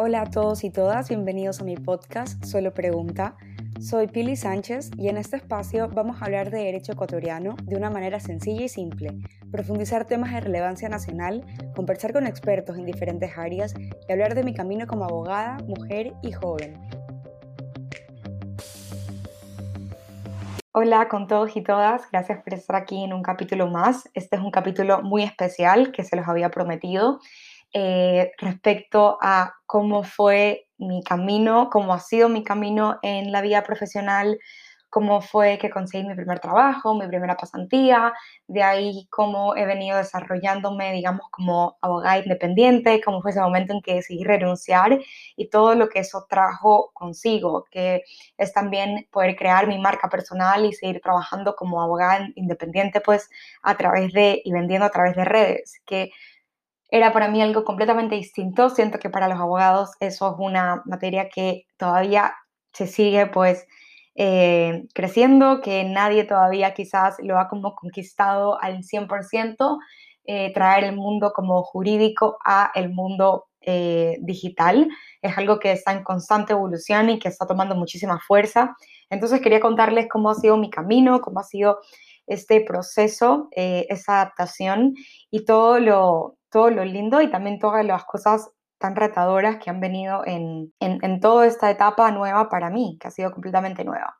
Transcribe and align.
Hola 0.00 0.22
a 0.22 0.30
todos 0.30 0.62
y 0.62 0.70
todas, 0.70 1.08
bienvenidos 1.08 1.60
a 1.60 1.64
mi 1.64 1.74
podcast 1.74 2.44
Solo 2.44 2.72
Pregunta. 2.72 3.34
Soy 3.80 4.06
Pili 4.06 4.36
Sánchez 4.36 4.92
y 4.96 5.08
en 5.08 5.16
este 5.16 5.34
espacio 5.34 5.88
vamos 5.88 6.22
a 6.22 6.26
hablar 6.26 6.52
de 6.52 6.58
derecho 6.58 6.92
ecuatoriano 6.92 7.56
de 7.64 7.74
una 7.74 7.90
manera 7.90 8.20
sencilla 8.20 8.66
y 8.66 8.68
simple, 8.68 9.18
profundizar 9.50 10.04
temas 10.04 10.32
de 10.32 10.38
relevancia 10.38 10.88
nacional, 10.88 11.44
conversar 11.74 12.12
con 12.12 12.28
expertos 12.28 12.78
en 12.78 12.86
diferentes 12.86 13.36
áreas 13.36 13.74
y 13.76 14.12
hablar 14.12 14.36
de 14.36 14.44
mi 14.44 14.54
camino 14.54 14.86
como 14.86 15.04
abogada, 15.04 15.56
mujer 15.66 16.12
y 16.22 16.30
joven. 16.30 16.80
Hola 20.70 21.08
con 21.08 21.26
todos 21.26 21.56
y 21.56 21.62
todas, 21.62 22.08
gracias 22.12 22.40
por 22.44 22.54
estar 22.54 22.76
aquí 22.76 23.02
en 23.02 23.12
un 23.12 23.22
capítulo 23.22 23.66
más. 23.66 24.08
Este 24.14 24.36
es 24.36 24.42
un 24.42 24.52
capítulo 24.52 25.02
muy 25.02 25.24
especial 25.24 25.90
que 25.90 26.04
se 26.04 26.14
los 26.14 26.28
había 26.28 26.50
prometido 26.50 27.18
eh, 27.72 28.32
respecto 28.38 29.18
a 29.20 29.54
cómo 29.66 30.02
fue 30.02 30.66
mi 30.78 31.02
camino, 31.02 31.70
cómo 31.70 31.92
ha 31.92 32.00
sido 32.00 32.28
mi 32.28 32.42
camino 32.44 32.98
en 33.02 33.32
la 33.32 33.42
vida 33.42 33.62
profesional, 33.62 34.38
cómo 34.90 35.20
fue 35.20 35.58
que 35.58 35.70
conseguí 35.70 36.04
mi 36.06 36.14
primer 36.14 36.40
trabajo, 36.40 36.94
mi 36.94 37.06
primera 37.06 37.36
pasantía, 37.36 38.12
de 38.46 38.62
ahí 38.62 39.06
cómo 39.10 39.54
he 39.56 39.66
venido 39.66 39.98
desarrollándome, 39.98 40.92
digamos, 40.92 41.28
como 41.30 41.76
abogada 41.82 42.18
independiente, 42.18 43.00
cómo 43.04 43.20
fue 43.20 43.32
ese 43.32 43.40
momento 43.40 43.74
en 43.74 43.82
que 43.82 43.96
decidí 43.96 44.24
renunciar 44.24 44.98
y 45.36 45.50
todo 45.50 45.74
lo 45.74 45.88
que 45.88 46.00
eso 46.00 46.26
trajo 46.28 46.90
consigo, 46.94 47.66
que 47.70 48.02
es 48.38 48.52
también 48.52 49.06
poder 49.10 49.36
crear 49.36 49.66
mi 49.66 49.78
marca 49.78 50.08
personal 50.08 50.64
y 50.64 50.72
seguir 50.72 51.00
trabajando 51.02 51.54
como 51.54 51.82
abogada 51.82 52.26
independiente, 52.34 53.00
pues 53.00 53.28
a 53.62 53.76
través 53.76 54.12
de 54.12 54.40
y 54.44 54.52
vendiendo 54.52 54.86
a 54.86 54.90
través 54.90 55.14
de 55.16 55.24
redes, 55.24 55.82
que 55.84 56.10
era 56.90 57.12
para 57.12 57.28
mí 57.28 57.42
algo 57.42 57.64
completamente 57.64 58.14
distinto. 58.14 58.70
Siento 58.70 58.98
que 58.98 59.10
para 59.10 59.28
los 59.28 59.38
abogados 59.38 59.90
eso 60.00 60.30
es 60.32 60.34
una 60.38 60.82
materia 60.86 61.28
que 61.28 61.66
todavía 61.76 62.34
se 62.72 62.86
sigue 62.86 63.26
pues 63.26 63.66
eh, 64.14 64.86
creciendo, 64.94 65.60
que 65.60 65.84
nadie 65.84 66.24
todavía 66.24 66.74
quizás 66.74 67.16
lo 67.22 67.38
ha 67.38 67.48
como 67.48 67.74
conquistado 67.74 68.60
al 68.60 68.82
100%, 68.82 69.78
eh, 70.24 70.52
traer 70.52 70.84
el 70.84 70.96
mundo 70.96 71.32
como 71.34 71.62
jurídico 71.62 72.38
a 72.44 72.70
el 72.74 72.90
mundo 72.90 73.46
eh, 73.60 74.16
digital. 74.20 74.88
Es 75.22 75.36
algo 75.36 75.58
que 75.58 75.72
está 75.72 75.92
en 75.92 76.04
constante 76.04 76.52
evolución 76.52 77.10
y 77.10 77.18
que 77.18 77.28
está 77.28 77.46
tomando 77.46 77.74
muchísima 77.76 78.18
fuerza. 78.26 78.76
Entonces 79.10 79.40
quería 79.40 79.60
contarles 79.60 80.08
cómo 80.08 80.30
ha 80.30 80.34
sido 80.34 80.56
mi 80.56 80.70
camino, 80.70 81.20
cómo 81.20 81.40
ha 81.40 81.44
sido 81.44 81.78
este 82.26 82.60
proceso, 82.60 83.48
esa 83.52 84.20
adaptación 84.20 84.94
y 85.30 85.46
todo 85.46 85.80
lo, 85.80 86.37
todo 86.50 86.70
lo 86.70 86.84
lindo 86.84 87.20
y 87.20 87.30
también 87.30 87.58
todas 87.58 87.84
las 87.84 88.04
cosas 88.04 88.50
tan 88.78 88.96
retadoras 88.96 89.56
que 89.56 89.70
han 89.70 89.80
venido 89.80 90.22
en, 90.24 90.72
en, 90.80 91.20
toda 91.20 91.46
esta 91.46 91.70
etapa 91.70 92.10
nueva 92.12 92.48
para 92.48 92.70
mí, 92.70 92.96
que 93.00 93.08
ha 93.08 93.10
sido 93.10 93.32
completamente 93.32 93.84
nueva. 93.84 94.16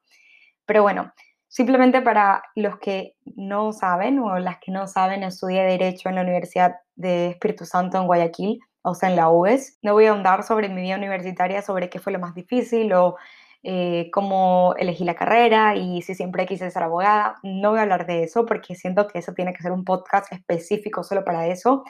Pero 0.66 0.82
bueno, 0.82 1.12
simplemente 1.46 2.02
para 2.02 2.42
los 2.56 2.78
que 2.78 3.14
no 3.36 3.72
saben 3.72 4.18
o 4.18 4.38
las 4.38 4.58
que 4.58 4.72
no 4.72 4.86
saben, 4.86 5.22
estudié 5.22 5.62
Derecho 5.62 6.08
en 6.08 6.16
la 6.16 6.22
Universidad 6.22 6.74
de 6.96 7.28
Espíritu 7.28 7.64
Santo 7.64 7.98
en 7.98 8.06
Guayaquil, 8.06 8.58
o 8.82 8.94
sea, 8.94 9.10
en 9.10 9.16
la 9.16 9.30
UES. 9.30 9.78
No 9.82 9.92
voy 9.92 10.06
a 10.06 10.10
ahondar 10.10 10.42
sobre 10.42 10.68
mi 10.68 10.82
vida 10.82 10.96
universitaria, 10.96 11.62
sobre 11.62 11.88
qué 11.88 12.00
fue 12.00 12.12
lo 12.12 12.18
más 12.18 12.34
difícil 12.34 12.92
o 12.92 13.16
eh, 13.62 14.10
cómo 14.12 14.74
elegí 14.76 15.04
la 15.04 15.14
carrera 15.14 15.76
y 15.76 16.02
si 16.02 16.14
siempre 16.16 16.46
quise 16.46 16.70
ser 16.70 16.82
abogada. 16.82 17.36
No 17.44 17.70
voy 17.70 17.78
a 17.78 17.82
hablar 17.82 18.06
de 18.06 18.24
eso 18.24 18.44
porque 18.44 18.74
siento 18.74 19.06
que 19.06 19.20
eso 19.20 19.34
tiene 19.34 19.52
que 19.52 19.62
ser 19.62 19.70
un 19.72 19.84
podcast 19.84 20.32
específico 20.32 21.04
solo 21.04 21.24
para 21.24 21.46
eso 21.46 21.84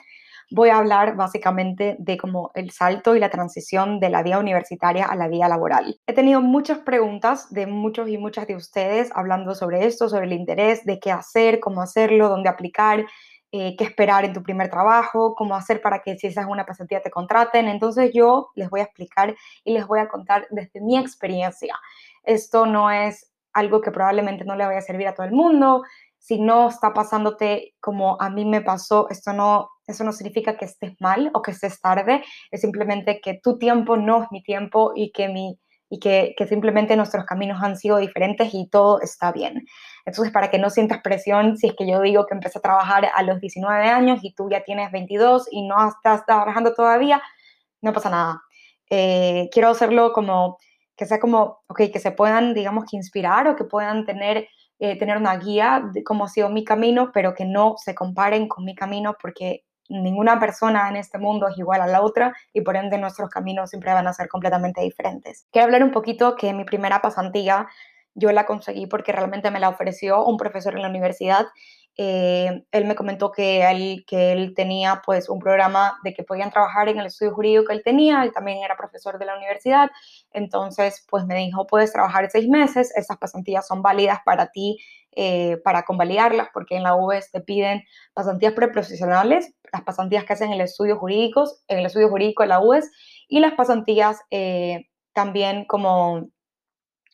voy 0.51 0.69
a 0.69 0.77
hablar 0.77 1.15
básicamente 1.15 1.95
de 1.99 2.17
cómo 2.17 2.51
el 2.55 2.71
salto 2.71 3.15
y 3.15 3.19
la 3.19 3.29
transición 3.29 3.99
de 3.99 4.09
la 4.09 4.23
vida 4.23 4.39
universitaria 4.39 5.05
a 5.05 5.15
la 5.15 5.27
vida 5.27 5.47
laboral. 5.47 5.99
He 6.07 6.13
tenido 6.13 6.41
muchas 6.41 6.79
preguntas 6.79 7.51
de 7.51 7.67
muchos 7.67 8.09
y 8.09 8.17
muchas 8.17 8.47
de 8.47 8.55
ustedes 8.55 9.11
hablando 9.13 9.53
sobre 9.55 9.85
esto, 9.85 10.09
sobre 10.09 10.25
el 10.25 10.33
interés, 10.33 10.85
de 10.85 10.99
qué 10.99 11.11
hacer, 11.11 11.59
cómo 11.59 11.81
hacerlo, 11.81 12.29
dónde 12.29 12.49
aplicar, 12.49 13.05
eh, 13.51 13.75
qué 13.77 13.83
esperar 13.83 14.25
en 14.25 14.33
tu 14.33 14.43
primer 14.43 14.69
trabajo, 14.69 15.33
cómo 15.35 15.55
hacer 15.55 15.81
para 15.81 16.01
que 16.01 16.17
si 16.17 16.27
esa 16.27 16.41
es 16.41 16.47
una 16.47 16.65
pasantía 16.65 17.01
te 17.01 17.11
contraten. 17.11 17.67
Entonces 17.67 18.11
yo 18.13 18.49
les 18.55 18.69
voy 18.69 18.81
a 18.81 18.83
explicar 18.83 19.35
y 19.63 19.73
les 19.73 19.87
voy 19.87 19.99
a 19.99 20.07
contar 20.07 20.47
desde 20.51 20.81
mi 20.81 20.97
experiencia. 20.97 21.75
Esto 22.23 22.65
no 22.65 22.91
es 22.91 23.31
algo 23.53 23.81
que 23.81 23.91
probablemente 23.91 24.45
no 24.45 24.55
le 24.55 24.65
vaya 24.65 24.79
a 24.79 24.83
servir 24.83 25.07
a 25.07 25.13
todo 25.13 25.25
el 25.25 25.31
mundo. 25.31 25.83
Si 26.19 26.39
no 26.39 26.69
está 26.69 26.93
pasándote 26.93 27.73
como 27.79 28.21
a 28.21 28.29
mí 28.29 28.45
me 28.45 28.61
pasó, 28.61 29.07
esto 29.09 29.33
no 29.33 29.69
eso 29.89 30.03
no 30.03 30.11
significa 30.11 30.57
que 30.57 30.65
estés 30.65 30.93
mal 30.99 31.31
o 31.33 31.41
que 31.41 31.51
estés 31.51 31.79
tarde, 31.81 32.23
es 32.51 32.61
simplemente 32.61 33.21
que 33.21 33.39
tu 33.41 33.57
tiempo 33.57 33.97
no 33.97 34.23
es 34.23 34.31
mi 34.31 34.41
tiempo 34.43 34.93
y 34.95 35.11
que, 35.11 35.29
mi, 35.29 35.59
y 35.89 35.99
que, 35.99 36.35
que 36.37 36.47
simplemente 36.47 36.95
nuestros 36.95 37.25
caminos 37.25 37.61
han 37.61 37.77
sido 37.77 37.97
diferentes 37.97 38.53
y 38.53 38.69
todo 38.69 39.01
está 39.01 39.31
bien. 39.31 39.65
Entonces, 40.05 40.31
para 40.31 40.49
que 40.49 40.59
no 40.59 40.69
sientas 40.69 41.01
presión, 41.01 41.57
si 41.57 41.67
es 41.67 41.75
que 41.75 41.87
yo 41.89 42.01
digo 42.01 42.25
que 42.25 42.33
empecé 42.33 42.59
a 42.59 42.61
trabajar 42.61 43.09
a 43.13 43.23
los 43.23 43.39
19 43.39 43.87
años 43.87 44.19
y 44.23 44.33
tú 44.33 44.49
ya 44.49 44.63
tienes 44.63 44.91
22 44.91 45.47
y 45.51 45.67
no 45.67 45.87
estás 45.87 46.25
trabajando 46.25 46.73
todavía, 46.73 47.21
no 47.81 47.93
pasa 47.93 48.09
nada. 48.09 48.41
Eh, 48.89 49.49
quiero 49.51 49.69
hacerlo 49.69 50.13
como 50.13 50.57
que 50.99 51.05
sea 51.05 51.19
como, 51.19 51.61
ok, 51.67 51.83
que 51.93 51.99
se 51.99 52.11
puedan, 52.11 52.53
digamos, 52.53 52.83
que 52.83 52.97
inspirar 52.97 53.47
o 53.47 53.55
que 53.55 53.63
puedan 53.63 54.05
tener, 54.05 54.49
eh, 54.79 54.99
tener 54.99 55.15
una 55.15 55.37
guía 55.37 55.81
de 55.93 56.03
cómo 56.03 56.25
ha 56.25 56.27
sido 56.27 56.49
mi 56.49 56.65
camino, 56.65 57.11
pero 57.13 57.33
que 57.33 57.45
no 57.45 57.75
se 57.77 57.95
comparen 57.95 58.49
con 58.49 58.65
mi 58.65 58.75
camino 58.75 59.15
porque 59.21 59.63
ninguna 59.89 60.39
persona 60.39 60.87
en 60.89 60.95
este 60.95 61.17
mundo 61.17 61.47
es 61.47 61.57
igual 61.57 61.81
a 61.81 61.87
la 61.87 62.01
otra 62.01 62.33
y 62.53 62.61
por 62.61 62.77
ende 62.77 62.97
nuestros 62.97 63.29
caminos 63.29 63.71
siempre 63.71 63.91
van 63.91 64.07
a 64.07 64.13
ser 64.13 64.29
completamente 64.29 64.81
diferentes. 64.81 65.47
Quiero 65.51 65.65
hablar 65.65 65.83
un 65.83 65.91
poquito 65.91 66.35
que 66.35 66.53
mi 66.53 66.63
primera 66.63 67.01
pasantía 67.01 67.67
yo 68.15 68.31
la 68.31 68.45
conseguí 68.45 68.85
porque 68.85 69.11
realmente 69.11 69.51
me 69.51 69.59
la 69.59 69.69
ofreció 69.69 70.23
un 70.25 70.37
profesor 70.37 70.75
en 70.75 70.83
la 70.83 70.89
universidad. 70.89 71.47
Eh, 71.97 72.63
él 72.71 72.85
me 72.85 72.95
comentó 72.95 73.31
que 73.31 73.69
él, 73.69 74.05
que 74.07 74.31
él 74.31 74.53
tenía 74.55 75.01
pues 75.05 75.27
un 75.27 75.39
programa 75.39 75.97
de 76.03 76.13
que 76.13 76.23
podían 76.23 76.49
trabajar 76.49 76.87
en 76.87 76.99
el 76.99 77.07
estudio 77.07 77.33
jurídico 77.33 77.65
que 77.65 77.73
él 77.73 77.81
tenía, 77.83 78.23
él 78.23 78.31
también 78.31 78.59
era 78.63 78.77
profesor 78.77 79.19
de 79.19 79.25
la 79.25 79.35
universidad, 79.35 79.89
entonces 80.31 81.05
pues 81.09 81.25
me 81.25 81.35
dijo, 81.35 81.67
puedes 81.67 81.91
trabajar 81.91 82.29
seis 82.31 82.47
meses, 82.47 82.95
esas 82.95 83.17
pasantías 83.17 83.67
son 83.67 83.81
válidas 83.81 84.19
para 84.23 84.47
ti 84.47 84.77
eh, 85.11 85.57
para 85.65 85.83
convalidarlas, 85.83 86.47
porque 86.53 86.77
en 86.77 86.83
la 86.83 86.95
UES 86.95 87.31
te 87.31 87.41
piden 87.41 87.83
pasantías 88.13 88.53
preprofesionales, 88.53 89.53
las 89.71 89.83
pasantías 89.83 90.25
que 90.25 90.33
hacen 90.33 90.49
en 90.49 90.55
el 90.55 90.61
estudio 90.61 90.97
jurídicos, 90.97 91.63
en 91.67 91.79
el 91.79 91.85
estudio 91.85 92.09
jurídico 92.09 92.43
de 92.43 92.49
la 92.49 92.59
UES, 92.59 92.91
y 93.27 93.39
las 93.39 93.53
pasantías 93.53 94.21
eh, 94.31 94.87
también 95.13 95.65
como 95.65 96.29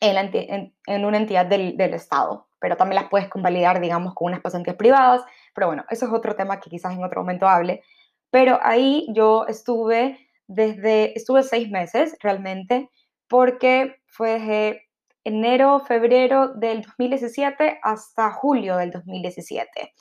en, 0.00 1.04
una 1.04 1.16
entidad 1.16 1.46
del, 1.46 1.76
del, 1.76 1.94
Estado, 1.94 2.48
pero 2.60 2.76
también 2.76 3.00
las 3.00 3.10
puedes 3.10 3.28
convalidar, 3.28 3.80
digamos, 3.80 4.14
con 4.14 4.28
unas 4.28 4.40
pasantías 4.40 4.76
privadas, 4.76 5.22
pero 5.54 5.68
bueno, 5.68 5.84
eso 5.90 6.06
es 6.06 6.12
otro 6.12 6.36
tema 6.36 6.60
que 6.60 6.70
quizás 6.70 6.92
en 6.92 7.04
otro 7.04 7.22
momento 7.22 7.48
hable, 7.48 7.82
pero 8.30 8.58
ahí 8.62 9.06
yo 9.10 9.46
estuve 9.48 10.18
desde, 10.46 11.16
estuve 11.16 11.42
seis 11.42 11.70
meses 11.70 12.16
realmente, 12.20 12.90
porque 13.28 13.96
fue 14.06 14.38
desde 14.38 14.82
enero, 15.24 15.80
febrero 15.80 16.48
del 16.54 16.82
2017 16.82 17.80
hasta 17.82 18.30
julio 18.32 18.76
del 18.76 18.92
2017. 18.92 19.92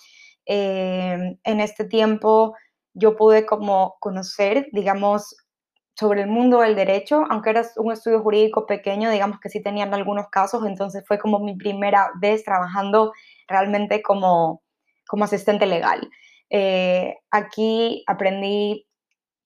Em, 0.46 1.38
en 1.44 1.60
este 1.60 1.86
tiempo 1.86 2.56
yo 2.94 3.16
pude 3.16 3.46
como 3.46 3.96
conocer, 4.00 4.68
digamos, 4.72 5.36
sobre 5.98 6.22
el 6.22 6.28
mundo 6.28 6.62
del 6.62 6.76
derecho, 6.76 7.24
aunque 7.30 7.52
era 7.52 7.64
un 7.78 7.94
estudio 7.94 8.22
jurídico 8.22 8.66
pequeño, 8.66 9.10
digamos 9.10 9.40
que 9.40 9.50
sí 9.50 9.62
tenían 9.62 9.94
algunos 9.94 10.28
casos, 10.30 10.66
entonces 10.66 11.04
fue 11.08 11.18
como 11.18 11.40
mi 11.40 11.56
primera 11.56 12.12
vez 12.20 12.44
trabajando 12.44 13.14
realmente 13.48 14.02
como, 14.02 14.62
como 15.08 15.24
asistente 15.24 15.66
legal. 15.66 16.10
Eh, 16.50 17.16
aquí 17.32 18.04
aprendí 18.08 18.88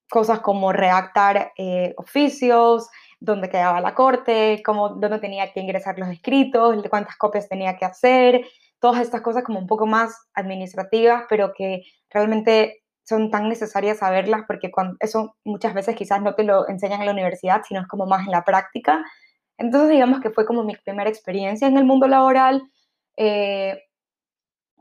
cosas 0.10 0.40
como 0.40 0.74
redactar 0.74 1.54
eh, 1.58 1.94
oficios, 1.98 2.90
dónde 3.20 3.50
quedaba 3.50 3.80
la 3.80 3.94
corte, 3.94 4.62
cómo, 4.66 4.90
dónde 4.90 5.20
tenía 5.20 5.52
que 5.54 5.60
ingresar 5.60 6.00
los 6.00 6.10
escritos, 6.10 6.76
cuántas 6.90 7.16
copias 7.18 7.48
tenía 7.48 7.78
que 7.78 7.86
hacer, 7.86 8.46
todas 8.80 9.02
estas 9.02 9.22
cosas 9.22 9.44
como 9.44 9.60
un 9.60 9.68
poco 9.68 9.86
más 9.86 10.16
administrativas, 10.34 11.24
pero 11.30 11.54
que 11.54 11.84
realmente 12.10 12.84
son 13.04 13.32
tan 13.32 13.50
necesarias 13.50 14.00
saberlas 14.00 14.44
porque 14.48 14.72
cuando, 14.72 14.96
eso 15.00 15.36
muchas 15.44 15.74
veces 15.74 15.96
quizás 15.96 16.22
no 16.22 16.36
te 16.36 16.44
lo 16.44 16.68
enseñan 16.70 17.02
en 17.02 17.08
la 17.08 17.14
universidad, 17.14 17.62
sino 17.68 17.82
es 17.82 17.88
como 17.88 18.06
más 18.06 18.26
en 18.26 18.32
la 18.32 18.44
práctica. 18.44 19.04
Entonces 19.58 19.90
digamos 19.90 20.22
que 20.22 20.30
fue 20.30 20.46
como 20.46 20.64
mi 20.64 20.76
primera 20.76 21.10
experiencia 21.10 21.68
en 21.68 21.78
el 21.78 21.86
mundo 21.86 22.08
laboral. 22.08 22.62
Eh, 23.18 23.84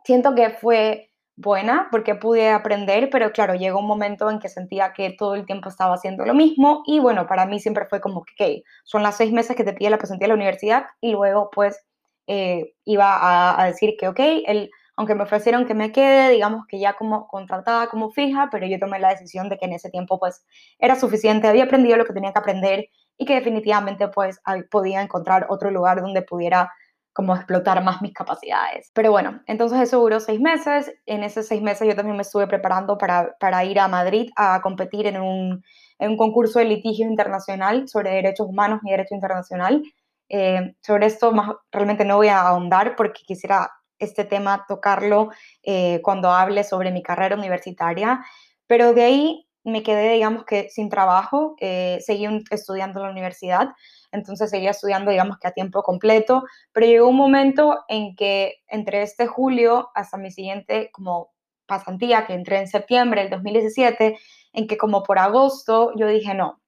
siento 0.04 0.34
que 0.34 0.50
fue 0.50 1.10
buena 1.38 1.88
porque 1.90 2.16
pude 2.16 2.50
aprender, 2.50 3.08
pero 3.10 3.32
claro, 3.32 3.54
llegó 3.54 3.78
un 3.78 3.86
momento 3.86 4.30
en 4.30 4.40
que 4.40 4.48
sentía 4.48 4.92
que 4.92 5.14
todo 5.16 5.34
el 5.34 5.46
tiempo 5.46 5.68
estaba 5.68 5.94
haciendo 5.94 6.24
lo 6.24 6.34
mismo 6.34 6.82
y 6.86 6.98
bueno, 6.98 7.26
para 7.26 7.46
mí 7.46 7.60
siempre 7.60 7.86
fue 7.86 8.00
como 8.00 8.24
que, 8.36 8.62
son 8.84 9.02
las 9.02 9.16
seis 9.16 9.32
meses 9.32 9.56
que 9.56 9.64
te 9.64 9.72
pide 9.72 9.90
la 9.90 9.98
pasantía 9.98 10.26
de 10.26 10.30
la 10.30 10.34
universidad 10.34 10.86
y 11.00 11.12
luego 11.12 11.50
pues 11.50 11.87
eh, 12.28 12.74
iba 12.84 13.60
a, 13.60 13.66
decir 13.66 13.96
que, 13.98 14.06
ok, 14.06 14.20
el, 14.46 14.70
aunque 14.96 15.14
me 15.14 15.22
ofrecieron 15.22 15.66
que 15.66 15.74
me 15.74 15.92
quede, 15.92 16.30
digamos 16.30 16.66
que 16.66 16.78
ya 16.78 16.92
como 16.94 17.26
contratada 17.26 17.88
como 17.88 18.10
fija, 18.10 18.48
pero 18.50 18.66
yo 18.66 18.78
tomé 18.78 18.98
la 18.98 19.10
decisión 19.10 19.48
de 19.48 19.56
que 19.56 19.64
en 19.64 19.72
ese 19.72 19.90
tiempo 19.90 20.18
pues 20.18 20.44
era 20.78 20.94
suficiente, 20.96 21.48
había 21.48 21.64
aprendido 21.64 21.96
lo 21.96 22.04
que 22.04 22.12
tenía 22.12 22.32
que 22.32 22.38
aprender 22.38 22.88
y 23.16 23.24
que 23.24 23.34
definitivamente 23.34 24.08
pues 24.08 24.40
podía 24.70 25.02
encontrar 25.02 25.46
otro 25.48 25.70
lugar 25.70 26.02
donde 26.02 26.22
pudiera 26.22 26.70
como 27.18 27.34
explotar 27.34 27.82
más 27.82 28.00
mis 28.00 28.14
capacidades. 28.14 28.92
Pero 28.94 29.10
bueno, 29.10 29.40
entonces 29.46 29.80
eso 29.80 29.98
duró 29.98 30.20
seis 30.20 30.38
meses. 30.38 30.92
En 31.04 31.24
esos 31.24 31.46
seis 31.46 31.60
meses 31.60 31.88
yo 31.88 31.96
también 31.96 32.16
me 32.16 32.22
estuve 32.22 32.46
preparando 32.46 32.96
para, 32.96 33.36
para 33.40 33.64
ir 33.64 33.80
a 33.80 33.88
Madrid 33.88 34.30
a 34.36 34.60
competir 34.62 35.06
en 35.06 35.20
un, 35.20 35.64
en 35.98 36.10
un 36.10 36.16
concurso 36.16 36.60
de 36.60 36.66
litigio 36.66 37.06
internacional 37.06 37.88
sobre 37.88 38.10
derechos 38.10 38.46
humanos 38.46 38.80
y 38.84 38.90
derecho 38.90 39.16
internacional. 39.16 39.82
Eh, 40.28 40.74
sobre 40.82 41.06
esto 41.06 41.32
más, 41.32 41.54
realmente 41.72 42.04
no 42.04 42.16
voy 42.16 42.28
a 42.28 42.40
ahondar 42.40 42.96
porque 42.96 43.22
quisiera 43.24 43.70
este 43.98 44.24
tema 44.24 44.64
tocarlo 44.68 45.30
eh, 45.62 46.00
cuando 46.02 46.30
hable 46.30 46.64
sobre 46.64 46.92
mi 46.92 47.02
carrera 47.02 47.36
universitaria, 47.36 48.24
pero 48.66 48.94
de 48.94 49.02
ahí 49.02 49.48
me 49.64 49.82
quedé, 49.82 50.12
digamos 50.14 50.44
que 50.44 50.68
sin 50.70 50.88
trabajo, 50.88 51.56
eh, 51.60 51.98
seguí 52.00 52.26
estudiando 52.50 53.00
en 53.00 53.06
la 53.06 53.12
universidad, 53.12 53.68
entonces 54.12 54.50
seguía 54.50 54.70
estudiando, 54.70 55.10
digamos 55.10 55.38
que 55.38 55.48
a 55.48 55.52
tiempo 55.52 55.82
completo, 55.82 56.44
pero 56.72 56.86
llegó 56.86 57.08
un 57.08 57.16
momento 57.16 57.84
en 57.88 58.14
que 58.16 58.56
entre 58.68 59.02
este 59.02 59.26
julio 59.26 59.90
hasta 59.94 60.16
mi 60.16 60.30
siguiente 60.30 60.90
como 60.92 61.32
pasantía, 61.66 62.26
que 62.26 62.32
entré 62.34 62.58
en 62.58 62.68
septiembre 62.68 63.22
del 63.22 63.30
2017, 63.30 64.18
en 64.54 64.66
que 64.66 64.78
como 64.78 65.02
por 65.02 65.18
agosto 65.18 65.92
yo 65.96 66.06
dije, 66.06 66.34
no, 66.34 66.60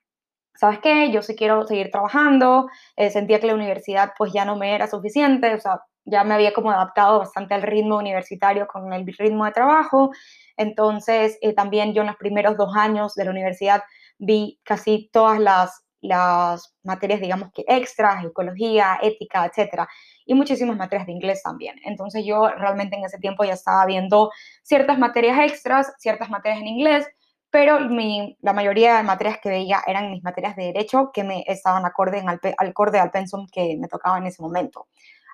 ¿sabes 0.55 0.79
qué? 0.79 1.11
Yo 1.11 1.21
sí 1.21 1.35
quiero 1.35 1.65
seguir 1.65 1.91
trabajando, 1.91 2.67
eh, 2.95 3.09
sentía 3.09 3.39
que 3.39 3.47
la 3.47 3.55
universidad 3.55 4.11
pues 4.17 4.31
ya 4.33 4.45
no 4.45 4.55
me 4.57 4.75
era 4.75 4.87
suficiente, 4.87 5.53
o 5.55 5.59
sea, 5.59 5.81
ya 6.05 6.23
me 6.23 6.33
había 6.33 6.53
como 6.53 6.71
adaptado 6.71 7.19
bastante 7.19 7.53
al 7.53 7.61
ritmo 7.61 7.97
universitario 7.97 8.67
con 8.67 8.91
el 8.93 9.05
ritmo 9.17 9.45
de 9.45 9.51
trabajo, 9.51 10.11
entonces 10.57 11.37
eh, 11.41 11.53
también 11.53 11.93
yo 11.93 12.01
en 12.01 12.07
los 12.07 12.17
primeros 12.17 12.57
dos 12.57 12.75
años 12.75 13.13
de 13.15 13.25
la 13.25 13.31
universidad 13.31 13.83
vi 14.17 14.59
casi 14.63 15.09
todas 15.11 15.39
las, 15.39 15.83
las 16.01 16.75
materias, 16.83 17.21
digamos 17.21 17.49
que 17.53 17.63
extras, 17.67 18.23
ecología, 18.25 18.97
ética, 19.01 19.45
etcétera, 19.45 19.87
y 20.25 20.33
muchísimas 20.33 20.77
materias 20.77 21.05
de 21.07 21.13
inglés 21.13 21.41
también. 21.43 21.75
Entonces 21.85 22.23
yo 22.25 22.47
realmente 22.49 22.95
en 22.95 23.05
ese 23.05 23.19
tiempo 23.19 23.43
ya 23.43 23.53
estaba 23.53 23.85
viendo 23.85 24.31
ciertas 24.63 24.97
materias 24.99 25.39
extras, 25.39 25.93
ciertas 25.99 26.29
materias 26.29 26.61
en 26.61 26.67
inglés, 26.67 27.07
pero 27.51 27.79
la 27.79 28.53
mayoría 28.53 28.97
de 28.97 29.03
materias 29.03 29.39
que 29.43 29.49
veía 29.49 29.81
eran 29.85 30.11
mis 30.11 30.23
materias 30.23 30.55
de 30.55 30.65
derecho 30.67 31.11
que 31.13 31.23
me 31.23 31.43
estaban 31.45 31.85
acorde, 31.85 32.19
en 32.19 32.29
al, 32.29 32.39
acorde 32.57 32.99
al 32.99 33.11
pensum 33.11 33.45
que 33.51 33.77
me 33.77 33.89
tocaba 33.89 34.17
en 34.17 34.25
ese 34.25 34.41
momento, 34.41 34.87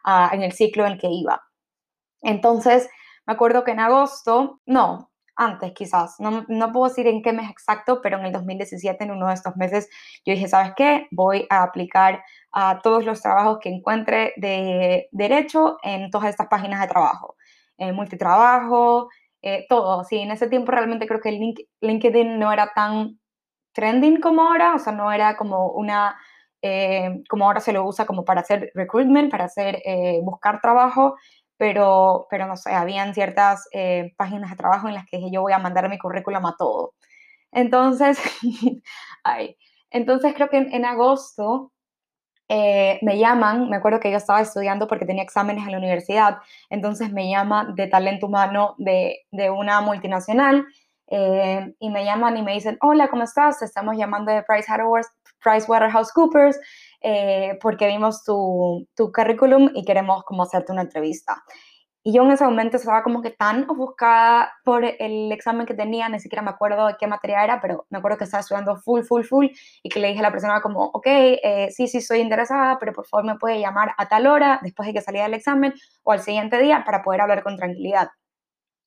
uh, 0.06 0.34
en 0.34 0.42
el 0.42 0.52
ciclo 0.52 0.86
en 0.86 0.94
el 0.94 1.00
que 1.00 1.10
iba. 1.10 1.42
Entonces, 2.22 2.90
me 3.28 3.34
acuerdo 3.34 3.64
que 3.64 3.72
en 3.72 3.80
agosto, 3.80 4.62
no, 4.66 5.12
antes 5.36 5.74
quizás, 5.74 6.16
no, 6.20 6.44
no, 6.48 6.72
puedo 6.72 6.88
decir 6.88 7.06
en 7.06 7.22
qué 7.22 7.32
mes 7.32 7.52
exacto, 7.52 8.02
pero 8.02 8.18
en 8.18 8.26
el 8.26 8.32
2017, 8.32 9.04
en 9.04 9.12
uno 9.12 9.28
de 9.28 9.36
estos 9.36 9.56
meses, 9.56 9.88
yo 10.26 10.34
dije, 10.34 10.48
¿sabes 10.48 10.74
qué? 10.76 11.08
Voy 11.12 11.46
a 11.52 11.62
aplicar 11.62 12.24
a 12.52 12.80
todos 12.82 13.06
los 13.06 13.22
trabajos 13.22 13.60
que 13.62 13.70
encuentre 13.70 14.34
de 14.38 15.08
derecho 15.12 15.78
en 15.84 16.10
todas 16.10 16.30
estas 16.30 16.48
páginas 16.48 16.82
de 16.82 16.88
trabajo. 16.88 17.36
En 17.78 17.96
multitrabajo, 17.96 19.10
eh, 19.42 19.66
todo. 19.70 20.04
Sí, 20.04 20.18
en 20.20 20.32
ese 20.32 20.48
tiempo 20.50 20.72
realmente 20.72 21.08
creo 21.08 21.22
que 21.22 21.30
el 21.30 21.56
LinkedIn 21.82 22.40
no 22.40 22.52
era 22.52 22.72
tan 22.76 23.20
trending 23.74 24.22
como 24.22 24.44
ahora, 24.44 24.76
o 24.76 24.80
sea, 24.80 24.94
no 24.94 25.12
era 25.12 25.38
como 25.38 25.70
una, 25.72 26.18
eh, 26.62 27.24
como 27.30 27.46
ahora 27.46 27.62
se 27.62 27.74
lo 27.74 27.86
usa 27.86 28.06
como 28.06 28.26
para 28.26 28.42
hacer 28.42 28.72
recruitment, 28.76 29.32
para 29.32 29.46
hacer, 29.46 29.82
eh, 29.86 30.20
buscar 30.24 30.62
trabajo, 30.62 31.16
pero, 31.58 32.28
pero 32.32 32.48
no 32.48 32.58
sé, 32.58 32.72
habían 32.74 33.14
ciertas 33.16 33.68
páginas 34.18 34.52
de 34.52 34.58
trabajo 34.58 34.88
en 34.90 34.96
las 34.96 35.06
que 35.08 35.18
dije, 35.18 35.32
yo 35.32 35.42
voy 35.42 35.54
a 35.54 35.60
mandar 35.60 35.90
mi 35.90 35.98
currículum 36.00 36.46
a 36.48 36.56
todo. 36.58 36.94
Entonces, 37.52 38.20
ay, 39.24 39.58
entonces 39.92 40.34
creo 40.36 40.50
que 40.50 40.58
en 40.58 40.86
agosto 40.86 41.72
eh, 42.50 43.00
me 43.02 43.18
llaman, 43.18 43.70
me 43.70 43.78
acuerdo 43.78 44.00
que 44.00 44.12
yo 44.12 44.18
estaba 44.18 44.42
estudiando 44.42 44.88
porque 44.88 45.06
tenía 45.06 45.24
exámenes 45.24 45.66
en 45.66 45.72
la 45.72 45.78
universidad, 45.78 46.38
entonces 46.70 47.12
me 47.12 47.30
llama 47.30 47.74
de 47.76 47.88
talento 47.88 48.28
humano 48.28 48.76
de, 48.78 49.26
de 49.32 49.50
una 49.50 49.82
multinacional 49.82 50.66
eh, 51.10 51.74
y 51.80 51.90
me 51.90 52.06
llaman 52.06 52.38
y 52.38 52.44
me 52.44 52.54
dicen, 52.54 52.78
hola, 52.82 53.10
¿cómo 53.10 53.24
estás? 53.24 53.62
Estamos 53.62 53.98
llamando 53.98 54.32
de 54.32 54.44
PricewaterhouseCoopers 54.44 56.60
eh, 57.02 57.58
porque 57.62 57.88
vimos 57.88 58.24
tu, 58.24 58.88
tu 58.96 59.12
currículum 59.12 59.70
y 59.74 59.84
queremos 59.86 60.24
como 60.24 60.44
hacerte 60.44 60.72
una 60.72 60.84
entrevista. 60.84 61.44
Y 62.08 62.14
yo 62.14 62.24
en 62.24 62.32
ese 62.32 62.46
momento 62.46 62.78
estaba 62.78 63.04
como 63.04 63.22
que 63.22 63.32
tan 63.32 63.70
ofuscada 63.70 64.54
por 64.64 64.86
el 64.86 65.30
examen 65.30 65.66
que 65.66 65.74
tenía, 65.74 66.08
ni 66.08 66.22
siquiera 66.22 66.42
me 66.42 66.52
acuerdo 66.52 66.88
de 66.88 66.96
qué 66.98 67.06
materia 67.06 67.44
era, 67.44 67.60
pero 67.60 67.86
me 67.90 67.98
acuerdo 67.98 68.18
que 68.18 68.24
estaba 68.24 68.40
estudiando 68.40 68.78
full, 68.78 69.02
full, 69.02 69.24
full, 69.24 69.48
y 69.84 69.90
que 69.90 70.00
le 70.00 70.08
dije 70.08 70.20
a 70.20 70.24
la 70.24 70.32
persona 70.32 70.62
como, 70.62 70.86
ok, 70.86 71.06
eh, 71.06 71.68
sí, 71.70 71.90
sí, 71.90 72.00
soy 72.00 72.20
interesada, 72.20 72.80
pero 72.80 72.94
por 72.94 73.06
favor 73.08 73.26
me 73.26 73.36
puede 73.38 73.60
llamar 73.60 73.94
a 73.98 74.08
tal 74.08 74.26
hora, 74.26 74.62
después 74.64 74.88
de 74.88 74.94
que 74.94 75.02
salía 75.02 75.24
del 75.24 75.34
examen, 75.34 75.74
o 76.04 76.14
al 76.14 76.22
siguiente 76.22 76.58
día, 76.60 76.86
para 76.86 77.04
poder 77.04 77.20
hablar 77.20 77.44
con 77.44 77.58
tranquilidad. 77.58 78.08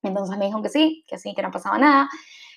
Entonces 0.02 0.38
me 0.38 0.46
dijo 0.46 0.62
que 0.62 0.70
sí, 0.70 1.04
que 1.06 1.18
sí, 1.18 1.34
que 1.34 1.42
no 1.42 1.50
pasaba 1.50 1.76
nada. 1.76 2.08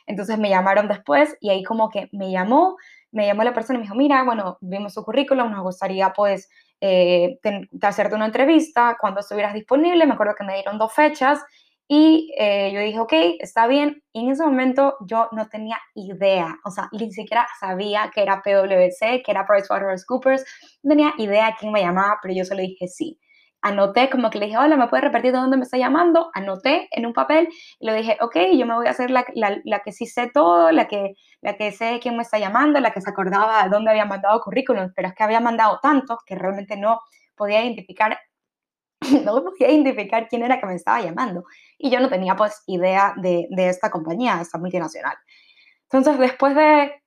Entonces 0.05 0.37
me 0.37 0.49
llamaron 0.49 0.87
después 0.87 1.35
y 1.41 1.49
ahí 1.49 1.63
como 1.63 1.89
que 1.89 2.07
me 2.13 2.31
llamó, 2.31 2.77
me 3.11 3.25
llamó 3.25 3.43
la 3.43 3.53
persona 3.53 3.79
y 3.79 3.79
me 3.79 3.83
dijo, 3.83 3.95
mira, 3.95 4.23
bueno, 4.23 4.57
vimos 4.61 4.93
su 4.93 5.03
currículum, 5.03 5.51
nos 5.51 5.63
gustaría 5.63 6.13
pues 6.13 6.49
eh, 6.85 7.39
hacerte 7.81 8.15
una 8.15 8.25
entrevista 8.25 8.97
cuando 8.99 9.21
estuvieras 9.21 9.53
disponible. 9.53 10.05
Me 10.05 10.13
acuerdo 10.13 10.35
que 10.35 10.43
me 10.43 10.55
dieron 10.55 10.77
dos 10.77 10.93
fechas 10.93 11.39
y 11.87 12.33
eh, 12.37 12.71
yo 12.73 12.81
dije, 12.81 12.99
ok, 12.99 13.13
está 13.39 13.67
bien. 13.67 14.03
Y 14.11 14.25
en 14.25 14.31
ese 14.31 14.43
momento 14.43 14.97
yo 15.07 15.29
no 15.31 15.47
tenía 15.47 15.77
idea, 15.95 16.57
o 16.65 16.71
sea, 16.71 16.89
ni 16.91 17.11
siquiera 17.13 17.47
sabía 17.57 18.11
que 18.13 18.21
era 18.21 18.41
PwC, 18.41 19.23
que 19.23 19.31
era 19.31 19.45
PricewaterhouseCoopers, 19.45 20.43
no 20.83 20.89
tenía 20.89 21.13
idea 21.17 21.55
quién 21.57 21.71
me 21.71 21.81
llamaba, 21.81 22.19
pero 22.21 22.33
yo 22.33 22.43
solo 22.43 22.61
dije 22.61 22.87
sí 22.87 23.17
anoté 23.63 24.09
como 24.09 24.29
que 24.29 24.39
le 24.39 24.45
dije, 24.45 24.57
hola, 24.57 24.75
¿me 24.75 24.87
puedes 24.87 25.05
repetir 25.05 25.31
de 25.31 25.39
dónde 25.39 25.57
me 25.57 25.63
está 25.63 25.77
llamando? 25.77 26.29
Anoté 26.33 26.89
en 26.91 27.05
un 27.05 27.13
papel 27.13 27.47
y 27.79 27.85
le 27.85 27.95
dije, 27.95 28.17
ok, 28.21 28.35
yo 28.53 28.65
me 28.65 28.75
voy 28.75 28.87
a 28.87 28.91
hacer 28.91 29.09
la, 29.09 29.25
la, 29.33 29.79
que 29.79 29.91
sí 29.91 30.05
sé 30.05 30.29
todo, 30.31 30.71
la 30.71 30.87
que, 30.87 31.15
la 31.41 31.55
que 31.55 31.71
sé 31.71 31.99
quién 32.01 32.17
me 32.17 32.23
está 32.23 32.37
llamando, 32.37 32.79
la 32.79 32.91
que 32.91 33.01
se 33.01 33.09
acordaba 33.09 33.63
de 33.63 33.69
dónde 33.69 33.91
había 33.91 34.05
mandado 34.05 34.41
currículum, 34.41 34.91
pero 34.95 35.07
es 35.07 35.15
que 35.15 35.23
había 35.23 35.39
mandado 35.39 35.79
tantos 35.81 36.19
que 36.25 36.35
realmente 36.35 36.77
no 36.77 36.99
podía 37.35 37.63
identificar, 37.63 38.19
no 39.25 39.43
podía 39.43 39.71
identificar 39.71 40.27
quién 40.27 40.43
era 40.43 40.59
que 40.59 40.65
me 40.65 40.75
estaba 40.75 41.01
llamando. 41.01 41.45
Y 41.77 41.89
yo 41.89 41.99
no 42.01 42.09
tenía 42.09 42.35
pues 42.35 42.63
idea 42.67 43.13
de, 43.17 43.47
de 43.49 43.69
esta 43.69 43.89
compañía, 43.89 44.41
esta 44.41 44.57
multinacional. 44.57 45.15
Entonces, 45.89 46.19
después 46.19 46.55
de 46.55 47.02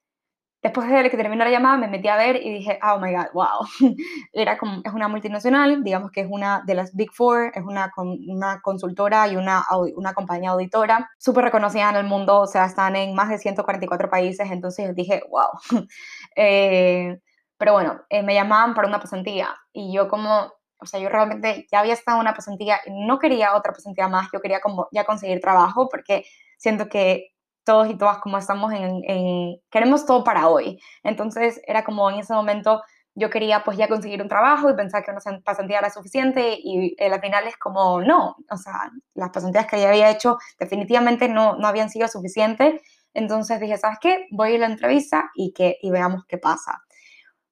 Después 0.67 0.91
de 0.91 1.11
que 1.11 1.17
terminó 1.17 1.45
la 1.45 1.51
llamada, 1.53 1.77
me 1.77 1.87
metí 1.87 2.09
a 2.09 2.17
ver 2.17 2.45
y 2.45 2.53
dije, 2.53 2.81
oh 2.83 2.99
my 2.99 3.13
God, 3.13 3.27
wow. 3.35 3.69
Era 4.33 4.59
como, 4.59 4.83
es 4.85 4.93
una 4.93 5.07
multinacional, 5.07 5.85
digamos 5.85 6.11
que 6.11 6.23
es 6.23 6.27
una 6.29 6.65
de 6.67 6.75
las 6.75 6.93
Big 6.93 7.13
Four, 7.13 7.53
es 7.55 7.63
una, 7.63 7.93
una 7.97 8.61
consultora 8.63 9.29
y 9.29 9.37
una, 9.37 9.65
una 9.95 10.13
compañía 10.13 10.51
auditora, 10.51 11.09
súper 11.19 11.45
reconocida 11.45 11.89
en 11.91 11.95
el 11.95 12.05
mundo, 12.05 12.41
o 12.41 12.49
sea, 12.49 12.65
están 12.65 12.97
en 12.97 13.15
más 13.15 13.29
de 13.29 13.39
144 13.39 14.11
países, 14.11 14.51
entonces 14.51 14.93
dije, 14.97 15.23
wow. 15.31 15.51
Eh, 16.35 17.17
pero 17.57 17.73
bueno, 17.73 18.01
eh, 18.11 18.25
me 18.25 18.35
llamaban 18.35 18.75
para 18.75 18.89
una 18.89 18.99
pasantía 18.99 19.55
y 19.73 19.95
yo 19.95 20.09
como, 20.09 20.53
o 20.79 20.87
sea, 20.87 20.99
yo 20.99 21.09
realmente 21.09 21.69
ya 21.71 21.79
había 21.79 21.95
estado 21.95 22.19
en 22.19 22.23
una 22.23 22.35
pasantía 22.35 22.81
no 22.89 23.21
quería 23.21 23.55
otra 23.55 23.73
pasantía 23.73 24.09
más, 24.09 24.29
yo 24.33 24.41
quería 24.41 24.61
como 24.61 24.89
ya 24.91 25.05
conseguir 25.05 25.41
trabajo 25.41 25.89
porque 25.89 26.25
siento 26.59 26.89
que 26.89 27.36
todos 27.67 27.91
y 27.91 27.99
todas 27.99 28.19
como 28.19 28.39
estamos 28.39 28.73
en, 28.73 29.61
queremos 29.71 30.07
todo 30.07 30.25
para 30.25 30.49
hoy. 30.49 30.81
Entonces 31.03 31.61
era 31.67 31.85
como 31.85 32.09
en 32.09 32.21
ese 32.21 32.33
momento 32.33 32.83
yo 33.15 33.29
quería 33.29 33.65
pues 33.65 33.77
ya 33.77 33.89
conseguir 33.89 34.23
un 34.23 34.29
trabajo 34.29 34.71
y 34.71 34.75
pensar 34.75 35.03
que 35.05 35.11
una 35.11 35.41
pasantía 35.43 35.79
era 35.79 35.91
suficiente 35.91 36.57
y 36.63 36.95
eh, 36.97 37.13
al 37.13 37.21
final 37.21 37.47
es 37.47 37.57
como 37.57 38.01
no, 38.01 38.37
o 38.49 38.57
sea, 38.57 38.91
las 39.15 39.31
pasantías 39.31 39.67
que 39.67 39.81
ya 39.81 39.89
había 39.89 40.11
hecho 40.11 40.39
definitivamente 40.61 41.29
no, 41.29 41.57
no 41.57 41.67
habían 41.67 41.91
sido 41.91 42.07
suficientes. 42.09 42.81
Entonces 43.15 43.59
dije, 43.59 43.79
¿sabes 43.79 43.99
qué? 44.01 44.27
Voy 44.31 44.55
a 44.55 44.59
la 44.59 44.67
entrevista 44.67 45.31
y, 45.35 45.53
que, 45.53 45.79
y 45.83 45.91
veamos 45.91 46.25
qué 46.29 46.39
pasa. 46.39 46.85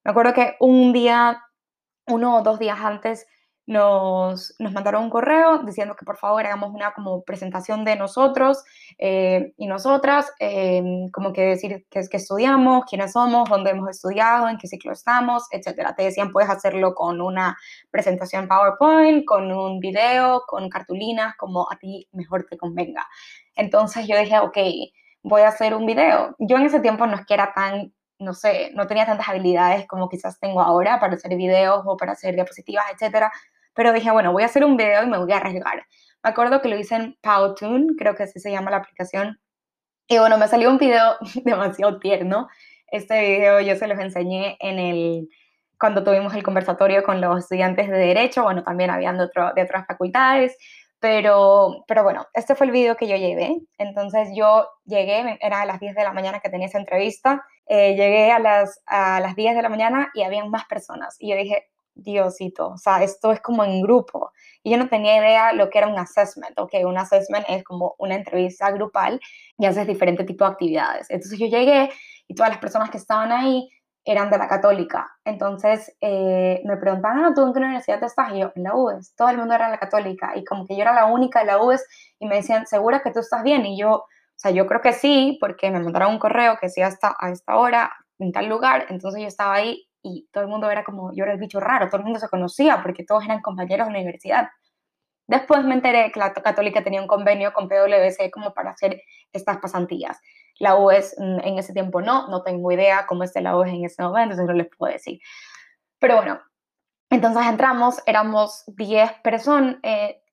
Me 0.05 0.11
acuerdo 0.13 0.35
que 0.35 0.57
un 0.61 0.93
día, 0.93 1.43
uno 2.07 2.37
o 2.37 2.43
dos 2.43 2.59
días 2.59 2.79
antes, 2.81 3.27
nos, 3.67 4.55
nos, 4.59 4.73
mandaron 4.73 5.05
un 5.05 5.11
correo 5.11 5.61
diciendo 5.61 5.97
que 5.97 6.05
por 6.05 6.19
favor 6.19 6.45
hagamos 6.45 6.75
una 6.75 6.93
como 6.93 7.23
presentación 7.23 7.85
de 7.85 7.97
nosotros 7.97 8.63
eh, 8.99 9.55
y 9.57 9.67
nosotras, 9.67 10.31
eh, 10.39 10.83
como 11.13 11.33
que 11.33 11.43
decir 11.43 11.87
qué 11.91 12.01
es 12.01 12.11
que 12.11 12.19
estudiamos, 12.19 12.85
quiénes 12.85 13.13
somos, 13.13 13.49
dónde 13.49 13.71
hemos 13.71 13.89
estudiado, 13.89 14.49
en 14.49 14.59
qué 14.59 14.69
ciclo 14.69 14.93
estamos, 14.93 15.47
etcétera. 15.51 15.95
Te 15.95 16.03
decían 16.03 16.31
puedes 16.31 16.51
hacerlo 16.51 16.95
con 16.95 17.23
una 17.23 17.57
presentación 17.91 18.49
PowerPoint, 18.49 19.25
con 19.25 19.51
un 19.51 19.81
video, 19.81 20.43
con 20.47 20.69
cartulinas, 20.69 21.35
como 21.39 21.67
a 21.71 21.79
ti 21.79 22.07
mejor 22.13 22.47
te 22.49 22.59
convenga. 22.59 23.07
Entonces 23.57 24.07
yo 24.07 24.19
dije, 24.19 24.39
ok, 24.41 24.59
voy 25.23 25.43
a 25.43 25.49
hacer 25.49 25.75
un 25.75 25.87
video. 25.87 26.37
Yo 26.39 26.59
en 26.59 26.67
ese 26.67 26.81
tiempo 26.81 27.07
no 27.07 27.15
es 27.15 27.25
que 27.27 27.35
era 27.35 27.53
tan 27.55 27.93
no 28.17 28.33
sé, 28.33 28.71
no 28.75 28.87
tenía 28.87 29.05
tantas 29.07 29.29
habilidades 29.29 29.87
como 29.89 30.09
quizás 30.09 30.39
tengo 30.39 30.61
ahora 30.63 31.01
para 31.01 31.15
hacer 31.15 31.37
videos 31.37 31.83
o 31.85 31.97
para 31.97 32.13
hacer 32.13 32.35
diapositivas, 32.35 32.85
etcétera 32.93 33.31
pero 33.75 33.93
dije, 33.93 34.11
bueno, 34.11 34.33
voy 34.33 34.43
a 34.43 34.47
hacer 34.47 34.65
un 34.65 34.77
video 34.77 35.03
y 35.03 35.07
me 35.07 35.19
voy 35.19 35.33
a 35.33 35.37
arriesgar. 35.39 35.85
Me 36.23 36.31
acuerdo 36.31 36.63
que 36.63 36.69
lo 36.69 36.77
hice 36.77 36.97
en 36.97 37.19
Powtoon, 37.21 37.97
creo 37.99 38.15
que 38.15 38.25
así 38.25 38.41
se 38.41 38.51
llama 38.51 38.71
la 38.71 38.79
aplicación, 38.79 39.39
y 40.07 40.19
bueno, 40.19 40.37
me 40.39 40.49
salió 40.49 40.71
un 40.71 40.79
video 40.79 41.17
demasiado 41.45 41.99
tierno. 41.99 42.49
Este 42.89 43.21
video 43.21 43.61
yo 43.61 43.77
se 43.77 43.89
los 43.89 43.99
enseñé 43.99 44.57
en 44.61 44.79
el, 44.79 45.29
cuando 45.79 46.05
tuvimos 46.05 46.35
el 46.35 46.43
conversatorio 46.43 47.03
con 47.03 47.21
los 47.21 47.39
estudiantes 47.41 47.89
de 47.89 47.97
Derecho, 47.97 48.43
bueno, 48.43 48.63
también 48.63 48.91
habían 48.91 49.19
de, 49.19 49.25
otro, 49.25 49.53
de 49.55 49.63
otras 49.63 49.87
facultades, 49.87 50.57
pero, 51.01 51.85
pero 51.87 52.03
bueno, 52.03 52.27
este 52.35 52.55
fue 52.55 52.67
el 52.67 52.73
video 52.73 52.97
que 52.97 53.09
yo 53.09 53.17
llevé. 53.17 53.61
Entonces 53.79 54.29
yo 54.35 54.69
llegué, 54.85 55.39
era 55.41 55.63
a 55.63 55.67
las 55.67 55.81
10 55.81 55.95
de 55.95 56.05
la 56.05 56.13
mañana 56.13 56.41
que 56.41 56.51
tenía 56.51 56.67
esa 56.67 56.79
entrevista, 56.79 57.45
eh, 57.67 57.95
llegué 57.97 58.31
a 58.31 58.39
las, 58.39 58.83
a 58.87 59.21
las 59.21 59.37
10 59.37 59.57
de 59.57 59.63
la 59.63 59.69
mañana 59.69 60.11
y 60.15 60.23
habían 60.23 60.51
más 60.51 60.65
personas. 60.67 61.17
Y 61.19 61.31
yo 61.31 61.37
dije, 61.37 61.67
Diosito, 61.95 62.71
o 62.71 62.79
sea, 62.79 63.03
esto 63.03 63.33
es 63.33 63.41
como 63.41 63.65
en 63.65 63.83
grupo. 63.83 64.33
Y 64.63 64.71
yo 64.73 64.79
no 64.79 64.89
tenía 64.89 65.17
idea 65.19 65.53
lo 65.53 65.71
que 65.71 65.79
era 65.79 65.87
un 65.87 65.99
assessment, 65.99 66.59
ok, 66.59 66.75
un 66.85 66.99
assessment 66.99 67.47
es 67.49 67.63
como 67.65 67.95
una 67.99 68.17
entrevista 68.17 68.71
grupal 68.71 69.21
y 69.59 69.67
haces 69.67 69.87
diferentes 69.87 70.27
tipos 70.27 70.49
de 70.49 70.53
actividades. 70.53 71.11
Entonces 71.11 71.39
yo 71.39 71.47
llegué 71.47 71.91
y 72.27 72.35
todas 72.35 72.51
las 72.51 72.59
personas 72.59 72.91
que 72.91 72.99
estaban 72.99 73.33
ahí 73.33 73.69
eran 74.05 74.31
de 74.31 74.39
la 74.39 74.49
católica. 74.49 75.11
Entonces 75.25 75.97
eh, 76.01 76.61
me 76.65 76.77
preguntaban, 76.77 77.35
¿tú 77.35 77.47
en 77.47 77.53
qué 77.53 77.59
universidad 77.61 78.03
estás? 78.03 78.33
Y 78.33 78.41
yo, 78.41 78.53
en 78.55 78.65
la 78.65 78.75
UES. 78.75 79.15
Todo 79.17 79.29
el 79.29 79.39
mundo 79.39 79.55
era 79.55 79.69
la 79.69 79.79
católica 79.79 80.37
y 80.37 80.45
como 80.45 80.67
que 80.67 80.77
yo 80.77 80.83
era 80.83 80.95
la 80.95 81.07
única 81.07 81.41
de 81.41 81.47
la 81.47 81.63
UES 81.63 81.87
y 82.19 82.27
me 82.27 82.37
decían, 82.37 82.67
¿segura 82.67 83.01
que 83.01 83.13
tú 83.13 83.21
estás 83.21 83.43
bien? 83.43 83.65
Y 83.67 83.79
yo, 83.79 83.91
o 83.93 84.07
sea, 84.37 84.51
yo 84.51 84.67
creo 84.67 84.81
que 84.81 84.93
sí, 84.93 85.39
porque 85.41 85.71
me 85.71 85.81
mandaron 85.81 86.13
un 86.13 86.19
correo 86.19 86.59
que 86.61 86.69
sí 86.69 86.83
hasta 86.83 87.17
a 87.19 87.31
esta 87.31 87.57
hora, 87.57 87.93
en 88.19 88.33
tal 88.33 88.47
lugar. 88.49 88.87
Entonces 88.91 89.23
yo 89.23 89.29
estaba 89.29 89.55
ahí 89.55 89.87
y 90.05 90.29
todo 90.31 90.45
el 90.45 90.51
mundo 90.51 90.71
era 90.71 90.85
como, 90.85 91.13
yo 91.15 91.25
era 91.25 91.33
el 91.33 91.41
bicho 91.41 91.59
raro, 91.59 91.87
todo 91.87 91.97
el 91.97 92.05
mundo 92.05 92.21
se 92.21 92.29
conocía 92.29 92.83
porque 92.83 93.05
todos 93.05 93.25
eran 93.25 93.41
compañeros 93.41 93.87
de 93.87 93.93
la 93.95 93.99
universidad. 93.99 94.49
Después 95.27 95.65
me 95.65 95.75
enteré 95.75 96.13
que 96.13 96.21
la 96.21 96.35
Católica 96.35 96.85
tenía 96.85 97.01
un 97.01 97.09
convenio 97.09 97.55
con 97.55 97.69
PwC 97.69 98.31
como 98.31 98.53
para 98.53 98.73
hacer 98.73 99.01
estas 99.33 99.57
pasantías. 99.59 100.21
La 100.59 100.77
UES 100.77 101.17
mm, 101.19 101.41
en 101.43 101.59
ese 101.59 101.73
tiempo 101.73 102.03
no, 102.03 102.29
no 102.29 102.43
tengo 102.43 102.71
idea 102.71 103.07
cómo 103.07 103.25
esté 103.25 103.41
la 103.41 103.57
UES 103.57 103.73
en 103.73 103.85
ese 103.87 104.03
momento, 104.03 104.35
entonces 104.35 104.47
no 104.47 104.53
les 104.53 104.69
puedo 104.77 104.93
decir. 104.93 105.19
Pero 105.99 106.17
bueno, 106.17 106.39
entonces 107.09 107.47
entramos, 107.47 108.03
éramos 108.05 108.65
10 108.67 109.11
personas, 109.23 109.77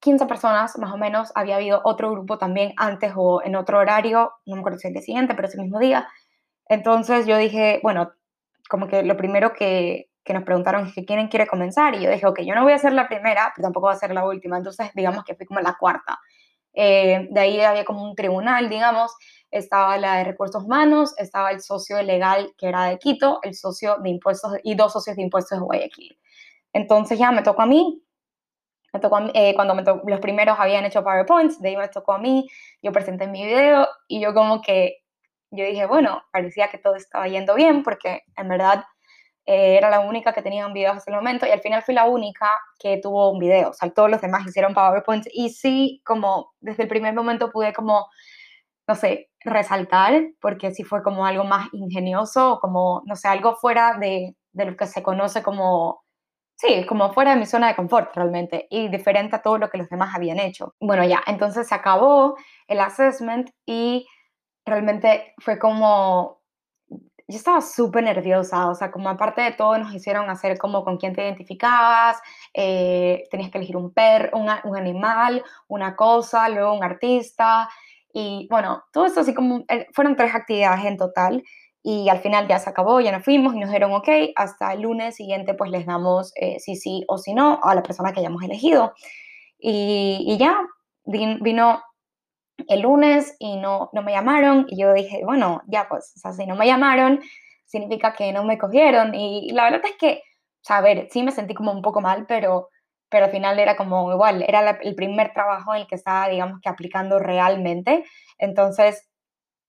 15 0.01 0.25
personas 0.25 0.77
más 0.77 0.91
o 0.91 0.97
menos, 0.97 1.31
había 1.33 1.55
habido 1.55 1.79
otro 1.85 2.11
grupo 2.11 2.37
también 2.37 2.73
antes 2.75 3.13
o 3.15 3.41
en 3.41 3.55
otro 3.55 3.77
horario, 3.77 4.33
no 4.45 4.55
me 4.55 4.59
acuerdo 4.59 4.79
si 4.79 4.87
el 4.87 4.93
día 4.93 5.01
siguiente, 5.01 5.33
pero 5.33 5.47
ese 5.47 5.61
mismo 5.61 5.79
día. 5.79 6.09
Entonces 6.67 7.25
yo 7.25 7.37
dije, 7.37 7.79
bueno, 7.83 8.11
como 8.71 8.87
que 8.87 9.03
lo 9.03 9.17
primero 9.17 9.51
que, 9.51 10.09
que 10.23 10.33
nos 10.33 10.43
preguntaron 10.43 10.87
es 10.87 10.93
que 10.93 11.03
quién 11.03 11.27
quiere 11.27 11.45
comenzar 11.45 11.93
y 11.93 12.03
yo 12.03 12.09
dije, 12.09 12.25
ok, 12.25 12.39
yo 12.43 12.55
no 12.55 12.63
voy 12.63 12.71
a 12.71 12.77
ser 12.77 12.93
la 12.93 13.09
primera, 13.09 13.51
pero 13.53 13.65
tampoco 13.65 13.87
voy 13.87 13.95
a 13.95 13.99
ser 13.99 14.13
la 14.13 14.25
última, 14.25 14.57
entonces 14.57 14.91
digamos 14.95 15.25
que 15.25 15.35
fui 15.35 15.45
como 15.45 15.59
la 15.59 15.75
cuarta. 15.77 16.17
Eh, 16.73 17.27
de 17.29 17.39
ahí 17.41 17.59
había 17.59 17.83
como 17.83 18.01
un 18.01 18.15
tribunal, 18.15 18.69
digamos, 18.69 19.13
estaba 19.51 19.97
la 19.97 20.15
de 20.19 20.23
recursos 20.23 20.63
humanos, 20.63 21.13
estaba 21.17 21.51
el 21.51 21.59
socio 21.59 22.01
legal 22.01 22.53
que 22.57 22.69
era 22.69 22.85
de 22.85 22.97
Quito, 22.97 23.39
el 23.43 23.55
socio 23.55 23.97
de 23.97 24.09
impuestos 24.09 24.53
y 24.63 24.75
dos 24.75 24.93
socios 24.93 25.17
de 25.17 25.23
impuestos 25.23 25.59
de 25.59 25.65
Guayaquil. 25.65 26.17
Entonces 26.71 27.19
ya 27.19 27.31
me 27.33 27.41
tocó 27.41 27.63
a 27.63 27.65
mí, 27.65 28.01
me 28.93 29.01
tocó 29.01 29.19
eh, 29.33 29.53
cuando 29.53 29.75
me 29.75 29.83
los 29.83 30.19
primeros 30.21 30.57
habían 30.57 30.85
hecho 30.85 31.03
PowerPoints, 31.03 31.59
de 31.59 31.69
ahí 31.69 31.75
me 31.75 31.89
tocó 31.89 32.13
a 32.13 32.19
mí, 32.19 32.47
yo 32.81 32.93
presenté 32.93 33.27
mi 33.27 33.45
video 33.45 33.85
y 34.07 34.21
yo 34.21 34.33
como 34.33 34.61
que 34.61 35.00
yo 35.51 35.65
dije, 35.65 35.86
bueno, 35.86 36.24
parecía 36.31 36.70
que 36.70 36.77
todo 36.77 36.96
estaba 36.96 37.27
yendo 37.27 37.55
bien 37.55 37.84
porque 37.84 38.24
en 38.38 38.48
verdad 38.48 38.86
eh, 39.46 39.77
era 39.77 39.89
la 39.89 40.00
única 40.01 40.34
que 40.34 40.41
tenía 40.41 40.67
un 40.67 40.74
video 40.74 40.91
hasta 40.93 41.12
el 41.12 41.17
momento 41.17 41.46
y 41.46 41.51
al 41.51 41.62
final 41.62 41.81
fui 41.84 41.93
la 41.93 42.05
única 42.05 42.48
que 42.79 43.00
tuvo 43.01 43.31
un 43.31 43.39
video. 43.39 43.70
O 43.70 43.74
sea, 43.74 43.89
todos 43.91 44.10
los 44.10 44.22
demás 44.22 44.46
hicieron 44.48 44.74
PowerPoint 44.74 45.25
y 45.31 45.50
sí, 45.50 46.01
como 46.05 46.53
desde 46.62 46.84
el 46.84 46.89
primer 46.89 47.13
momento 47.13 47.51
pude 47.51 47.74
como, 47.74 48.08
no 48.88 48.96
sé, 48.96 49.29
resaltar 49.41 50.22
porque 50.41 50.72
sí 50.72 50.84
fue 50.84 51.03
como 51.03 51.25
algo 51.25 51.43
más 51.43 51.67
ingenioso, 51.74 52.60
como, 52.62 53.01
no 53.05 53.15
sé, 53.15 53.27
algo 53.27 53.55
fuera 53.55 53.98
de, 54.00 54.36
de 54.53 54.65
lo 54.65 54.77
que 54.77 54.88
se 54.88 55.03
conoce 55.03 55.43
como, 55.43 56.03
sí, 56.55 56.86
como 56.88 57.13
fuera 57.13 57.31
de 57.34 57.39
mi 57.39 57.46
zona 57.46 57.67
de 57.70 57.75
confort 57.75 58.15
realmente 58.15 58.67
y 58.70 58.89
diferente 58.89 59.36
a 59.36 59.41
todo 59.41 59.58
lo 59.58 59.70
que 59.70 59.79
los 59.79 59.89
demás 59.89 60.15
habían 60.15 60.39
hecho. 60.39 60.75
Bueno, 60.79 61.03
ya, 61.05 61.22
entonces 61.27 61.67
se 61.67 61.75
acabó 61.75 62.38
el 62.67 62.79
assessment 62.79 63.50
y 63.65 64.05
realmente 64.65 65.34
fue 65.39 65.58
como, 65.60 66.41
yo 66.88 67.38
estaba 67.38 67.62
súper 67.62 68.03
nerviosa, 68.03 68.70
o 68.70 68.75
sea, 68.75 68.91
como 68.91 69.10
aparte 69.10 69.41
de 69.41 69.51
todo 69.53 69.77
nos 69.77 69.94
hicieron 69.94 70.30
hacer 70.30 70.58
como 70.58 70.84
con 70.84 70.98
quién 70.98 71.13
te 71.13 71.24
identificabas, 71.24 72.22
eh, 72.53 73.24
tenías 73.32 73.51
que 73.51 73.58
elegir 73.58 73.77
un 73.77 73.94
perro, 73.94 74.38
un, 74.38 74.50
un, 74.63 74.77
animal, 74.77 75.44
una 75.68 75.96
cosa, 75.96 76.50
luego 76.50 76.74
un 76.74 76.84
artista, 76.84 77.70
y 78.13 78.48
bueno, 78.50 78.84
todo 78.91 79.06
eso 79.06 79.22
así 79.22 79.34
como, 79.34 79.63
eh, 79.70 79.88
fueron 79.94 80.15
tres 80.15 80.36
actividades 80.36 80.86
en 80.86 80.98
total, 80.98 81.44
y 81.84 82.10
al 82.10 82.20
final 82.20 82.48
ya 82.48 82.60
se 82.60 82.70
acabó, 82.70 83.01
ya 83.01 83.12
nos 83.12 83.24
fuimos 83.24 83.56
y 83.56 83.60
nos 83.60 83.72
dieron 83.72 83.91
ok, 83.94 84.08
hasta 84.36 84.74
el 84.74 84.82
lunes 84.82 85.15
siguiente 85.15 85.56
pues 85.56 85.72
les 85.72 85.86
damos 85.86 86.32
eh, 86.36 86.60
sí 86.60 87.03
o 87.08 87.18
si 87.18 87.34
no 87.34 87.60
a 87.63 87.74
la 87.74 87.82
persona 87.82 88.13
que 88.13 88.20
hayamos 88.20 88.44
elegido. 88.44 88.94
Y, 89.58 90.24
y 90.27 90.38
ya 90.38 90.60
vino 91.06 91.82
el 92.68 92.82
lunes 92.82 93.36
y 93.39 93.58
no, 93.58 93.89
no 93.94 94.01
me 94.01 94.12
llamaron. 94.12 94.65
Y 94.70 94.82
yo 94.82 94.94
dije, 94.94 95.22
bueno, 95.24 95.62
ya 95.68 95.88
pues, 95.89 96.13
o 96.15 96.20
sea, 96.20 96.34
si 96.34 96.46
no 96.46 96.56
me 96.56 96.68
llamaron, 96.68 97.22
significa 97.72 98.13
que 98.13 98.34
no 98.34 98.44
me 98.44 98.58
cogieron 98.58 99.15
y, 99.15 99.51
la 99.53 99.63
verdad 99.63 99.82
es 99.86 99.96
que, 99.98 100.24
o 100.62 100.63
sea, 100.63 100.77
a 100.77 100.82
ver, 100.82 101.08
sí 101.12 101.24
me 101.24 101.32
sentí 101.32 101.53
como 101.53 101.72
un 101.72 101.82
poco 101.82 102.01
mal, 102.01 102.25
pero, 102.27 102.70
pero 103.10 103.25
al 103.25 103.32
final 103.32 103.60
era 103.60 103.77
como 103.77 104.12
igual, 104.12 104.44
era 104.44 104.72
el 104.82 104.96
primer 104.96 105.34
trabajo 105.34 105.74
en 105.74 105.82
el 105.82 105.88
que 105.88 105.96
estaba, 105.96 106.27
digamos, 106.27 106.60
que 106.62 106.70
aplicando 106.70 107.18
realmente, 107.20 108.03
entonces 108.38 109.08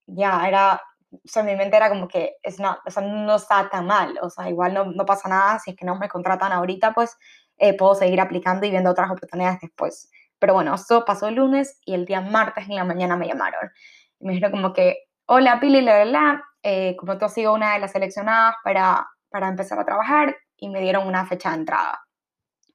ya 0.07 0.47
era, 0.49 0.83
o 1.13 1.19
sea, 1.25 1.45
mi 1.45 1.55
mente 1.57 1.77
era 1.77 1.89
como 1.89 2.09
que 2.09 2.37
es 2.43 2.59
no, 2.59 2.77
o 2.85 2.91
sea, 2.91 3.03
no 3.03 3.37
está 3.37 3.69
tan 3.71 3.87
mal, 3.87 4.19
o 4.21 4.31
sea, 4.31 4.51
igual 4.51 4.75
no, 4.75 4.85
no, 4.85 5.07
pasa 5.07 5.29
nada, 5.29 5.59
si 5.61 5.71
es 5.71 5.77
que 5.77 5.87
no 5.87 5.97
me 5.97 6.09
contratan 6.09 6.53
ahorita, 6.53 6.93
pues 6.93 7.17
eh, 7.59 7.77
puedo 7.77 7.95
seguir 7.95 8.21
aplicando 8.21 8.67
y 8.67 8.71
viendo 8.71 8.91
otras 8.91 9.11
oportunidades 9.11 9.61
después. 9.61 10.11
Pero 10.43 10.55
bueno, 10.55 10.75
eso 10.75 11.05
pasó 11.05 11.29
el 11.29 11.37
lunes 11.37 11.79
y 11.87 11.95
el 11.95 12.05
día 12.05 12.21
martes 12.21 12.69
en 12.69 12.75
la 12.75 12.85
mañana 12.85 13.17
me 13.17 13.29
llamaron. 13.29 13.71
me 14.19 14.33
dijeron 14.33 14.51
como 14.51 14.73
que, 14.73 15.05
hola 15.27 15.61
Pili, 15.61 15.81
la 15.83 15.95
verdad, 15.99 16.35
eh, 16.65 16.97
como 16.97 17.17
tú 17.17 17.27
has 17.27 17.35
sido 17.35 17.55
una 17.55 17.75
de 17.75 17.79
las 17.79 17.93
seleccionadas 17.93 18.57
para, 18.65 19.07
para 19.31 19.47
empezar 19.47 19.79
a 19.79 19.85
trabajar 19.85 20.37
y 20.57 20.69
me 20.69 20.81
dieron 20.81 21.07
una 21.07 21.25
fecha 21.27 21.51
de 21.51 21.59
entrada, 21.59 22.01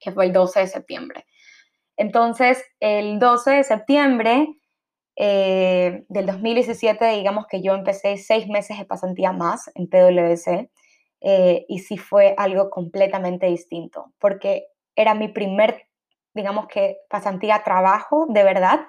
que 0.00 0.12
fue 0.12 0.24
el 0.24 0.32
12 0.32 0.60
de 0.60 0.66
septiembre. 0.66 1.26
Entonces, 1.98 2.64
el 2.80 3.18
12 3.18 3.50
de 3.50 3.64
septiembre 3.64 4.48
eh, 5.16 6.06
del 6.08 6.24
2017, 6.24 7.04
digamos 7.16 7.48
que 7.50 7.60
yo 7.60 7.74
empecé 7.74 8.16
seis 8.16 8.48
meses 8.48 8.78
de 8.78 8.86
pasantía 8.86 9.32
más 9.32 9.70
en 9.74 9.90
PwC 9.90 10.70
eh, 11.20 11.66
y 11.68 11.80
sí 11.80 11.98
fue 11.98 12.34
algo 12.38 12.70
completamente 12.70 13.44
distinto, 13.44 14.14
porque 14.18 14.68
era 14.96 15.12
mi 15.12 15.28
primer 15.28 15.87
digamos 16.38 16.68
que 16.68 16.98
pasantía 17.10 17.62
trabajo 17.64 18.26
de 18.28 18.44
verdad, 18.44 18.80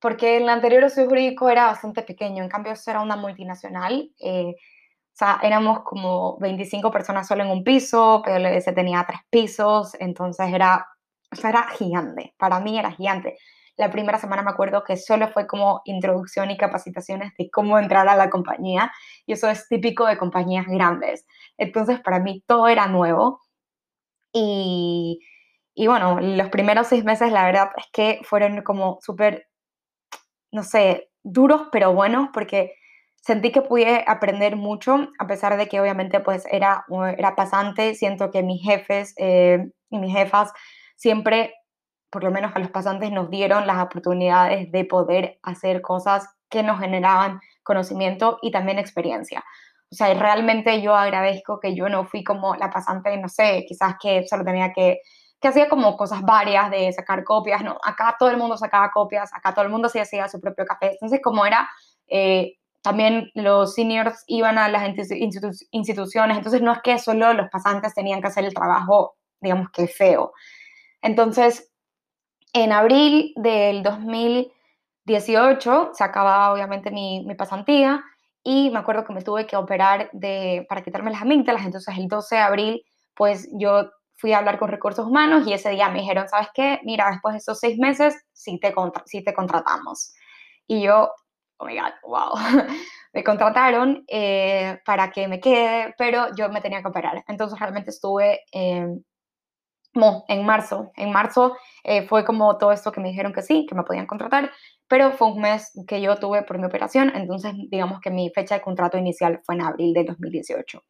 porque 0.00 0.36
el 0.36 0.48
anterior 0.48 0.84
estudio 0.84 1.08
jurídico 1.08 1.48
era 1.48 1.66
bastante 1.66 2.02
pequeño, 2.02 2.42
en 2.42 2.48
cambio 2.48 2.72
eso 2.72 2.90
era 2.90 3.00
una 3.00 3.16
multinacional, 3.16 4.10
eh, 4.20 4.54
o 4.54 5.18
sea, 5.18 5.40
éramos 5.42 5.80
como 5.80 6.38
25 6.38 6.90
personas 6.90 7.26
solo 7.26 7.42
en 7.42 7.50
un 7.50 7.64
piso, 7.64 8.22
PwC 8.24 8.72
tenía 8.72 9.04
tres 9.06 9.20
pisos, 9.30 9.94
entonces 9.98 10.52
era, 10.52 10.86
o 11.32 11.36
sea, 11.36 11.50
era 11.50 11.68
gigante, 11.70 12.34
para 12.38 12.60
mí 12.60 12.78
era 12.78 12.92
gigante. 12.92 13.36
La 13.76 13.90
primera 13.90 14.18
semana 14.18 14.42
me 14.42 14.50
acuerdo 14.50 14.84
que 14.84 14.96
solo 14.96 15.28
fue 15.28 15.46
como 15.46 15.82
introducción 15.86 16.50
y 16.50 16.56
capacitaciones 16.56 17.32
de 17.38 17.50
cómo 17.50 17.78
entrar 17.78 18.08
a 18.08 18.16
la 18.16 18.30
compañía, 18.30 18.92
y 19.26 19.32
eso 19.32 19.48
es 19.50 19.68
típico 19.68 20.06
de 20.06 20.18
compañías 20.18 20.66
grandes. 20.66 21.26
Entonces, 21.58 22.00
para 22.00 22.20
mí 22.20 22.42
todo 22.46 22.68
era 22.68 22.86
nuevo. 22.86 23.40
Y, 24.32 25.20
y 25.78 25.88
bueno, 25.88 26.18
los 26.20 26.48
primeros 26.48 26.86
seis 26.86 27.04
meses 27.04 27.30
la 27.30 27.44
verdad 27.44 27.68
es 27.76 27.84
que 27.92 28.20
fueron 28.24 28.62
como 28.62 28.98
súper, 29.02 29.46
no 30.50 30.62
sé, 30.62 31.10
duros 31.22 31.68
pero 31.70 31.92
buenos 31.92 32.30
porque 32.32 32.72
sentí 33.20 33.52
que 33.52 33.60
pude 33.60 34.02
aprender 34.06 34.56
mucho, 34.56 35.10
a 35.18 35.26
pesar 35.26 35.58
de 35.58 35.68
que 35.68 35.78
obviamente 35.78 36.20
pues 36.20 36.46
era, 36.50 36.86
era 37.18 37.36
pasante, 37.36 37.94
siento 37.94 38.30
que 38.30 38.42
mis 38.42 38.62
jefes 38.62 39.12
eh, 39.18 39.70
y 39.90 39.98
mis 39.98 40.14
jefas 40.14 40.50
siempre, 40.96 41.52
por 42.08 42.24
lo 42.24 42.30
menos 42.30 42.56
a 42.56 42.58
los 42.58 42.70
pasantes, 42.70 43.12
nos 43.12 43.28
dieron 43.28 43.66
las 43.66 43.84
oportunidades 43.84 44.72
de 44.72 44.86
poder 44.86 45.38
hacer 45.42 45.82
cosas 45.82 46.26
que 46.48 46.62
nos 46.62 46.80
generaban 46.80 47.38
conocimiento 47.62 48.38
y 48.40 48.50
también 48.50 48.78
experiencia. 48.78 49.44
O 49.90 49.94
sea, 49.94 50.14
realmente 50.14 50.80
yo 50.80 50.94
agradezco 50.94 51.60
que 51.60 51.74
yo 51.74 51.90
no 51.90 52.06
fui 52.06 52.24
como 52.24 52.56
la 52.56 52.70
pasante, 52.70 53.14
no 53.18 53.28
sé, 53.28 53.66
quizás 53.68 53.96
que 54.00 54.26
solo 54.26 54.42
tenía 54.42 54.72
que 54.72 55.00
que 55.40 55.48
hacía 55.48 55.68
como 55.68 55.96
cosas 55.96 56.22
varias 56.22 56.70
de 56.70 56.92
sacar 56.92 57.24
copias, 57.24 57.62
¿no? 57.62 57.78
Acá 57.84 58.16
todo 58.18 58.30
el 58.30 58.38
mundo 58.38 58.56
sacaba 58.56 58.90
copias, 58.90 59.32
acá 59.34 59.52
todo 59.52 59.64
el 59.64 59.70
mundo 59.70 59.88
se 59.88 60.00
hacía 60.00 60.28
su 60.28 60.40
propio 60.40 60.64
café. 60.64 60.92
Entonces, 60.92 61.20
como 61.22 61.44
era, 61.44 61.68
eh, 62.06 62.54
también 62.82 63.30
los 63.34 63.74
seniors 63.74 64.22
iban 64.28 64.58
a 64.58 64.68
las 64.68 64.88
instituciones, 65.72 66.36
entonces 66.36 66.62
no 66.62 66.72
es 66.72 66.80
que 66.82 66.98
solo 66.98 67.32
los 67.32 67.50
pasantes 67.50 67.94
tenían 67.94 68.20
que 68.20 68.28
hacer 68.28 68.44
el 68.44 68.54
trabajo, 68.54 69.16
digamos 69.40 69.70
que 69.70 69.88
feo. 69.88 70.32
Entonces, 71.02 71.72
en 72.52 72.72
abril 72.72 73.32
del 73.36 73.82
2018 73.82 75.90
se 75.92 76.04
acaba 76.04 76.52
obviamente 76.52 76.90
mi, 76.90 77.24
mi 77.26 77.34
pasantía 77.34 78.02
y 78.42 78.70
me 78.70 78.78
acuerdo 78.78 79.04
que 79.04 79.12
me 79.12 79.22
tuve 79.22 79.46
que 79.46 79.56
operar 79.56 80.08
de, 80.12 80.64
para 80.68 80.82
quitarme 80.82 81.10
las 81.10 81.22
amígdalas, 81.22 81.66
entonces 81.66 81.96
el 81.98 82.08
12 82.08 82.36
de 82.36 82.40
abril 82.40 82.82
pues 83.16 83.48
yo 83.52 83.90
fui 84.16 84.32
a 84.32 84.38
hablar 84.38 84.58
con 84.58 84.70
recursos 84.70 85.06
humanos 85.06 85.46
y 85.46 85.52
ese 85.52 85.70
día 85.70 85.88
me 85.88 86.00
dijeron, 86.00 86.28
¿sabes 86.28 86.48
qué? 86.54 86.80
Mira, 86.84 87.10
después 87.10 87.34
de 87.34 87.38
esos 87.38 87.58
seis 87.58 87.78
meses 87.78 88.16
sí 88.32 88.58
te, 88.58 88.74
sí 89.06 89.22
te 89.22 89.34
contratamos. 89.34 90.14
Y 90.66 90.82
yo, 90.82 91.10
oh 91.58 91.66
my 91.66 91.74
God, 91.74 91.92
wow, 92.02 92.32
me 93.12 93.24
contrataron 93.24 94.04
eh, 94.08 94.78
para 94.84 95.10
que 95.10 95.28
me 95.28 95.40
quede, 95.40 95.94
pero 95.98 96.34
yo 96.36 96.48
me 96.48 96.60
tenía 96.60 96.82
que 96.82 96.88
operar. 96.88 97.22
Entonces 97.28 97.58
realmente 97.58 97.90
estuve 97.90 98.40
eh, 98.52 98.86
en 100.28 100.44
marzo. 100.44 100.92
En 100.96 101.12
marzo 101.12 101.56
eh, 101.84 102.06
fue 102.06 102.24
como 102.24 102.58
todo 102.58 102.72
esto 102.72 102.92
que 102.92 103.00
me 103.00 103.08
dijeron 103.08 103.32
que 103.32 103.42
sí, 103.42 103.66
que 103.68 103.74
me 103.74 103.82
podían 103.82 104.06
contratar, 104.06 104.50
pero 104.88 105.12
fue 105.12 105.28
un 105.28 105.40
mes 105.40 105.72
que 105.86 106.00
yo 106.00 106.16
tuve 106.16 106.42
por 106.42 106.58
mi 106.58 106.66
operación, 106.66 107.12
entonces 107.14 107.52
digamos 107.70 108.00
que 108.00 108.10
mi 108.10 108.30
fecha 108.30 108.56
de 108.56 108.60
contrato 108.60 108.98
inicial 108.98 109.40
fue 109.44 109.54
en 109.54 109.62
abril 109.62 109.92
de 109.94 110.04
2018. 110.04 110.82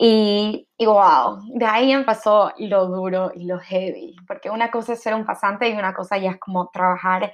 Y, 0.00 0.68
y, 0.78 0.86
wow, 0.86 1.40
de 1.54 1.66
ahí 1.66 1.90
empezó 1.90 2.52
lo 2.58 2.86
duro 2.86 3.32
y 3.34 3.46
lo 3.46 3.58
heavy, 3.58 4.14
porque 4.28 4.48
una 4.48 4.70
cosa 4.70 4.92
es 4.92 5.02
ser 5.02 5.14
un 5.14 5.26
pasante 5.26 5.68
y 5.68 5.72
una 5.72 5.92
cosa 5.92 6.16
ya 6.18 6.30
es 6.30 6.38
como 6.38 6.68
trabajar 6.70 7.32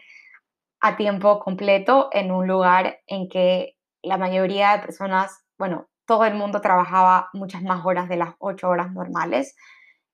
a 0.80 0.96
tiempo 0.96 1.40
completo 1.40 2.08
en 2.12 2.32
un 2.32 2.46
lugar 2.48 2.98
en 3.06 3.28
que 3.28 3.76
la 4.02 4.18
mayoría 4.18 4.72
de 4.72 4.80
personas, 4.80 5.44
bueno, 5.58 5.88
todo 6.06 6.24
el 6.26 6.34
mundo 6.34 6.60
trabajaba 6.62 7.30
muchas 7.34 7.62
más 7.62 7.84
horas 7.86 8.08
de 8.08 8.16
las 8.16 8.34
ocho 8.38 8.68
horas 8.70 8.92
normales. 8.92 9.56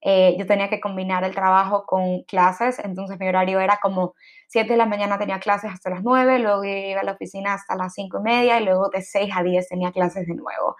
Eh, 0.01 0.35
yo 0.39 0.47
tenía 0.47 0.69
que 0.69 0.79
combinar 0.81 1.23
el 1.25 1.35
trabajo 1.35 1.85
con 1.85 2.23
clases, 2.23 2.79
entonces 2.79 3.19
mi 3.19 3.27
horario 3.29 3.59
era 3.61 3.79
como 3.81 4.15
7 4.47 4.71
de 4.73 4.77
la 4.77 4.85
mañana 4.87 5.19
tenía 5.19 5.39
clases 5.39 5.71
hasta 5.73 5.91
las 5.91 6.03
9, 6.03 6.39
luego 6.39 6.63
iba 6.65 7.01
a 7.01 7.03
la 7.03 7.13
oficina 7.13 7.53
hasta 7.53 7.75
las 7.75 7.93
5 7.93 8.19
y 8.19 8.23
media 8.23 8.59
y 8.59 8.65
luego 8.65 8.89
de 8.89 9.01
6 9.03 9.31
a 9.35 9.43
10 9.43 9.67
tenía 9.69 9.91
clases 9.91 10.27
de 10.27 10.35
nuevo. 10.35 10.75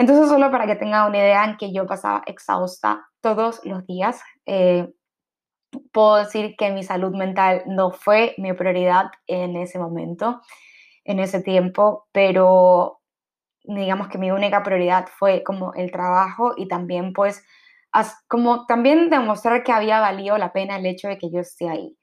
Entonces, 0.00 0.30
solo 0.30 0.50
para 0.50 0.66
que 0.66 0.76
tenga 0.76 1.06
una 1.06 1.18
idea 1.18 1.44
en 1.44 1.58
que 1.58 1.74
yo 1.74 1.86
pasaba 1.86 2.22
exhausta 2.24 3.06
todos 3.20 3.60
los 3.64 3.86
días, 3.86 4.22
eh, 4.46 4.88
puedo 5.92 6.16
decir 6.16 6.56
que 6.56 6.70
mi 6.70 6.82
salud 6.82 7.14
mental 7.14 7.64
no 7.66 7.90
fue 7.90 8.34
mi 8.38 8.54
prioridad 8.54 9.10
en 9.26 9.56
ese 9.56 9.78
momento, 9.78 10.40
en 11.04 11.20
ese 11.20 11.42
tiempo, 11.42 12.08
pero 12.12 13.02
digamos 13.64 14.08
que 14.08 14.16
mi 14.16 14.30
única 14.30 14.62
prioridad 14.62 15.06
fue 15.18 15.42
como 15.44 15.74
el 15.74 15.92
trabajo 15.92 16.54
y 16.56 16.66
también 16.66 17.12
pues 17.12 17.44
como 18.26 18.64
también 18.64 19.10
demostrar 19.10 19.62
que 19.64 19.72
había 19.72 20.00
valido 20.00 20.38
la 20.38 20.54
pena 20.54 20.76
el 20.78 20.86
hecho 20.86 21.08
de 21.08 21.18
que 21.18 21.30
yo 21.30 21.40
esté 21.40 21.68
ahí. 21.68 21.98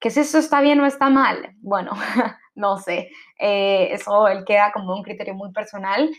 Que 0.00 0.08
si 0.08 0.20
eso 0.20 0.38
está 0.38 0.62
bien 0.62 0.80
o 0.80 0.86
está 0.86 1.10
mal, 1.10 1.54
bueno, 1.60 1.92
no 2.54 2.78
sé, 2.78 3.10
eh, 3.38 3.88
eso 3.92 4.26
él 4.28 4.44
queda 4.46 4.72
como 4.72 4.94
un 4.94 5.02
criterio 5.02 5.34
muy 5.34 5.52
personal. 5.52 6.10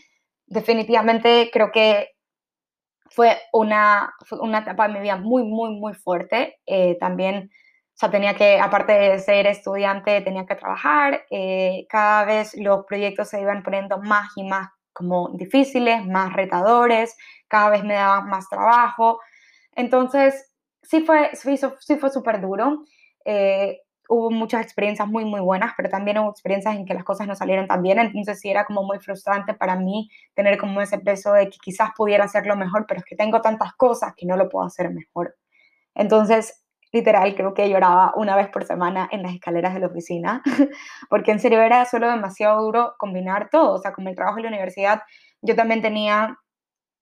Definitivamente 0.54 1.50
creo 1.52 1.72
que 1.72 2.10
fue 3.10 3.36
una, 3.52 4.12
una 4.40 4.58
etapa 4.60 4.88
de 4.88 4.94
mi 4.94 5.00
vida 5.00 5.16
muy, 5.16 5.44
muy, 5.44 5.70
muy 5.78 5.94
fuerte. 5.94 6.58
Eh, 6.66 6.96
también, 7.00 7.50
o 7.94 7.96
sea, 7.96 8.10
tenía 8.10 8.34
que, 8.34 8.58
aparte 8.60 8.92
de 8.92 9.18
ser 9.20 9.46
estudiante, 9.46 10.20
tenía 10.22 10.46
que 10.46 10.56
trabajar. 10.56 11.24
Eh, 11.30 11.86
cada 11.88 12.24
vez 12.24 12.54
los 12.56 12.84
proyectos 12.86 13.28
se 13.28 13.40
iban 13.40 13.62
poniendo 13.62 13.98
más 13.98 14.30
y 14.36 14.44
más 14.44 14.68
como 14.92 15.30
difíciles, 15.34 16.06
más 16.06 16.32
retadores, 16.32 17.16
cada 17.48 17.70
vez 17.70 17.84
me 17.84 17.94
daban 17.94 18.28
más 18.28 18.48
trabajo. 18.48 19.20
Entonces, 19.72 20.52
sí 20.82 21.00
fue 21.02 21.30
sí, 21.34 21.56
sí 21.80 21.96
fue 21.96 22.10
súper 22.10 22.40
duro. 22.40 22.84
Eh, 23.24 23.80
hubo 24.08 24.30
muchas 24.30 24.62
experiencias 24.62 25.08
muy, 25.08 25.24
muy 25.24 25.40
buenas, 25.40 25.72
pero 25.76 25.88
también 25.88 26.18
hubo 26.18 26.30
experiencias 26.30 26.76
en 26.76 26.84
que 26.84 26.94
las 26.94 27.04
cosas 27.04 27.26
no 27.26 27.34
salieron 27.34 27.66
tan 27.66 27.82
bien, 27.82 27.98
entonces 27.98 28.40
sí 28.40 28.50
era 28.50 28.64
como 28.64 28.82
muy 28.82 28.98
frustrante 28.98 29.54
para 29.54 29.76
mí 29.76 30.10
tener 30.34 30.58
como 30.58 30.80
ese 30.80 30.98
peso 30.98 31.32
de 31.32 31.48
que 31.50 31.58
quizás 31.62 31.90
pudiera 31.96 32.24
hacerlo 32.24 32.56
mejor, 32.56 32.86
pero 32.86 33.00
es 33.00 33.04
que 33.04 33.16
tengo 33.16 33.40
tantas 33.40 33.74
cosas 33.74 34.14
que 34.16 34.26
no 34.26 34.36
lo 34.36 34.48
puedo 34.48 34.66
hacer 34.66 34.90
mejor. 34.90 35.36
Entonces, 35.94 36.64
literal, 36.92 37.34
creo 37.34 37.54
que 37.54 37.68
lloraba 37.68 38.12
una 38.16 38.36
vez 38.36 38.48
por 38.48 38.64
semana 38.64 39.08
en 39.10 39.22
las 39.22 39.34
escaleras 39.34 39.74
de 39.74 39.80
la 39.80 39.86
oficina, 39.88 40.42
porque 41.10 41.32
en 41.32 41.40
serio 41.40 41.60
era 41.60 41.84
solo 41.86 42.08
demasiado 42.08 42.62
duro 42.62 42.94
combinar 42.98 43.48
todo, 43.50 43.74
o 43.74 43.78
sea, 43.78 43.92
como 43.92 44.08
el 44.08 44.16
trabajo 44.16 44.38
y 44.38 44.42
la 44.42 44.48
universidad, 44.48 45.02
yo 45.42 45.56
también 45.56 45.82
tenía 45.82 46.38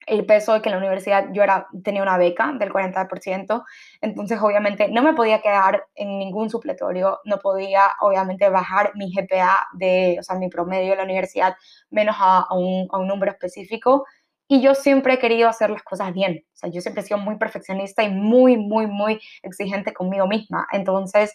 el 0.06 0.26
peso 0.26 0.54
de 0.54 0.62
que 0.62 0.68
en 0.68 0.72
la 0.74 0.78
universidad 0.78 1.28
yo 1.32 1.42
era, 1.42 1.68
tenía 1.84 2.02
una 2.02 2.18
beca 2.18 2.52
del 2.58 2.72
40%, 2.72 3.64
entonces 4.00 4.38
obviamente 4.40 4.88
no 4.88 5.02
me 5.02 5.14
podía 5.14 5.40
quedar 5.40 5.86
en 5.94 6.18
ningún 6.18 6.50
supletorio, 6.50 7.20
no 7.24 7.38
podía 7.38 7.92
obviamente 8.00 8.48
bajar 8.48 8.92
mi 8.94 9.12
GPA 9.12 9.66
de, 9.74 10.16
o 10.20 10.22
sea, 10.22 10.36
mi 10.36 10.48
promedio 10.48 10.90
de 10.90 10.96
la 10.96 11.04
universidad 11.04 11.56
menos 11.90 12.16
a, 12.18 12.46
un, 12.54 12.88
a 12.90 12.98
un 12.98 13.08
número 13.08 13.32
específico. 13.32 14.06
Y 14.48 14.60
yo 14.60 14.74
siempre 14.74 15.14
he 15.14 15.18
querido 15.18 15.48
hacer 15.48 15.70
las 15.70 15.82
cosas 15.82 16.12
bien, 16.12 16.44
o 16.52 16.56
sea, 16.56 16.70
yo 16.70 16.80
siempre 16.82 17.02
he 17.02 17.06
sido 17.06 17.18
muy 17.18 17.38
perfeccionista 17.38 18.02
y 18.02 18.10
muy, 18.10 18.56
muy, 18.58 18.86
muy 18.86 19.20
exigente 19.42 19.94
conmigo 19.94 20.26
misma. 20.26 20.66
Entonces, 20.72 21.34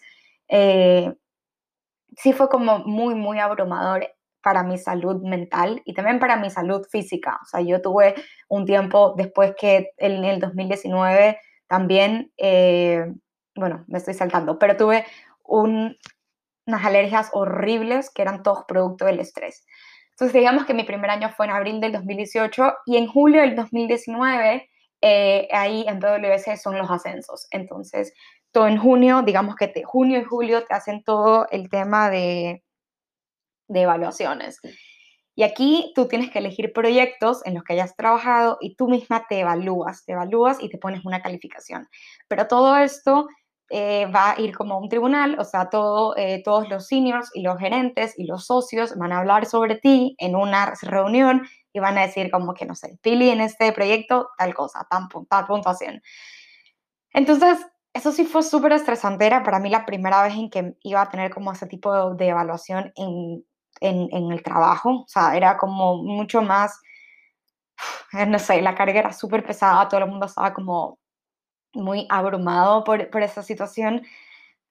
eh, 0.49 1.12
sí 2.17 2.34
fue 2.34 2.49
como 2.49 2.80
muy, 2.80 3.15
muy 3.15 3.39
abrumador 3.39 4.08
para 4.47 4.63
mi 4.63 4.77
salud 4.77 5.21
mental 5.23 5.81
y 5.83 5.93
también 5.93 6.19
para 6.19 6.38
mi 6.38 6.49
salud 6.49 6.88
física. 6.89 7.38
O 7.43 7.45
sea, 7.45 7.60
yo 7.60 7.81
tuve 7.81 8.15
un 8.47 8.65
tiempo 8.65 9.13
después 9.17 9.53
que 9.60 9.89
en 9.97 10.23
el 10.23 10.39
2019 10.39 11.38
también, 11.67 12.31
eh, 12.38 13.12
bueno, 13.57 13.83
me 13.89 13.97
estoy 13.97 14.13
saltando, 14.13 14.57
pero 14.57 14.77
tuve 14.77 15.03
unas 15.43 15.97
alergias 16.65 17.29
horribles 17.33 18.10
que 18.10 18.21
eran 18.21 18.41
todos 18.41 18.63
producto 18.65 19.03
del 19.03 19.19
estrés. 19.19 19.65
Entonces, 20.12 20.33
digamos 20.33 20.65
que 20.65 20.73
mi 20.73 20.86
primer 20.86 21.10
año 21.10 21.29
fue 21.36 21.47
en 21.47 21.51
abril 21.51 21.81
del 21.81 21.91
2018 21.91 22.73
y 22.86 22.95
en 22.95 23.07
julio 23.07 23.41
del 23.41 23.53
2019, 23.53 24.69
eh, 25.01 25.49
ahí 25.51 25.83
en 25.89 25.99
PwC 25.99 26.55
son 26.55 26.77
los 26.77 26.89
ascensos. 26.89 27.47
Entonces, 27.51 28.13
todo 28.53 28.69
en 28.69 28.77
junio, 28.77 29.23
digamos 29.23 29.57
que 29.57 29.67
de 29.67 29.83
junio 29.83 30.21
y 30.21 30.23
julio 30.23 30.63
te 30.63 30.73
hacen 30.73 31.03
todo 31.03 31.47
el 31.51 31.67
tema 31.67 32.10
de 32.10 32.63
de 33.67 33.82
evaluaciones. 33.82 34.60
Y 35.36 35.43
aquí 35.43 35.91
tú 35.95 36.08
tienes 36.08 36.32
que 36.32 36.39
elegir 36.39 36.73
proyectos 36.73 37.45
en 37.45 37.53
los 37.53 37.63
que 37.63 37.73
hayas 37.73 37.95
trabajado 37.95 38.58
y 38.60 38.75
tú 38.75 38.89
misma 38.89 39.25
te 39.30 39.41
evalúas, 39.41 40.03
te 40.03 40.13
evalúas 40.13 40.58
y 40.60 40.69
te 40.69 40.80
pones 40.80 41.06
una 41.06 41.21
calificación. 41.21 41.88
Pero 42.27 42.47
todo 42.47 42.75
esto 42.77 43.27
eh, 43.69 44.06
va 44.08 44.32
a 44.32 44.41
ir 44.41 44.56
como 44.56 44.73
a 44.73 44.80
un 44.80 44.89
tribunal, 44.89 45.38
o 45.39 45.43
sea, 45.43 45.69
todo, 45.69 46.15
eh, 46.17 46.41
todos 46.43 46.69
los 46.69 46.88
seniors 46.88 47.30
y 47.36 47.41
los 47.41 47.60
gerentes 47.60 48.17
y 48.17 48.25
los 48.25 48.45
socios 48.45 48.97
van 48.97 49.12
a 49.12 49.19
hablar 49.19 49.45
sobre 49.45 49.75
ti 49.75 50.15
en 50.19 50.36
una 50.36 50.73
reunión 50.82 51.45
y 51.73 51.80
van 51.80 51.97
a 51.97 52.08
decir 52.08 52.32
como 52.32 52.53
que, 52.53 52.65
no 52.65 52.73
sé, 52.75 52.97
Pili 53.01 53.30
en 53.30 53.41
este 53.41 53.71
proyecto, 53.73 54.30
tal 54.38 54.56
cosa, 54.56 54.88
tal, 54.89 55.08
tal 55.30 55.45
puntuación. 55.45 56.01
Entonces, 57.13 57.60
eso 57.93 58.12
sí 58.12 58.25
fue 58.25 58.41
súper 58.41 58.71
estresante, 58.71 59.25
era 59.25 59.43
para 59.43 59.60
mí 59.60 59.69
la 59.69 59.86
primera 59.86 60.23
vez 60.23 60.34
en 60.36 60.49
que 60.49 60.75
iba 60.84 61.01
a 61.01 61.10
tener 61.10 61.34
como 61.34 61.51
ese 61.51 61.67
tipo 61.67 62.15
de 62.15 62.27
evaluación 62.27 62.91
en 62.95 63.45
en, 63.81 64.31
el 64.31 64.43
trabajo, 64.43 65.03
o 65.03 65.07
sea, 65.07 65.35
era 65.35 65.57
como 65.57 66.03
mucho 66.03 66.41
más, 66.41 66.81
no 68.27 68.39
sé, 68.39 68.61
la 68.61 68.75
carga 68.75 68.99
era 68.99 69.13
súper 69.13 69.45
pesada, 69.45 69.87
todo 69.87 70.01
el 70.01 70.09
mundo 70.09 70.25
estaba 70.25 70.53
como 70.53 70.99
muy 71.73 72.07
abrumado 72.09 72.83
por, 72.83 73.09
por, 73.09 73.21
esa 73.23 73.43
situación. 73.43 74.03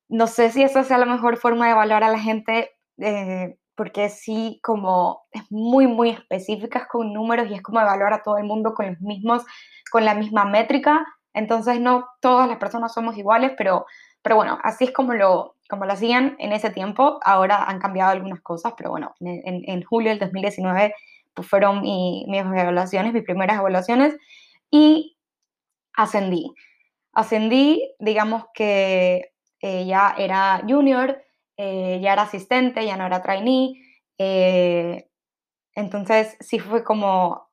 No 0.09 0.27
sé 0.27 0.51
si 0.51 0.63
esa 0.63 0.85
sea 0.85 0.99
la 0.99 1.07
mejor 1.07 1.37
forma 1.37 1.67
de 1.67 1.73
evaluar 1.73 2.05
a 2.05 2.11
la 2.11 2.19
gente, 2.19 2.73
eh, 2.99 3.59
porque 3.75 4.09
sí, 4.09 4.61
como 4.63 5.27
es 5.33 5.43
muy, 5.51 5.87
muy 5.87 6.11
específicas 6.11 6.87
con 6.89 7.13
números 7.13 7.49
y 7.51 7.55
es 7.55 7.63
como 7.63 7.81
evaluar 7.81 8.13
a 8.15 8.23
todo 8.23 8.39
el 8.39 8.45
mundo 8.45 8.75
con 8.75 8.87
los 8.87 9.01
mismos, 9.01 9.45
con 9.91 10.05
la 10.05 10.15
misma 10.15 10.45
métrica. 10.45 11.07
Entonces, 11.35 11.81
no 11.81 12.07
todas 12.21 12.49
las 12.49 12.59
personas 12.59 12.95
somos 12.95 13.17
iguales, 13.19 13.53
pero, 13.59 13.87
pero 14.23 14.37
bueno, 14.37 14.59
así 14.63 14.85
es 14.85 14.93
como 14.93 15.13
lo, 15.13 15.56
como 15.69 15.85
lo 15.85 15.93
hacían 15.93 16.37
en 16.39 16.53
ese 16.53 16.71
tiempo, 16.71 17.19
ahora 17.25 17.65
han 17.65 17.79
cambiado 17.79 18.13
algunas 18.13 18.41
cosas, 18.41 18.75
pero 18.77 18.91
bueno, 18.91 19.15
en, 19.21 19.83
julio 19.83 20.11
del 20.11 20.19
2019 20.19 20.95
pues 21.35 21.49
fueron 21.49 21.83
mis 21.83 22.27
evaluaciones, 22.29 23.13
mis 23.13 23.25
primeras 23.25 23.59
evaluaciones, 23.59 24.17
y 24.71 25.17
ascendí. 25.95 26.55
Ascendí, 27.13 27.95
digamos 27.99 28.45
que 28.55 29.33
eh, 29.61 29.87
ya 29.87 30.15
era 30.17 30.63
junior, 30.67 31.23
eh, 31.57 31.99
ya 32.03 32.13
era 32.15 32.23
asistente, 32.23 32.85
ya 32.85 32.97
no 32.97 33.07
era 33.07 33.23
trainee, 33.23 33.75
eh, 34.19 35.09
entonces 35.75 36.37
sí 36.41 36.59
fue 36.59 36.83
como, 36.85 37.51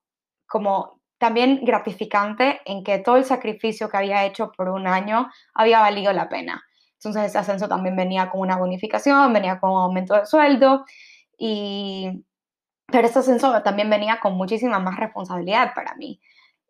como 0.47 1.02
también 1.17 1.63
gratificante 1.63 2.62
en 2.65 2.84
que 2.84 2.99
todo 2.99 3.17
el 3.17 3.26
sacrificio 3.26 3.89
que 3.89 3.97
había 3.97 4.26
hecho 4.26 4.52
por 4.52 4.69
un 4.69 4.88
año 4.88 5.30
había 5.54 5.80
valido 5.80 6.12
la 6.13 6.30
pena. 6.30 6.63
Entonces 7.03 7.29
ese 7.29 7.37
ascenso 7.37 7.67
también 7.67 7.95
venía 7.95 8.29
con 8.29 8.41
una 8.41 8.57
bonificación, 8.57 9.33
venía 9.33 9.59
con 9.59 9.71
un 9.71 9.81
aumento 9.81 10.15
de 10.15 10.25
sueldo, 10.25 10.85
y, 11.37 12.23
pero 12.87 13.07
ese 13.07 13.19
ascenso 13.19 13.61
también 13.61 13.89
venía 13.89 14.19
con 14.21 14.35
muchísima 14.35 14.79
más 14.79 14.97
responsabilidad 14.97 15.73
para 15.75 15.95
mí. 15.95 16.21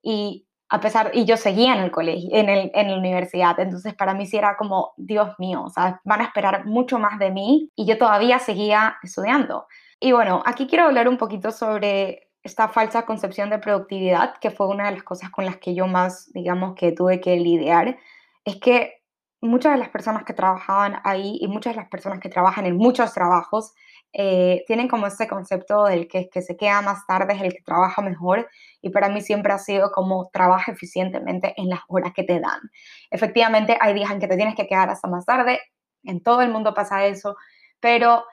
Y 0.02 0.48
a 0.70 0.80
pesar, 0.80 1.12
y 1.14 1.26
yo 1.26 1.38
seguía 1.38 1.76
en 1.76 1.84
el 1.84 1.92
colegio, 1.92 2.30
en, 2.34 2.50
el, 2.50 2.72
en 2.74 2.90
la 2.90 2.98
universidad, 2.98 3.60
entonces 3.60 3.94
para 3.94 4.16
mí 4.16 4.26
sí 4.26 4.38
era 4.38 4.58
como, 4.58 4.94
Dios 4.98 5.30
mío, 5.38 5.64
o 5.66 5.70
sea, 5.70 6.02
van 6.04 6.22
a 6.22 6.24
esperar 6.24 6.66
mucho 6.66 6.98
más 6.98 7.20
de 7.20 7.30
mí 7.30 7.72
y 7.76 7.86
yo 7.86 8.00
todavía 8.00 8.40
seguía 8.40 8.96
estudiando. 9.04 9.68
Y 10.00 10.14
bueno, 10.14 10.42
aquí 10.48 10.66
quiero 10.66 10.86
hablar 10.86 11.08
un 11.08 11.18
poquito 11.18 11.52
sobre 11.52 12.32
esta 12.42 12.70
falsa 12.70 13.06
concepción 13.06 13.52
de 13.52 13.60
productividad, 13.60 14.38
que 14.40 14.50
fue 14.50 14.68
una 14.68 14.86
de 14.86 14.96
las 14.96 15.04
cosas 15.04 15.30
con 15.30 15.46
las 15.46 15.58
que 15.58 15.76
yo 15.76 15.86
más, 15.86 16.32
digamos, 16.34 16.74
que 16.76 16.92
tuve 16.92 17.22
que 17.22 17.38
lidiar, 17.38 17.98
es 18.44 18.56
que 18.58 19.03
muchas 19.44 19.74
de 19.74 19.80
las 19.80 19.90
personas 19.90 20.24
que 20.24 20.34
trabajaban 20.34 21.00
ahí 21.04 21.38
y 21.42 21.48
muchas 21.48 21.74
de 21.74 21.82
las 21.82 21.90
personas 21.90 22.20
que 22.20 22.30
trabajan 22.30 22.66
en 22.66 22.78
muchos 22.78 23.14
trabajos 23.14 23.74
eh, 24.14 24.64
tienen 24.68 24.88
como 24.88 25.08
ese 25.08 25.28
concepto 25.28 25.86
del 25.86 26.08
que, 26.08 26.30
se 26.42 26.56
queda 26.56 26.82
más 26.82 27.06
tarde 27.08 27.34
es 27.34 27.42
el 27.42 27.52
que 27.52 27.64
trabaja 27.64 28.02
mejor 28.02 28.48
y 28.82 28.92
para 28.92 29.10
mí 29.10 29.22
siempre 29.22 29.52
ha 29.52 29.58
sido 29.58 29.92
como 29.92 30.30
trabaja 30.32 30.72
eficientemente 30.72 31.54
en 31.58 31.70
las 31.70 31.82
horas 31.88 32.14
que 32.14 32.24
te 32.24 32.40
dan. 32.40 32.60
Efectivamente, 33.10 33.78
hay 33.82 33.94
días 33.94 34.12
en 34.12 34.20
que 34.20 34.28
te 34.28 34.38
tienes 34.38 34.56
que 34.56 34.68
quedar 34.68 34.90
hasta 34.90 35.08
más 35.08 35.26
tarde, 35.26 35.60
en 36.04 36.22
todo 36.22 36.42
el 36.42 36.52
mundo 36.52 36.74
pasa 36.74 37.06
eso, 37.06 37.36
pero, 37.80 38.24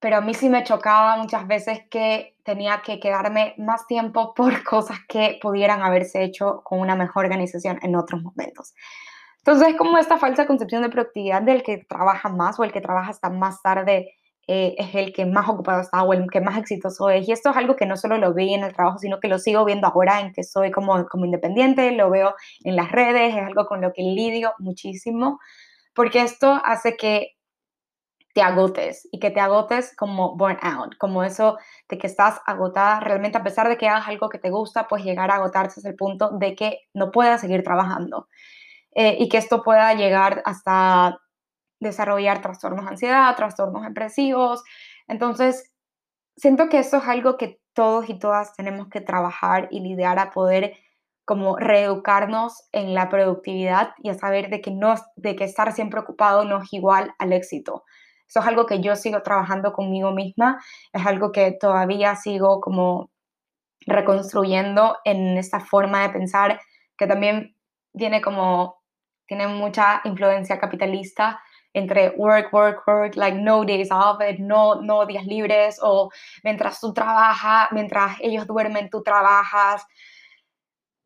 pero 0.00 0.16
a 0.16 0.20
mí 0.20 0.32
sí 0.34 0.48
me 0.48 0.64
chocaba 0.64 1.16
muchas 1.16 1.46
veces 1.46 1.80
que 1.90 2.34
tenía 2.42 2.80
que 2.82 2.98
quedarme 2.98 3.54
más 3.58 3.86
tiempo 3.86 4.32
por 4.34 4.62
cosas 4.64 4.98
que 5.08 5.38
pudieran 5.40 5.82
haberse 5.82 6.24
hecho 6.24 6.62
con 6.64 6.80
una 6.80 6.96
mejor 6.96 7.26
organización 7.26 7.78
en 7.82 7.94
otros 7.94 8.22
momentos. 8.22 8.74
Entonces, 9.48 9.68
es 9.68 9.76
como 9.78 9.96
esta 9.96 10.18
falsa 10.18 10.46
concepción 10.46 10.82
de 10.82 10.90
productividad 10.90 11.40
del 11.40 11.62
que 11.62 11.78
trabaja 11.78 12.28
más 12.28 12.60
o 12.60 12.64
el 12.64 12.70
que 12.70 12.82
trabaja 12.82 13.08
hasta 13.08 13.30
más 13.30 13.62
tarde 13.62 14.12
eh, 14.46 14.74
es 14.76 14.94
el 14.94 15.14
que 15.14 15.24
más 15.24 15.48
ocupado 15.48 15.80
está 15.80 16.02
o 16.02 16.12
el 16.12 16.30
que 16.30 16.42
más 16.42 16.58
exitoso 16.58 17.08
es. 17.08 17.26
Y 17.26 17.32
esto 17.32 17.48
es 17.48 17.56
algo 17.56 17.74
que 17.74 17.86
no 17.86 17.96
solo 17.96 18.18
lo 18.18 18.34
vi 18.34 18.52
en 18.52 18.62
el 18.62 18.74
trabajo, 18.74 18.98
sino 18.98 19.20
que 19.20 19.28
lo 19.28 19.38
sigo 19.38 19.64
viendo 19.64 19.86
ahora 19.86 20.20
en 20.20 20.34
que 20.34 20.44
soy 20.44 20.70
como, 20.70 21.06
como 21.06 21.24
independiente, 21.24 21.92
lo 21.92 22.10
veo 22.10 22.34
en 22.62 22.76
las 22.76 22.92
redes, 22.92 23.34
es 23.34 23.42
algo 23.42 23.64
con 23.64 23.80
lo 23.80 23.94
que 23.94 24.02
lidio 24.02 24.52
muchísimo, 24.58 25.40
porque 25.94 26.20
esto 26.20 26.60
hace 26.62 26.98
que 26.98 27.28
te 28.34 28.42
agotes 28.42 29.08
y 29.12 29.18
que 29.18 29.30
te 29.30 29.40
agotes 29.40 29.96
como 29.96 30.36
burnout, 30.36 30.98
como 30.98 31.24
eso 31.24 31.56
de 31.88 31.96
que 31.96 32.06
estás 32.06 32.38
agotada 32.44 33.00
realmente 33.00 33.38
a 33.38 33.42
pesar 33.42 33.66
de 33.70 33.78
que 33.78 33.88
hagas 33.88 34.08
algo 34.08 34.28
que 34.28 34.38
te 34.38 34.50
gusta, 34.50 34.86
pues 34.88 35.04
llegar 35.04 35.30
a 35.30 35.36
agotarse 35.36 35.80
es 35.80 35.86
el 35.86 35.96
punto 35.96 36.32
de 36.38 36.54
que 36.54 36.80
no 36.92 37.10
puedas 37.10 37.40
seguir 37.40 37.62
trabajando 37.62 38.28
eh, 39.00 39.16
y 39.20 39.28
que 39.28 39.36
esto 39.36 39.62
pueda 39.62 39.94
llegar 39.94 40.42
hasta 40.44 41.20
desarrollar 41.78 42.42
trastornos 42.42 42.84
de 42.84 42.90
ansiedad, 42.90 43.36
trastornos 43.36 43.84
depresivos. 43.84 44.64
Entonces, 45.06 45.70
siento 46.36 46.68
que 46.68 46.80
eso 46.80 46.96
es 46.96 47.04
algo 47.06 47.36
que 47.36 47.60
todos 47.74 48.10
y 48.10 48.18
todas 48.18 48.54
tenemos 48.54 48.88
que 48.88 49.00
trabajar 49.00 49.68
y 49.70 49.78
lidiar 49.78 50.18
a 50.18 50.30
poder 50.30 50.74
como 51.24 51.56
reeducarnos 51.56 52.68
en 52.72 52.92
la 52.92 53.08
productividad 53.08 53.90
y 53.98 54.10
a 54.10 54.14
saber 54.14 54.50
de 54.50 54.60
que, 54.60 54.72
no, 54.72 54.96
de 55.14 55.36
que 55.36 55.44
estar 55.44 55.72
siempre 55.72 56.00
ocupado 56.00 56.42
no 56.44 56.60
es 56.60 56.72
igual 56.72 57.14
al 57.20 57.32
éxito. 57.32 57.84
Eso 58.26 58.40
es 58.40 58.46
algo 58.48 58.66
que 58.66 58.80
yo 58.80 58.96
sigo 58.96 59.22
trabajando 59.22 59.72
conmigo 59.72 60.10
misma, 60.10 60.60
es 60.92 61.06
algo 61.06 61.30
que 61.30 61.52
todavía 61.52 62.16
sigo 62.16 62.60
como 62.60 63.12
reconstruyendo 63.86 64.96
en 65.04 65.38
esta 65.38 65.60
forma 65.60 66.02
de 66.02 66.10
pensar 66.10 66.60
que 66.96 67.06
también 67.06 67.54
tiene 67.96 68.20
como, 68.20 68.77
tiene 69.28 69.46
mucha 69.46 70.00
influencia 70.04 70.58
capitalista 70.58 71.40
entre 71.74 72.10
work, 72.16 72.52
work, 72.52 72.82
work, 72.88 73.14
like 73.16 73.38
no 73.38 73.64
days 73.64 73.90
off, 73.92 74.18
no, 74.38 74.80
no 74.82 75.06
días 75.06 75.26
libres, 75.26 75.78
o 75.82 76.10
mientras 76.42 76.80
tú 76.80 76.92
trabajas, 76.92 77.68
mientras 77.72 78.16
ellos 78.20 78.46
duermen, 78.46 78.90
tú 78.90 79.02
trabajas. 79.02 79.86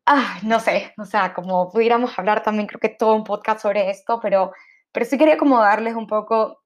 Ah, 0.05 0.39
no 0.43 0.59
sé, 0.59 0.93
o 0.97 1.05
sea, 1.05 1.33
como 1.33 1.69
pudiéramos 1.69 2.17
hablar 2.17 2.43
también, 2.43 2.67
creo 2.67 2.79
que 2.79 2.89
todo 2.89 3.13
un 3.13 3.23
podcast 3.23 3.61
sobre 3.61 3.89
esto, 3.89 4.19
pero, 4.21 4.51
pero 4.91 5.05
sí 5.05 5.17
quería 5.17 5.37
como 5.37 5.59
darles 5.59 5.95
un 5.95 6.07
poco 6.07 6.62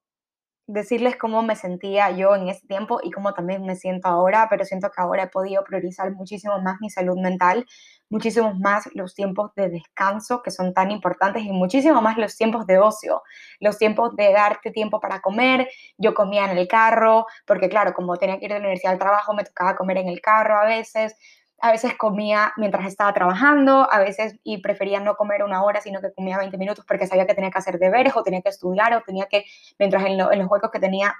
decirles 0.67 1.15
cómo 1.15 1.41
me 1.41 1.55
sentía 1.55 2.11
yo 2.11 2.35
en 2.35 2.49
ese 2.49 2.67
tiempo 2.67 2.99
y 3.01 3.11
cómo 3.11 3.33
también 3.33 3.63
me 3.65 3.75
siento 3.75 4.09
ahora, 4.09 4.47
pero 4.49 4.65
siento 4.65 4.89
que 4.89 5.01
ahora 5.01 5.23
he 5.23 5.27
podido 5.27 5.63
priorizar 5.63 6.11
muchísimo 6.11 6.59
más 6.61 6.77
mi 6.81 6.89
salud 6.89 7.17
mental, 7.17 7.65
muchísimo 8.09 8.53
más 8.53 8.89
los 8.93 9.15
tiempos 9.15 9.51
de 9.55 9.69
descanso 9.69 10.41
que 10.43 10.51
son 10.51 10.73
tan 10.73 10.91
importantes 10.91 11.43
y 11.43 11.51
muchísimo 11.51 12.01
más 12.01 12.17
los 12.17 12.35
tiempos 12.35 12.67
de 12.67 12.79
ocio, 12.79 13.23
los 13.59 13.77
tiempos 13.77 14.15
de 14.17 14.31
darte 14.33 14.71
tiempo 14.71 14.99
para 14.99 15.21
comer. 15.21 15.69
Yo 15.97 16.13
comía 16.13 16.51
en 16.51 16.57
el 16.57 16.67
carro, 16.67 17.25
porque 17.45 17.69
claro, 17.69 17.93
como 17.93 18.17
tenía 18.17 18.37
que 18.37 18.45
ir 18.45 18.51
de 18.51 18.59
la 18.59 18.65
universidad 18.65 18.93
al 18.93 18.99
trabajo, 18.99 19.33
me 19.33 19.45
tocaba 19.45 19.75
comer 19.75 19.97
en 19.97 20.09
el 20.09 20.21
carro 20.21 20.57
a 20.59 20.65
veces 20.65 21.15
a 21.59 21.71
veces 21.71 21.95
comía 21.95 22.53
mientras 22.57 22.85
estaba 22.85 23.13
trabajando, 23.13 23.87
a 23.91 23.99
veces 23.99 24.35
y 24.43 24.59
prefería 24.59 24.99
no 24.99 25.15
comer 25.15 25.43
una 25.43 25.63
hora, 25.63 25.81
sino 25.81 26.01
que 26.01 26.13
comía 26.13 26.37
20 26.37 26.57
minutos 26.57 26.85
porque 26.87 27.07
sabía 27.07 27.25
que 27.25 27.33
tenía 27.33 27.51
que 27.51 27.57
hacer 27.57 27.79
deberes 27.79 28.15
o 28.15 28.23
tenía 28.23 28.41
que 28.41 28.49
estudiar 28.49 28.93
o 28.93 29.01
tenía 29.01 29.25
que, 29.25 29.45
mientras 29.79 30.05
en, 30.05 30.17
los 30.17 30.47
huecos 30.49 30.71
que 30.71 30.79
tenía 30.79 31.15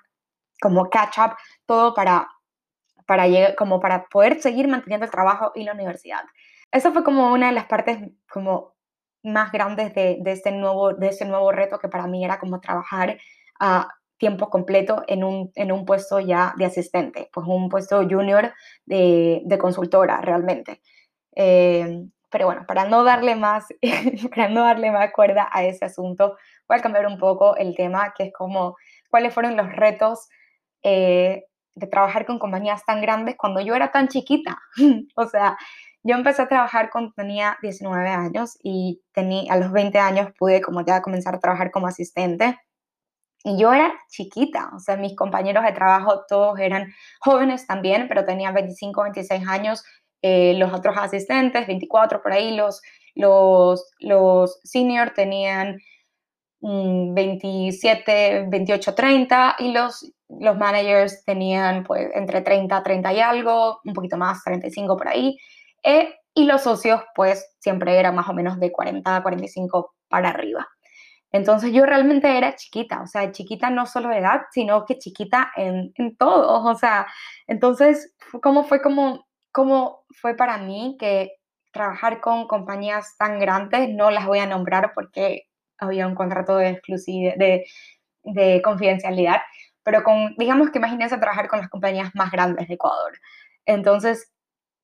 como 0.61 0.89
catch 0.89 1.17
up, 1.19 1.35
todo 1.65 1.93
para, 1.93 2.27
para, 3.05 3.25
como 3.55 3.79
para 3.79 4.05
poder 4.05 4.39
seguir 4.41 4.67
manteniendo 4.67 5.05
el 5.05 5.11
trabajo 5.11 5.51
y 5.55 5.63
la 5.63 5.73
universidad. 5.73 6.23
Eso 6.71 6.91
fue 6.91 7.03
como 7.03 7.31
una 7.31 7.47
de 7.47 7.53
las 7.53 7.65
partes 7.65 7.97
como 8.29 8.75
más 9.23 9.51
grandes 9.51 9.93
de, 9.95 10.17
de, 10.21 10.31
este, 10.31 10.51
nuevo, 10.51 10.93
de 10.93 11.07
este 11.07 11.25
nuevo 11.25 11.51
reto 11.51 11.79
que 11.79 11.89
para 11.89 12.07
mí 12.07 12.23
era 12.23 12.39
como 12.39 12.59
trabajar 12.59 13.17
a 13.59 13.96
tiempo 14.17 14.49
completo 14.49 15.03
en 15.07 15.23
un, 15.23 15.51
en 15.55 15.71
un 15.71 15.85
puesto 15.85 16.19
ya 16.19 16.53
de 16.57 16.65
asistente, 16.65 17.29
pues 17.33 17.45
un 17.47 17.69
puesto 17.69 17.97
junior 18.07 18.53
de, 18.85 19.57
consultora 19.59 20.21
realmente. 20.21 20.81
Eh, 21.35 22.07
pero 22.29 22.45
bueno, 22.45 22.65
para 22.67 22.85
no 22.85 23.03
darle 23.03 23.35
más, 23.35 23.67
para 24.35 24.49
no 24.49 24.63
darle 24.63 24.91
más 24.91 25.11
cuerda 25.13 25.47
a 25.51 25.63
ese 25.63 25.85
asunto, 25.85 26.37
voy 26.67 26.77
a 26.77 26.81
cambiar 26.81 27.07
un 27.07 27.17
poco 27.17 27.55
el 27.55 27.75
tema, 27.75 28.13
que 28.17 28.25
es 28.25 28.33
como 28.33 28.75
cuáles 29.09 29.33
fueron 29.33 29.55
los 29.55 29.71
retos 29.71 30.27
eh, 30.83 31.45
de 31.75 31.87
trabajar 31.87 32.25
con 32.25 32.39
compañías 32.39 32.83
tan 32.85 33.01
grandes 33.01 33.35
cuando 33.37 33.61
yo 33.61 33.75
era 33.75 33.91
tan 33.91 34.07
chiquita. 34.07 34.57
o 35.15 35.27
sea, 35.27 35.57
yo 36.03 36.15
empecé 36.15 36.41
a 36.41 36.47
trabajar 36.47 36.89
cuando 36.89 37.13
tenía 37.13 37.57
19 37.61 38.09
años 38.09 38.57
y 38.63 39.01
tenía, 39.13 39.53
a 39.53 39.57
los 39.57 39.71
20 39.71 39.99
años 39.99 40.29
pude 40.37 40.61
como 40.61 40.85
ya 40.85 41.01
comenzar 41.01 41.35
a 41.35 41.39
trabajar 41.39 41.71
como 41.71 41.87
asistente. 41.87 42.57
Y 43.43 43.57
yo 43.57 43.71
era 43.71 43.93
chiquita, 44.09 44.71
o 44.75 44.79
sea, 44.79 44.97
mis 44.97 45.15
compañeros 45.15 45.63
de 45.63 45.71
trabajo 45.71 46.25
todos 46.27 46.59
eran 46.59 46.93
jóvenes 47.19 47.67
también, 47.67 48.07
pero 48.07 48.25
tenían 48.25 48.53
25, 48.53 49.03
26 49.03 49.47
años, 49.47 49.83
eh, 50.21 50.55
los 50.57 50.73
otros 50.73 50.97
asistentes, 50.97 51.67
24 51.67 52.21
por 52.21 52.33
ahí, 52.33 52.55
los, 52.55 52.81
los, 53.15 53.93
los 53.99 54.59
tenían 55.15 55.77
27, 56.59 58.47
28, 58.49 58.95
30 58.95 59.55
y 59.59 59.71
los, 59.71 60.11
los 60.27 60.57
managers 60.57 61.23
tenían 61.23 61.83
pues 61.83 62.09
entre 62.13 62.41
30, 62.41 62.81
30 62.83 63.13
y 63.13 63.19
algo, 63.19 63.79
un 63.85 63.93
poquito 63.93 64.17
más, 64.17 64.43
35 64.43 64.97
por 64.97 65.07
ahí. 65.07 65.37
Eh, 65.83 66.13
y 66.33 66.45
los 66.45 66.63
socios 66.63 67.01
pues 67.15 67.55
siempre 67.59 67.97
eran 67.97 68.15
más 68.15 68.27
o 68.29 68.33
menos 68.33 68.59
de 68.59 68.71
40, 68.71 69.21
45 69.21 69.95
para 70.09 70.29
arriba. 70.29 70.67
Entonces 71.37 71.71
yo 71.71 71.85
realmente 71.85 72.35
era 72.37 72.55
chiquita, 72.55 73.01
o 73.03 73.07
sea, 73.07 73.31
chiquita 73.31 73.69
no 73.69 73.85
solo 73.85 74.09
de 74.09 74.17
edad, 74.17 74.41
sino 74.51 74.85
que 74.85 74.97
chiquita 74.97 75.51
en, 75.55 75.93
en 75.95 76.17
todo, 76.17 76.63
o 76.71 76.75
sea, 76.75 77.07
entonces, 77.47 78.15
¿cómo 78.41 78.63
fue 78.63 78.81
como, 78.81 79.27
cómo 79.51 80.03
fue 80.19 80.35
para 80.35 80.57
mí 80.57 80.97
que 80.99 81.33
trabajar 81.71 82.21
con 82.21 82.47
compañías 82.47 83.15
tan 83.17 83.39
grandes, 83.39 83.89
no 83.89 84.09
las 84.09 84.25
voy 84.25 84.39
a 84.39 84.47
nombrar 84.47 84.93
porque 84.95 85.43
había 85.77 86.07
un 86.07 86.15
contrato 86.15 86.57
de 86.57 86.69
exclusividad, 86.69 87.35
de, 87.37 87.65
de 88.23 88.61
confidencialidad, 88.63 89.41
pero 89.83 90.03
con, 90.03 90.35
digamos 90.37 90.71
que 90.71 90.79
imagínense 90.79 91.17
trabajar 91.19 91.47
con 91.47 91.59
las 91.59 91.69
compañías 91.69 92.15
más 92.15 92.31
grandes 92.31 92.67
de 92.67 92.73
Ecuador. 92.75 93.13
Entonces, 93.65 94.33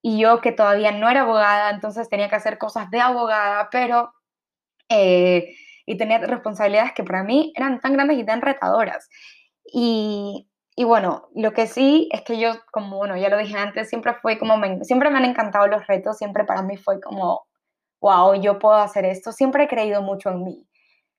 y 0.03 0.19
yo 0.19 0.39
que 0.41 0.51
todavía 0.51 0.91
no 0.91 1.09
era 1.09 1.21
abogada, 1.21 1.71
entonces 1.71 2.09
tenía 2.09 2.29
que 2.29 2.35
hacer 2.35 2.57
cosas 2.59 2.91
de 2.91 2.99
abogada, 3.01 3.69
pero... 3.71 4.13
Eh, 4.89 5.55
y 5.85 5.97
tenía 5.97 6.19
responsabilidades 6.19 6.93
que 6.93 7.03
para 7.03 7.23
mí 7.23 7.53
eran 7.55 7.79
tan 7.79 7.93
grandes 7.93 8.17
y 8.17 8.25
tan 8.25 8.41
retadoras. 8.41 9.09
Y, 9.65 10.47
y 10.75 10.83
bueno, 10.85 11.29
lo 11.35 11.53
que 11.53 11.67
sí 11.67 12.09
es 12.11 12.21
que 12.21 12.39
yo, 12.39 12.53
como 12.71 12.97
bueno, 12.97 13.17
ya 13.17 13.29
lo 13.29 13.37
dije 13.37 13.57
antes, 13.57 13.89
siempre 13.89 14.13
fue 14.21 14.39
como, 14.39 14.57
me, 14.57 14.83
siempre 14.83 15.09
me 15.09 15.17
han 15.17 15.25
encantado 15.25 15.67
los 15.67 15.85
retos, 15.87 16.17
siempre 16.17 16.45
para 16.45 16.61
mí 16.63 16.77
fue 16.77 16.99
como, 17.01 17.45
wow, 18.01 18.35
yo 18.35 18.59
puedo 18.59 18.75
hacer 18.75 19.05
esto, 19.05 19.31
siempre 19.31 19.65
he 19.65 19.67
creído 19.67 20.01
mucho 20.01 20.29
en 20.29 20.43
mí. 20.43 20.67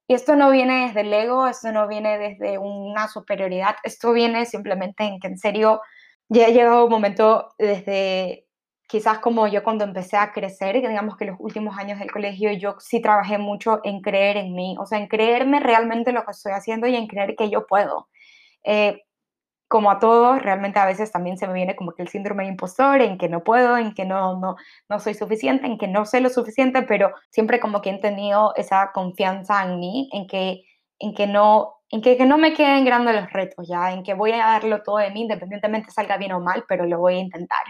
Y 0.08 0.14
esto 0.14 0.36
no 0.36 0.50
viene 0.50 0.86
desde 0.86 1.00
el 1.00 1.12
ego, 1.12 1.46
esto 1.46 1.72
no 1.72 1.88
viene 1.88 2.18
desde 2.18 2.58
una 2.58 3.08
superioridad, 3.08 3.76
esto 3.84 4.12
viene 4.12 4.44
simplemente 4.44 5.04
en 5.04 5.18
que 5.18 5.28
en 5.28 5.38
serio 5.38 5.80
ya 6.28 6.46
ha 6.46 6.50
llegado 6.50 6.84
un 6.84 6.90
momento 6.90 7.48
desde 7.58 8.43
quizás 8.94 9.18
como 9.18 9.48
yo 9.48 9.64
cuando 9.64 9.82
empecé 9.82 10.16
a 10.16 10.30
crecer, 10.30 10.76
digamos 10.76 11.16
que 11.16 11.24
los 11.24 11.34
últimos 11.40 11.76
años 11.76 11.98
del 11.98 12.12
colegio 12.12 12.52
yo 12.52 12.76
sí 12.78 13.02
trabajé 13.02 13.38
mucho 13.38 13.80
en 13.82 14.00
creer 14.00 14.36
en 14.36 14.54
mí, 14.54 14.76
o 14.78 14.86
sea, 14.86 15.00
en 15.00 15.08
creerme 15.08 15.58
realmente 15.58 16.12
lo 16.12 16.24
que 16.24 16.30
estoy 16.30 16.52
haciendo 16.52 16.86
y 16.86 16.94
en 16.94 17.08
creer 17.08 17.34
que 17.34 17.50
yo 17.50 17.66
puedo. 17.66 18.08
Eh, 18.62 19.02
como 19.66 19.90
a 19.90 19.98
todos, 19.98 20.40
realmente 20.40 20.78
a 20.78 20.86
veces 20.86 21.10
también 21.10 21.38
se 21.38 21.48
me 21.48 21.54
viene 21.54 21.74
como 21.74 21.90
que 21.90 22.02
el 22.02 22.08
síndrome 22.08 22.44
de 22.44 22.50
impostor, 22.50 23.00
en 23.00 23.18
que 23.18 23.28
no 23.28 23.42
puedo, 23.42 23.76
en 23.78 23.94
que 23.94 24.04
no, 24.04 24.38
no, 24.38 24.54
no 24.88 25.00
soy 25.00 25.14
suficiente, 25.14 25.66
en 25.66 25.76
que 25.76 25.88
no 25.88 26.04
sé 26.06 26.20
lo 26.20 26.28
suficiente, 26.30 26.82
pero 26.82 27.10
siempre 27.30 27.58
como 27.58 27.82
que 27.82 27.90
he 27.90 27.98
tenido 27.98 28.54
esa 28.54 28.92
confianza 28.94 29.64
en 29.64 29.80
mí, 29.80 30.08
en 30.12 30.28
que, 30.28 30.62
en 31.00 31.14
que 31.14 31.26
no 31.26 31.74
en 31.90 32.00
que, 32.00 32.16
que, 32.16 32.26
no 32.26 32.38
me 32.38 32.54
queden 32.54 32.84
grandes 32.84 33.16
los 33.16 33.32
retos, 33.32 33.66
ya, 33.68 33.92
en 33.92 34.04
que 34.04 34.14
voy 34.14 34.32
a 34.32 34.38
darlo 34.38 34.82
todo 34.82 34.98
de 34.98 35.10
mí, 35.10 35.22
independientemente 35.22 35.90
salga 35.90 36.16
bien 36.16 36.32
o 36.32 36.40
mal, 36.40 36.64
pero 36.68 36.86
lo 36.86 36.98
voy 37.00 37.14
a 37.16 37.18
intentar. 37.18 37.64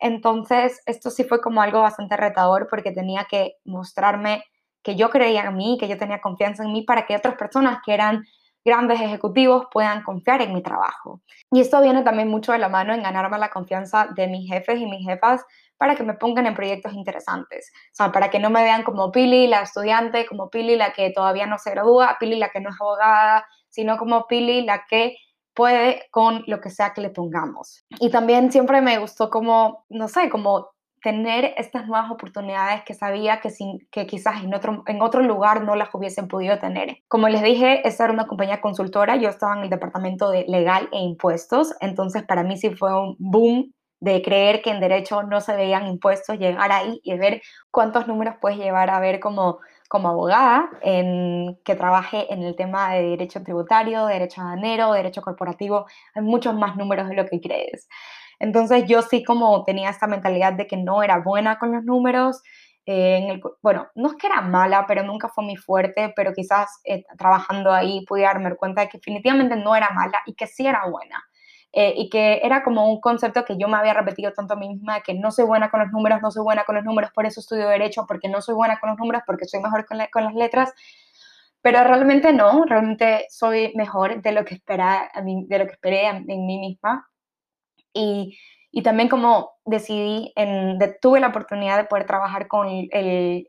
Entonces, 0.00 0.80
esto 0.86 1.10
sí 1.10 1.24
fue 1.24 1.40
como 1.40 1.62
algo 1.62 1.80
bastante 1.82 2.16
retador 2.16 2.66
porque 2.68 2.92
tenía 2.92 3.26
que 3.30 3.56
mostrarme 3.64 4.44
que 4.82 4.96
yo 4.96 5.10
creía 5.10 5.44
en 5.44 5.56
mí, 5.56 5.76
que 5.78 5.88
yo 5.88 5.98
tenía 5.98 6.20
confianza 6.20 6.64
en 6.64 6.72
mí 6.72 6.82
para 6.82 7.06
que 7.06 7.16
otras 7.16 7.36
personas 7.36 7.80
que 7.84 7.92
eran 7.92 8.24
grandes 8.64 9.00
ejecutivos 9.00 9.66
puedan 9.72 10.02
confiar 10.02 10.42
en 10.42 10.54
mi 10.54 10.62
trabajo. 10.62 11.20
Y 11.50 11.60
esto 11.60 11.80
viene 11.80 12.02
también 12.02 12.28
mucho 12.28 12.52
de 12.52 12.58
la 12.58 12.68
mano 12.68 12.92
en 12.92 13.02
ganarme 13.02 13.38
la 13.38 13.50
confianza 13.50 14.08
de 14.14 14.26
mis 14.26 14.50
jefes 14.50 14.80
y 14.80 14.86
mis 14.86 15.06
jefas 15.06 15.44
para 15.76 15.94
que 15.96 16.02
me 16.02 16.14
pongan 16.14 16.46
en 16.46 16.54
proyectos 16.54 16.92
interesantes. 16.92 17.72
O 17.92 17.94
sea, 17.94 18.12
para 18.12 18.28
que 18.28 18.38
no 18.38 18.50
me 18.50 18.62
vean 18.62 18.82
como 18.82 19.10
Pili, 19.10 19.46
la 19.46 19.62
estudiante, 19.62 20.26
como 20.26 20.50
Pili, 20.50 20.76
la 20.76 20.92
que 20.92 21.10
todavía 21.10 21.46
no 21.46 21.58
se 21.58 21.70
gradúa, 21.70 22.16
Pili, 22.20 22.36
la 22.36 22.50
que 22.50 22.60
no 22.60 22.68
es 22.68 22.76
abogada, 22.78 23.46
sino 23.68 23.96
como 23.96 24.26
Pili, 24.26 24.62
la 24.62 24.84
que 24.88 25.16
puede 25.60 26.08
con 26.10 26.42
lo 26.46 26.58
que 26.58 26.70
sea 26.70 26.94
que 26.94 27.02
le 27.02 27.10
pongamos. 27.10 27.84
Y 27.98 28.08
también 28.08 28.50
siempre 28.50 28.80
me 28.80 28.96
gustó 28.96 29.28
como, 29.28 29.84
no 29.90 30.08
sé, 30.08 30.30
como 30.30 30.70
tener 31.02 31.52
estas 31.58 31.86
nuevas 31.86 32.10
oportunidades 32.10 32.82
que 32.86 32.94
sabía 32.94 33.42
que, 33.42 33.50
sin, 33.50 33.86
que 33.90 34.06
quizás 34.06 34.42
en 34.42 34.54
otro, 34.54 34.82
en 34.86 35.02
otro 35.02 35.22
lugar 35.22 35.62
no 35.62 35.74
las 35.74 35.94
hubiesen 35.94 36.28
podido 36.28 36.58
tener. 36.58 36.96
Como 37.08 37.28
les 37.28 37.42
dije, 37.42 37.86
esta 37.86 38.04
era 38.04 38.12
una 38.14 38.26
compañía 38.26 38.62
consultora, 38.62 39.16
yo 39.16 39.28
estaba 39.28 39.54
en 39.58 39.64
el 39.64 39.68
departamento 39.68 40.30
de 40.30 40.46
legal 40.48 40.88
e 40.92 41.00
impuestos, 41.00 41.74
entonces 41.82 42.22
para 42.22 42.42
mí 42.42 42.56
sí 42.56 42.70
fue 42.70 42.98
un 42.98 43.16
boom 43.18 43.74
de 44.00 44.22
creer 44.22 44.62
que 44.62 44.70
en 44.70 44.80
derecho 44.80 45.24
no 45.24 45.42
se 45.42 45.54
veían 45.54 45.86
impuestos, 45.88 46.38
llegar 46.38 46.72
ahí 46.72 47.02
y 47.04 47.18
ver 47.18 47.42
cuántos 47.70 48.08
números 48.08 48.36
puedes 48.40 48.58
llevar 48.58 48.88
a 48.88 48.98
ver 48.98 49.20
como, 49.20 49.58
como 49.90 50.08
abogada, 50.08 50.70
en, 50.82 51.58
que 51.64 51.74
trabaje 51.74 52.32
en 52.32 52.44
el 52.44 52.54
tema 52.54 52.92
de 52.94 53.02
derecho 53.02 53.42
tributario, 53.42 54.06
derecho 54.06 54.40
aduanero, 54.40 54.92
derecho 54.92 55.20
corporativo, 55.20 55.86
hay 56.14 56.22
muchos 56.22 56.54
más 56.54 56.76
números 56.76 57.08
de 57.08 57.16
lo 57.16 57.26
que 57.26 57.40
crees. 57.40 57.88
Entonces 58.38 58.84
yo 58.86 59.02
sí 59.02 59.24
como 59.24 59.64
tenía 59.64 59.90
esta 59.90 60.06
mentalidad 60.06 60.52
de 60.52 60.68
que 60.68 60.76
no 60.76 61.02
era 61.02 61.18
buena 61.18 61.58
con 61.58 61.72
los 61.72 61.82
números. 61.82 62.40
Eh, 62.86 63.18
en 63.18 63.30
el, 63.30 63.42
bueno, 63.62 63.88
no 63.96 64.10
es 64.10 64.14
que 64.14 64.28
era 64.28 64.40
mala, 64.42 64.86
pero 64.86 65.02
nunca 65.02 65.28
fue 65.28 65.42
muy 65.42 65.56
fuerte, 65.56 66.12
pero 66.14 66.32
quizás 66.34 66.80
eh, 66.84 67.02
trabajando 67.18 67.72
ahí 67.72 68.04
pude 68.06 68.22
darme 68.22 68.54
cuenta 68.54 68.82
de 68.82 68.90
que 68.90 68.98
definitivamente 68.98 69.56
no 69.56 69.74
era 69.74 69.90
mala 69.90 70.20
y 70.24 70.34
que 70.34 70.46
sí 70.46 70.68
era 70.68 70.86
buena. 70.86 71.20
Eh, 71.72 71.94
y 71.96 72.10
que 72.10 72.40
era 72.42 72.64
como 72.64 72.90
un 72.90 73.00
concepto 73.00 73.44
que 73.44 73.56
yo 73.56 73.68
me 73.68 73.76
había 73.76 73.94
repetido 73.94 74.32
tanto 74.32 74.54
a 74.54 74.56
mí 74.56 74.68
misma, 74.68 75.02
que 75.02 75.14
no 75.14 75.30
soy 75.30 75.44
buena 75.44 75.70
con 75.70 75.80
los 75.80 75.90
números, 75.92 76.20
no 76.20 76.30
soy 76.30 76.42
buena 76.42 76.64
con 76.64 76.74
los 76.74 76.84
números, 76.84 77.12
por 77.14 77.26
eso 77.26 77.40
estudio 77.40 77.68
derecho, 77.68 78.06
porque 78.08 78.28
no 78.28 78.40
soy 78.40 78.54
buena 78.56 78.80
con 78.80 78.90
los 78.90 78.98
números, 78.98 79.22
porque 79.26 79.44
soy 79.46 79.60
mejor 79.60 79.86
con, 79.86 79.98
con 80.12 80.24
las 80.24 80.34
letras, 80.34 80.72
pero 81.62 81.84
realmente 81.84 82.32
no, 82.32 82.64
realmente 82.64 83.26
soy 83.30 83.72
mejor 83.76 84.20
de 84.22 84.32
lo 84.32 84.44
que, 84.44 84.54
espera, 84.54 85.10
de 85.24 85.58
lo 85.58 85.66
que 85.66 85.72
esperé 85.72 86.06
en 86.06 86.26
mí 86.26 86.58
misma. 86.58 87.06
Y, 87.92 88.36
y 88.72 88.82
también 88.82 89.08
como 89.08 89.50
decidí, 89.64 90.32
en, 90.36 90.78
tuve 91.02 91.20
la 91.20 91.28
oportunidad 91.28 91.76
de 91.76 91.84
poder 91.84 92.06
trabajar 92.06 92.46
con 92.46 92.68
el, 92.68 92.88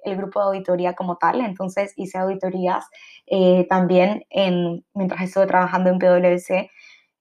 el, 0.04 0.18
grupo 0.18 0.40
de 0.40 0.46
auditoría 0.48 0.94
como 0.94 1.18
tal, 1.18 1.42
entonces 1.42 1.94
hice 1.96 2.18
auditorías 2.18 2.88
eh, 3.28 3.68
también 3.70 4.26
en, 4.30 4.84
mientras 4.96 5.22
estuve 5.22 5.46
trabajando 5.46 5.92
en 5.92 6.00
PwC 6.00 6.72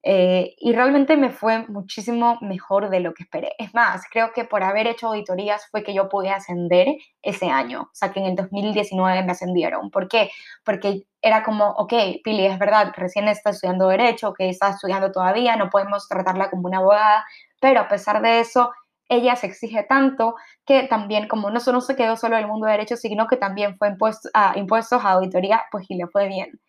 eh, 0.02 0.54
y 0.58 0.72
realmente 0.72 1.16
me 1.16 1.30
fue 1.30 1.66
muchísimo 1.68 2.38
mejor 2.40 2.88
de 2.88 3.00
lo 3.00 3.12
que 3.12 3.24
esperé. 3.24 3.52
Es 3.58 3.74
más, 3.74 4.02
creo 4.10 4.32
que 4.32 4.44
por 4.44 4.62
haber 4.62 4.86
hecho 4.86 5.08
auditorías 5.08 5.68
fue 5.70 5.82
que 5.82 5.92
yo 5.92 6.08
pude 6.08 6.30
ascender 6.30 6.88
ese 7.22 7.50
año. 7.50 7.82
O 7.82 7.90
sea, 7.92 8.10
que 8.12 8.20
en 8.20 8.26
el 8.26 8.36
2019 8.36 9.22
me 9.24 9.32
ascendieron. 9.32 9.90
¿Por 9.90 10.08
qué? 10.08 10.30
Porque 10.64 11.02
era 11.20 11.42
como, 11.42 11.70
ok, 11.72 11.92
Pili, 12.24 12.46
es 12.46 12.58
verdad, 12.58 12.92
recién 12.96 13.28
está 13.28 13.50
estudiando 13.50 13.88
Derecho, 13.88 14.32
que 14.32 14.48
está 14.48 14.70
estudiando 14.70 15.12
todavía, 15.12 15.56
no 15.56 15.68
podemos 15.68 16.08
tratarla 16.08 16.48
como 16.48 16.68
una 16.68 16.78
abogada, 16.78 17.26
pero 17.60 17.80
a 17.80 17.88
pesar 17.88 18.22
de 18.22 18.40
eso, 18.40 18.72
ella 19.10 19.36
se 19.36 19.48
exige 19.48 19.82
tanto 19.82 20.36
que 20.64 20.84
también, 20.84 21.28
como 21.28 21.50
no 21.50 21.60
solo 21.60 21.80
se 21.82 21.96
quedó 21.96 22.16
solo 22.16 22.36
en 22.36 22.44
el 22.44 22.48
mundo 22.48 22.66
de 22.66 22.72
Derecho, 22.72 22.96
sino 22.96 23.26
que 23.26 23.36
también 23.36 23.76
fue 23.76 23.88
impuesto, 23.88 24.30
a 24.32 24.56
impuestos 24.56 25.04
a 25.04 25.10
auditoría, 25.10 25.62
pues 25.70 25.84
y 25.90 25.96
le 25.96 26.06
fue 26.06 26.28
bien. 26.28 26.60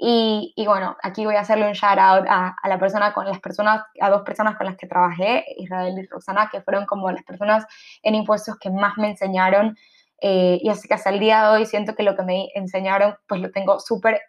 Y, 0.00 0.54
bueno, 0.64 0.96
aquí 1.02 1.24
voy 1.26 1.34
a 1.34 1.40
hacerle 1.40 1.66
un 1.66 1.72
shout 1.72 1.98
out 1.98 2.24
a, 2.28 2.54
la 2.68 2.78
persona 2.78 3.12
con 3.12 3.26
las 3.26 3.40
personas, 3.40 3.82
a 4.00 4.10
dos 4.10 4.22
personas 4.22 4.56
con 4.56 4.66
las 4.66 4.76
que 4.76 4.86
trabajé, 4.86 5.44
Israel 5.56 5.98
y 5.98 6.06
Roxana, 6.06 6.48
que 6.52 6.62
fueron 6.62 6.86
como 6.86 7.10
las 7.10 7.24
personas 7.24 7.66
en 8.02 8.14
impuestos 8.14 8.56
que 8.60 8.70
más 8.70 8.96
me 8.96 9.10
enseñaron. 9.10 9.76
Eh, 10.20 10.60
y 10.62 10.68
así 10.68 10.86
que 10.86 10.94
hasta 10.94 11.10
el 11.10 11.18
día 11.18 11.42
de 11.42 11.48
hoy 11.48 11.66
siento 11.66 11.96
que 11.96 12.04
lo 12.04 12.14
que 12.14 12.22
me 12.22 12.48
enseñaron, 12.54 13.16
pues 13.26 13.40
lo 13.40 13.50
tengo 13.50 13.80
súper, 13.80 14.20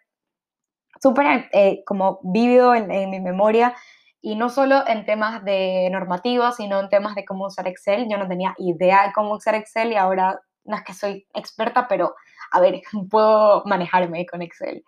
súper 1.00 1.48
eh, 1.52 1.84
como 1.86 2.18
vivido 2.24 2.74
en, 2.74 2.90
en, 2.90 3.10
mi 3.10 3.20
memoria. 3.20 3.76
Y 4.20 4.34
no 4.34 4.48
solo 4.50 4.86
en 4.88 5.06
temas 5.06 5.44
de 5.44 5.88
normativos, 5.92 6.56
sino 6.56 6.80
en 6.80 6.88
temas 6.88 7.14
de 7.14 7.24
cómo 7.24 7.46
usar 7.46 7.68
Excel. 7.68 8.08
Yo 8.10 8.18
no 8.18 8.26
tenía 8.26 8.54
idea 8.58 9.06
de 9.06 9.12
cómo 9.12 9.34
usar 9.34 9.54
Excel 9.54 9.92
y 9.92 9.96
ahora 9.96 10.40
no 10.64 10.76
es 10.76 10.82
que 10.82 10.94
soy 10.94 11.26
experta, 11.34 11.86
pero 11.88 12.14
a 12.50 12.60
ver, 12.60 12.82
puedo 13.10 13.62
manejarme 13.66 14.26
con 14.26 14.42
Excel. 14.42 14.84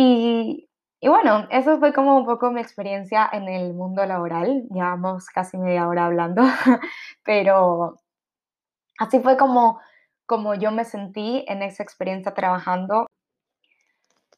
Y, 0.00 0.68
bueno, 1.02 1.48
eso 1.50 1.80
fue 1.80 1.92
como 1.92 2.16
un 2.16 2.24
poco 2.24 2.52
mi 2.52 2.60
experiencia 2.60 3.28
en 3.32 3.48
el 3.48 3.74
mundo 3.74 4.06
laboral. 4.06 4.62
Llevamos 4.70 5.26
casi 5.26 5.58
media 5.58 5.88
hora 5.88 6.06
hablando, 6.06 6.42
pero 7.24 7.96
así 8.96 9.18
fue 9.18 9.36
como, 9.36 9.80
como 10.24 10.54
yo 10.54 10.70
me 10.70 10.84
sentí 10.84 11.44
en 11.48 11.62
esa 11.62 11.82
experiencia 11.82 12.32
trabajando. 12.32 13.08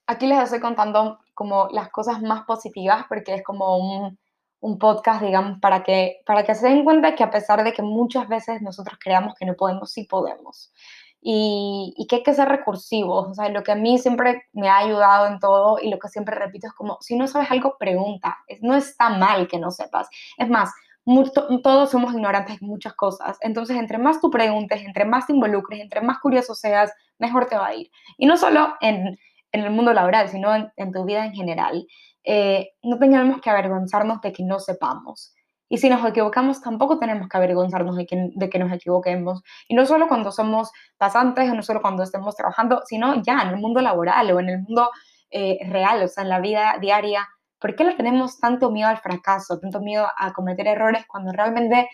Aquí 0.06 0.26
les 0.26 0.42
estoy 0.42 0.60
contando 0.60 1.18
como 1.34 1.68
las 1.72 1.90
cosas 1.90 2.22
más 2.22 2.44
positivas 2.44 3.04
porque 3.06 3.34
es 3.34 3.44
como 3.44 3.76
un, 3.76 4.18
un 4.60 4.78
podcast, 4.78 5.22
digamos, 5.22 5.60
para 5.60 5.82
que, 5.82 6.22
para 6.24 6.42
que 6.42 6.54
se 6.54 6.68
den 6.68 6.84
cuenta 6.84 7.14
que 7.14 7.24
a 7.24 7.30
pesar 7.30 7.64
de 7.64 7.74
que 7.74 7.82
muchas 7.82 8.28
veces 8.28 8.62
nosotros 8.62 8.98
creamos 8.98 9.34
que 9.34 9.44
no 9.44 9.56
podemos, 9.56 9.92
sí 9.92 10.04
podemos 10.04 10.72
y, 11.20 12.06
que 12.08 12.16
hay 12.16 12.22
que 12.22 12.34
ser 12.34 12.48
recursivos. 12.48 13.28
O 13.28 13.34
sea, 13.34 13.48
lo 13.48 13.62
que 13.62 13.72
a 13.72 13.76
mí 13.76 13.98
siempre 13.98 14.44
me 14.52 14.68
ha 14.68 14.78
ayudado 14.78 15.26
en 15.26 15.38
todo 15.38 15.78
y 15.80 15.90
lo 15.90 15.98
que 15.98 16.08
siempre 16.08 16.34
repito 16.36 16.66
es 16.66 16.72
como, 16.72 16.98
si 17.00 17.16
no 17.16 17.26
sabes 17.26 17.50
algo, 17.50 17.76
pregunta. 17.78 18.38
No 18.62 18.74
está 18.74 19.10
mal 19.10 19.48
que 19.48 19.58
no 19.58 19.70
sepas. 19.70 20.08
Es 20.38 20.48
más, 20.48 20.72
todos 21.62 21.90
somos 21.90 22.14
ignorantes 22.14 22.60
en 22.60 22.68
muchas 22.68 22.94
cosas. 22.94 23.38
Entonces, 23.40 23.76
entre 23.76 23.98
más 23.98 24.20
tú 24.20 24.30
preguntes, 24.30 24.82
entre 24.82 25.04
más 25.04 25.26
te 25.26 25.32
involucres, 25.32 25.80
entre 25.80 26.00
más 26.00 26.18
curioso 26.18 26.54
seas, 26.54 26.92
mejor 27.18 27.46
te 27.46 27.56
va 27.56 27.68
a 27.68 27.74
ir. 27.74 27.90
Y 28.16 28.26
no 28.26 28.36
solo 28.36 28.74
en, 28.80 29.18
en 29.52 29.60
el 29.60 29.70
mundo 29.70 29.92
laboral, 29.92 30.28
sino 30.28 30.54
en, 30.54 30.92
tu 30.92 31.04
vida 31.04 31.24
en 31.24 31.34
general. 31.34 31.86
Eh, 32.24 32.72
no 32.82 32.98
tengamos 32.98 33.40
que 33.40 33.50
avergonzarnos 33.50 34.20
de 34.20 34.32
que 34.32 34.44
no 34.44 34.60
sepamos. 34.60 35.34
Y 35.72 35.78
si 35.78 35.88
nos 35.88 36.04
equivocamos, 36.04 36.60
tampoco 36.60 36.98
tenemos 36.98 37.28
que 37.28 37.36
avergonzarnos 37.36 37.96
de 37.96 38.04
que, 38.04 38.30
de 38.34 38.50
que 38.50 38.58
nos 38.58 38.72
equivoquemos. 38.72 39.40
Y 39.68 39.74
no 39.74 39.86
solo 39.86 40.08
cuando 40.08 40.32
somos 40.32 40.72
pasantes, 40.98 41.48
o 41.48 41.54
no 41.54 41.62
solo 41.62 41.80
cuando 41.80 42.02
estemos 42.02 42.34
trabajando, 42.34 42.82
sino 42.86 43.22
ya 43.22 43.40
en 43.42 43.50
el 43.50 43.56
mundo 43.56 43.80
laboral 43.80 44.32
o 44.32 44.40
en 44.40 44.48
el 44.48 44.58
mundo 44.58 44.90
eh, 45.30 45.58
real, 45.68 46.02
o 46.02 46.08
sea, 46.08 46.24
en 46.24 46.28
la 46.28 46.40
vida 46.40 46.74
diaria. 46.80 47.28
¿Por 47.60 47.76
qué 47.76 47.84
le 47.84 47.94
tenemos 47.94 48.40
tanto 48.40 48.72
miedo 48.72 48.88
al 48.88 48.98
fracaso, 48.98 49.60
tanto 49.60 49.80
miedo 49.80 50.08
a 50.18 50.32
cometer 50.32 50.66
errores 50.66 51.04
cuando 51.06 51.30
realmente 51.30 51.88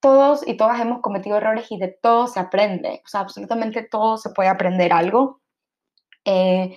todos 0.00 0.46
y 0.46 0.56
todas 0.56 0.80
hemos 0.80 1.00
cometido 1.00 1.36
errores 1.36 1.70
y 1.70 1.78
de 1.78 1.96
todo 2.02 2.26
se 2.26 2.40
aprende? 2.40 3.00
O 3.04 3.08
sea, 3.08 3.20
absolutamente 3.20 3.84
todo 3.88 4.18
se 4.18 4.30
puede 4.30 4.48
aprender 4.48 4.92
algo. 4.92 5.40
Eh, 6.24 6.76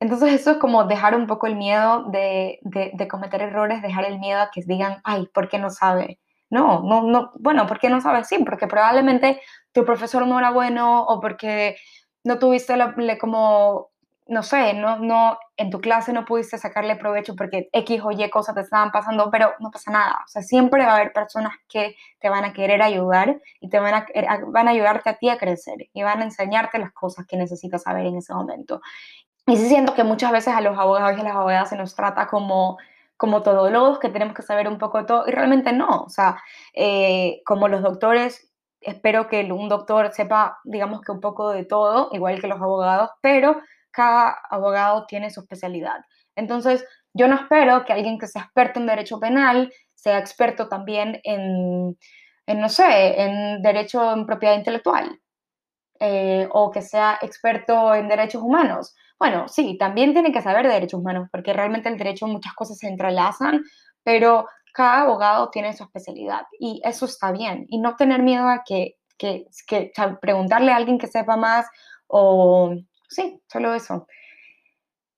entonces 0.00 0.32
eso 0.32 0.52
es 0.52 0.58
como 0.58 0.84
dejar 0.84 1.16
un 1.16 1.26
poco 1.26 1.46
el 1.46 1.56
miedo 1.56 2.04
de, 2.10 2.60
de, 2.62 3.08
cometer 3.08 3.42
errores, 3.42 3.82
dejar 3.82 4.04
el 4.04 4.18
miedo 4.18 4.40
a 4.40 4.50
que 4.50 4.62
digan, 4.64 5.00
ay, 5.04 5.26
¿por 5.34 5.48
qué 5.48 5.58
no 5.58 5.70
sabe? 5.70 6.20
No, 6.50 6.82
no, 6.82 7.02
no, 7.02 7.32
bueno, 7.40 7.66
¿por 7.66 7.78
qué 7.80 7.90
no 7.90 8.00
sabe? 8.00 8.24
Sí, 8.24 8.38
porque 8.44 8.68
probablemente 8.68 9.40
tu 9.72 9.84
profesor 9.84 10.26
no 10.26 10.38
era 10.38 10.50
bueno 10.50 11.02
o 11.04 11.20
porque 11.20 11.76
no 12.24 12.38
tuviste 12.38 12.76
la, 12.76 12.94
como, 13.20 13.90
no 14.28 14.42
sé, 14.42 14.72
no, 14.74 14.98
no, 14.98 15.38
en 15.56 15.70
tu 15.70 15.80
clase 15.80 16.12
no 16.12 16.24
pudiste 16.24 16.58
sacarle 16.58 16.96
provecho 16.96 17.34
porque 17.34 17.68
X 17.72 18.00
o 18.04 18.12
Y 18.12 18.30
cosas 18.30 18.54
te 18.54 18.60
estaban 18.60 18.92
pasando, 18.92 19.30
pero 19.30 19.54
no 19.58 19.70
pasa 19.70 19.90
nada. 19.90 20.20
O 20.24 20.28
sea, 20.28 20.42
siempre 20.42 20.84
va 20.84 20.92
a 20.92 20.96
haber 20.96 21.12
personas 21.12 21.54
que 21.68 21.96
te 22.20 22.28
van 22.28 22.44
a 22.44 22.52
querer 22.52 22.82
ayudar 22.82 23.40
y 23.60 23.68
te 23.68 23.80
van 23.80 23.94
a, 23.94 24.06
van 24.46 24.68
a 24.68 24.70
ayudarte 24.70 25.10
a 25.10 25.16
ti 25.18 25.28
a 25.28 25.38
crecer 25.38 25.88
y 25.92 26.02
van 26.02 26.20
a 26.20 26.24
enseñarte 26.24 26.78
las 26.78 26.92
cosas 26.92 27.26
que 27.26 27.36
necesitas 27.36 27.82
saber 27.82 28.06
en 28.06 28.18
ese 28.18 28.32
momento. 28.32 28.80
Y 29.48 29.56
sí 29.56 29.66
siento 29.66 29.94
que 29.94 30.04
muchas 30.04 30.30
veces 30.30 30.54
a 30.54 30.60
los 30.60 30.78
abogados 30.78 31.16
y 31.16 31.20
a 31.20 31.24
las 31.24 31.34
abogadas 31.34 31.70
se 31.70 31.76
nos 31.76 31.94
trata 31.96 32.26
como, 32.26 32.76
como 33.16 33.42
todólogos, 33.42 33.98
que 33.98 34.10
tenemos 34.10 34.34
que 34.34 34.42
saber 34.42 34.68
un 34.68 34.76
poco 34.76 35.06
todo, 35.06 35.24
y 35.26 35.30
realmente 35.30 35.72
no. 35.72 36.02
O 36.02 36.10
sea, 36.10 36.36
eh, 36.74 37.40
como 37.46 37.66
los 37.66 37.82
doctores, 37.82 38.52
espero 38.82 39.26
que 39.26 39.50
un 39.50 39.70
doctor 39.70 40.12
sepa, 40.12 40.58
digamos 40.64 41.00
que 41.00 41.12
un 41.12 41.20
poco 41.20 41.50
de 41.50 41.64
todo, 41.64 42.10
igual 42.12 42.42
que 42.42 42.46
los 42.46 42.60
abogados, 42.60 43.10
pero 43.22 43.58
cada 43.90 44.36
abogado 44.50 45.06
tiene 45.06 45.30
su 45.30 45.40
especialidad. 45.40 46.04
Entonces, 46.36 46.84
yo 47.14 47.26
no 47.26 47.36
espero 47.36 47.86
que 47.86 47.94
alguien 47.94 48.18
que 48.18 48.26
sea 48.26 48.42
experto 48.42 48.80
en 48.80 48.86
derecho 48.86 49.18
penal 49.18 49.72
sea 49.94 50.18
experto 50.18 50.68
también 50.68 51.20
en, 51.24 51.96
no 52.46 52.68
sé, 52.68 53.22
en 53.22 53.62
derecho 53.62 54.12
en 54.12 54.26
propiedad 54.26 54.56
intelectual 54.56 55.18
eh, 56.00 56.46
o 56.52 56.70
que 56.70 56.82
sea 56.82 57.18
experto 57.22 57.94
en 57.94 58.08
derechos 58.08 58.42
humanos. 58.42 58.94
Bueno, 59.18 59.48
sí, 59.48 59.76
también 59.78 60.12
tiene 60.12 60.32
que 60.32 60.42
saber 60.42 60.66
de 60.66 60.74
derechos 60.74 61.00
humanos 61.00 61.28
porque 61.32 61.52
realmente 61.52 61.88
el 61.88 61.98
derecho 61.98 62.26
muchas 62.26 62.54
cosas 62.54 62.78
se 62.78 62.88
entrelazan, 62.88 63.62
pero 64.04 64.46
cada 64.72 65.02
abogado 65.02 65.50
tiene 65.50 65.72
su 65.72 65.84
especialidad 65.84 66.42
y 66.58 66.80
eso 66.84 67.06
está 67.06 67.32
bien. 67.32 67.66
Y 67.68 67.78
no 67.78 67.96
tener 67.96 68.22
miedo 68.22 68.48
a 68.48 68.62
que, 68.64 68.96
que, 69.16 69.46
que 69.66 69.92
preguntarle 70.20 70.72
a 70.72 70.76
alguien 70.76 70.98
que 70.98 71.08
sepa 71.08 71.36
más 71.36 71.66
o 72.06 72.74
sí, 73.08 73.40
solo 73.48 73.74
eso. 73.74 74.06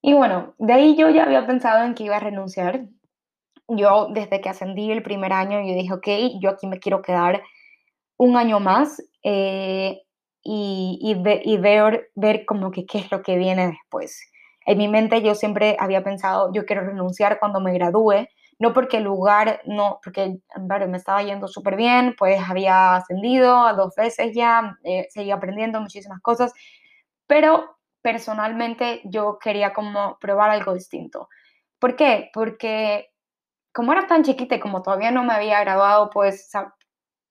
Y 0.02 0.14
bueno, 0.14 0.54
de 0.58 0.72
ahí 0.72 0.96
yo 0.96 1.10
ya 1.10 1.24
había 1.24 1.46
pensado 1.46 1.84
en 1.84 1.94
que 1.94 2.04
iba 2.04 2.16
a 2.16 2.20
renunciar. 2.20 2.86
Yo 3.68 4.08
desde 4.10 4.40
que 4.40 4.48
ascendí 4.48 4.90
el 4.90 5.02
primer 5.02 5.32
año, 5.32 5.60
yo 5.60 5.74
dije, 5.74 5.92
ok, 5.92 6.40
yo 6.40 6.50
aquí 6.50 6.66
me 6.66 6.80
quiero 6.80 7.02
quedar 7.02 7.42
un 8.16 8.36
año 8.36 8.60
más 8.60 9.02
eh, 9.22 10.02
y, 10.42 10.98
y, 11.03 11.59
ver, 11.59 12.11
ver 12.14 12.44
como 12.46 12.70
que 12.70 12.87
qué 12.87 12.98
es 12.98 13.11
lo 13.11 13.22
que 13.22 13.37
viene 13.37 13.68
después. 13.68 14.31
En 14.66 14.79
mi 14.79 14.88
mente 14.88 15.22
yo 15.22 15.35
siempre 15.35 15.76
había 15.79 16.03
pensado, 16.03 16.53
yo 16.53 16.64
quiero 16.64 16.83
renunciar 16.83 17.38
cuando 17.38 17.61
me 17.61 17.72
gradúe, 17.72 18.26
no 18.59 18.72
porque 18.74 18.98
el 18.98 19.05
lugar, 19.05 19.62
no, 19.64 20.00
porque 20.05 20.38
me 20.59 20.96
estaba 20.96 21.22
yendo 21.22 21.48
súper 21.48 21.76
bien, 21.76 22.14
pues 22.18 22.40
había 22.46 22.96
ascendido 22.96 23.66
a 23.66 23.72
dos 23.72 23.94
veces 23.96 24.33
ya, 24.35 24.76
eh, 24.85 25.07
seguía 25.11 25.35
aprendiendo 25.37 25.81
muchísimas 25.81 26.20
cosas, 26.20 26.53
pero 27.26 27.79
personalmente 28.03 29.00
yo 29.05 29.38
quería 29.38 29.72
como 29.72 30.18
probar 30.20 30.50
algo 30.50 30.74
distinto. 30.74 31.29
¿Por 31.79 31.96
qué? 31.96 32.31
Porque 32.35 33.11
como 33.72 33.92
era 33.92 34.07
tan 34.07 34.24
chiquita 34.24 34.57
y 34.57 34.61
como 34.61 34.83
todavía 34.83 35.11
no 35.11 35.24
me 35.24 35.33
había 35.33 35.61
graduado, 35.61 36.11
pues 36.11 36.50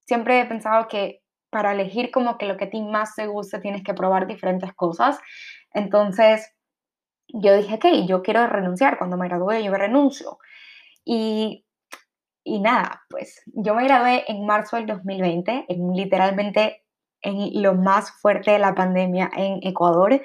siempre 0.05 0.41
he 0.41 0.45
pensado 0.45 0.87
que 0.87 1.21
para 1.49 1.71
elegir 1.73 2.11
como 2.11 2.37
que 2.37 2.45
lo 2.45 2.57
que 2.57 2.65
a 2.65 2.69
ti 2.69 2.81
más 2.81 3.15
te 3.15 3.27
guste 3.27 3.59
tienes 3.59 3.83
que 3.83 3.93
probar 3.93 4.27
diferentes 4.27 4.73
cosas. 4.73 5.19
Entonces 5.73 6.53
yo 7.27 7.55
dije, 7.55 7.75
ok, 7.75 8.07
yo 8.07 8.21
quiero 8.21 8.45
renunciar. 8.47 8.97
Cuando 8.97 9.17
me 9.17 9.27
gradué, 9.27 9.63
yo 9.63 9.73
renuncio. 9.73 10.37
Y, 11.05 11.65
y 12.43 12.59
nada, 12.59 13.03
pues 13.09 13.41
yo 13.47 13.75
me 13.75 13.83
gradué 13.83 14.25
en 14.27 14.45
marzo 14.45 14.77
del 14.77 14.87
2020, 14.87 15.65
en, 15.67 15.93
literalmente 15.93 16.83
en 17.21 17.61
lo 17.61 17.75
más 17.75 18.11
fuerte 18.11 18.51
de 18.51 18.59
la 18.59 18.75
pandemia 18.75 19.29
en 19.35 19.59
Ecuador 19.63 20.21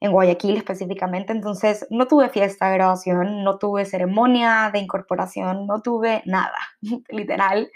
en 0.00 0.12
Guayaquil 0.12 0.56
específicamente, 0.56 1.32
entonces 1.32 1.86
no 1.90 2.06
tuve 2.06 2.28
fiesta 2.28 2.68
de 2.68 2.74
graduación, 2.74 3.42
no 3.42 3.58
tuve 3.58 3.84
ceremonia 3.84 4.70
de 4.72 4.80
incorporación, 4.80 5.66
no 5.66 5.80
tuve 5.80 6.22
nada, 6.26 6.58
literal. 7.08 7.70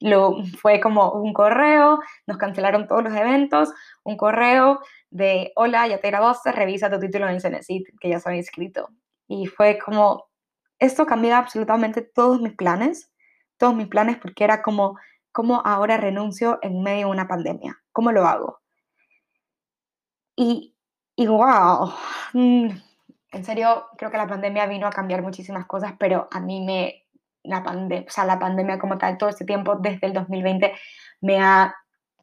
Lo, 0.00 0.42
fue 0.60 0.80
como 0.80 1.12
un 1.12 1.32
correo, 1.32 2.00
nos 2.26 2.38
cancelaron 2.38 2.88
todos 2.88 3.04
los 3.04 3.14
eventos, 3.14 3.72
un 4.02 4.16
correo 4.16 4.80
de, 5.10 5.52
hola, 5.56 5.86
ya 5.86 6.00
te 6.00 6.08
graduaste, 6.08 6.52
revisa 6.52 6.90
tu 6.90 6.98
título 6.98 7.28
en 7.28 7.36
el 7.36 7.64
que 8.00 8.08
ya 8.08 8.18
se 8.18 8.28
había 8.28 8.40
inscrito. 8.40 8.88
Y 9.28 9.46
fue 9.46 9.78
como, 9.78 10.28
esto 10.78 11.06
cambió 11.06 11.36
absolutamente 11.36 12.02
todos 12.02 12.40
mis 12.40 12.54
planes, 12.54 13.12
todos 13.58 13.74
mis 13.74 13.88
planes, 13.88 14.16
porque 14.16 14.44
era 14.44 14.62
como, 14.62 14.98
¿cómo 15.32 15.62
ahora 15.64 15.98
renuncio 15.98 16.58
en 16.62 16.82
medio 16.82 17.06
de 17.06 17.12
una 17.12 17.28
pandemia? 17.28 17.78
¿Cómo 17.92 18.12
lo 18.12 18.26
hago? 18.26 18.60
Y 20.36 20.74
y 21.20 21.26
wow, 21.26 21.92
mm, 22.32 22.70
en 23.32 23.44
serio, 23.44 23.88
creo 23.98 24.10
que 24.10 24.16
la 24.16 24.26
pandemia 24.26 24.64
vino 24.64 24.86
a 24.86 24.90
cambiar 24.90 25.20
muchísimas 25.20 25.66
cosas, 25.66 25.92
pero 25.98 26.28
a 26.30 26.40
mí 26.40 26.64
me, 26.64 26.99
la, 27.42 27.62
pandemia, 27.62 28.06
o 28.06 28.10
sea, 28.10 28.24
la 28.24 28.38
pandemia 28.38 28.78
como 28.78 28.98
tal, 28.98 29.18
todo 29.18 29.30
este 29.30 29.44
tiempo, 29.44 29.76
desde 29.76 30.06
el 30.06 30.12
2020, 30.12 30.72
me 31.20 31.40
ha 31.40 31.74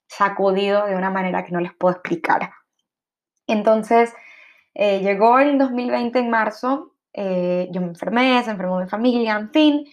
sacudido 0.08 0.86
de 0.86 0.96
una 0.96 1.10
manera 1.10 1.44
que 1.44 1.52
no 1.52 1.60
les 1.60 1.74
puedo 1.74 1.96
explicar. 1.96 2.52
Entonces, 3.48 4.14
eh, 4.74 5.00
llegó 5.02 5.40
el 5.40 5.58
2020 5.58 6.20
en 6.20 6.30
marzo, 6.30 6.94
eh, 7.14 7.68
yo 7.72 7.82
me 7.82 7.88
enfermé, 7.88 8.44
se 8.44 8.52
enfermó 8.52 8.80
mi 8.80 8.88
familia, 8.88 9.36
en 9.36 9.52
fin, 9.52 9.86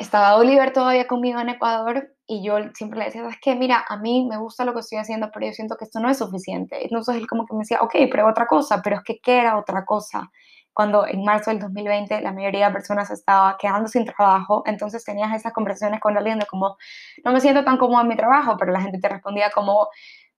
estaba 0.00 0.36
Oliver 0.36 0.72
todavía 0.72 1.06
conmigo 1.06 1.40
en 1.40 1.50
Ecuador 1.50 2.16
y 2.26 2.42
yo 2.42 2.56
siempre 2.74 2.98
le 2.98 3.06
decía, 3.06 3.26
es 3.28 3.38
que 3.40 3.54
mira, 3.54 3.84
a 3.88 3.96
mí 3.96 4.26
me 4.28 4.38
gusta 4.38 4.64
lo 4.64 4.72
que 4.72 4.80
estoy 4.80 4.98
haciendo, 4.98 5.30
pero 5.32 5.46
yo 5.46 5.52
siento 5.52 5.76
que 5.76 5.84
esto 5.84 6.00
no 6.00 6.08
es 6.08 6.18
suficiente. 6.18 6.82
Entonces 6.82 7.16
él 7.16 7.26
como 7.26 7.44
que 7.44 7.54
me 7.54 7.60
decía, 7.60 7.80
ok, 7.82 7.94
pero 8.10 8.28
otra 8.28 8.46
cosa, 8.46 8.80
pero 8.82 8.96
es 8.96 9.02
que 9.02 9.18
¿qué 9.20 9.38
era 9.38 9.58
otra 9.58 9.84
cosa? 9.84 10.30
Cuando 10.80 11.06
en 11.06 11.22
marzo 11.24 11.50
del 11.50 11.60
2020 11.60 12.22
la 12.22 12.32
mayoría 12.32 12.68
de 12.68 12.72
personas 12.72 13.10
estaba 13.10 13.58
quedando 13.58 13.86
sin 13.86 14.06
trabajo, 14.06 14.62
entonces 14.64 15.04
tenías 15.04 15.30
esas 15.34 15.52
conversaciones 15.52 16.00
con 16.00 16.16
alguien 16.16 16.38
de 16.38 16.46
como, 16.46 16.78
no 17.22 17.32
me 17.32 17.40
siento 17.42 17.62
tan 17.64 17.76
cómodo 17.76 18.00
en 18.00 18.08
mi 18.08 18.16
trabajo, 18.16 18.56
pero 18.58 18.72
la 18.72 18.80
gente 18.80 18.98
te 18.98 19.06
respondía 19.06 19.50
como, 19.50 19.88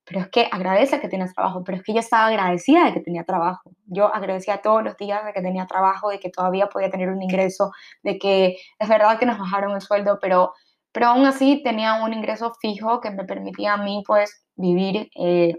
pero 0.05 0.19
es 0.19 0.29
que 0.31 0.49
agradece 0.51 0.99
que 0.99 1.09
tienes 1.09 1.33
trabajo, 1.33 1.63
pero 1.63 1.79
es 1.79 1.85
que 1.85 1.93
yo 1.93 2.01
estaba 2.01 2.27
agradecida 2.27 2.87
de 2.87 2.93
que 2.93 2.99
tenía 2.99 3.23
trabajo. 3.23 3.71
Yo 3.87 4.13
agradecía 4.13 4.61
todos 4.63 4.83
los 4.83 4.97
días 4.97 5.25
de 5.25 5.33
que 5.33 5.43
tenía 5.43 5.69
trabajo, 5.69 6.11
de 6.11 6.19
que 6.19 6.29
todavía 6.29 6.67
podía 6.67 6.91
tener 6.91 7.09
un 7.09 7.23
ingreso, 7.23 7.71
de 8.03 8.19
que 8.19 8.57
es 8.81 8.89
verdad 8.89 9.21
que 9.21 9.27
nos 9.27 9.39
bajaron 9.39 9.77
el 9.77 9.81
sueldo, 9.81 10.19
pero 10.21 10.55
pero 10.91 11.07
aún 11.07 11.25
así 11.25 11.63
tenía 11.63 12.03
un 12.03 12.13
ingreso 12.13 12.53
fijo 12.61 13.01
que 13.01 13.13
me 13.13 13.25
permitía 13.25 13.75
a 13.75 13.77
mí 13.77 14.03
pues 14.05 14.45
vivir 14.57 15.09
eh, 15.15 15.55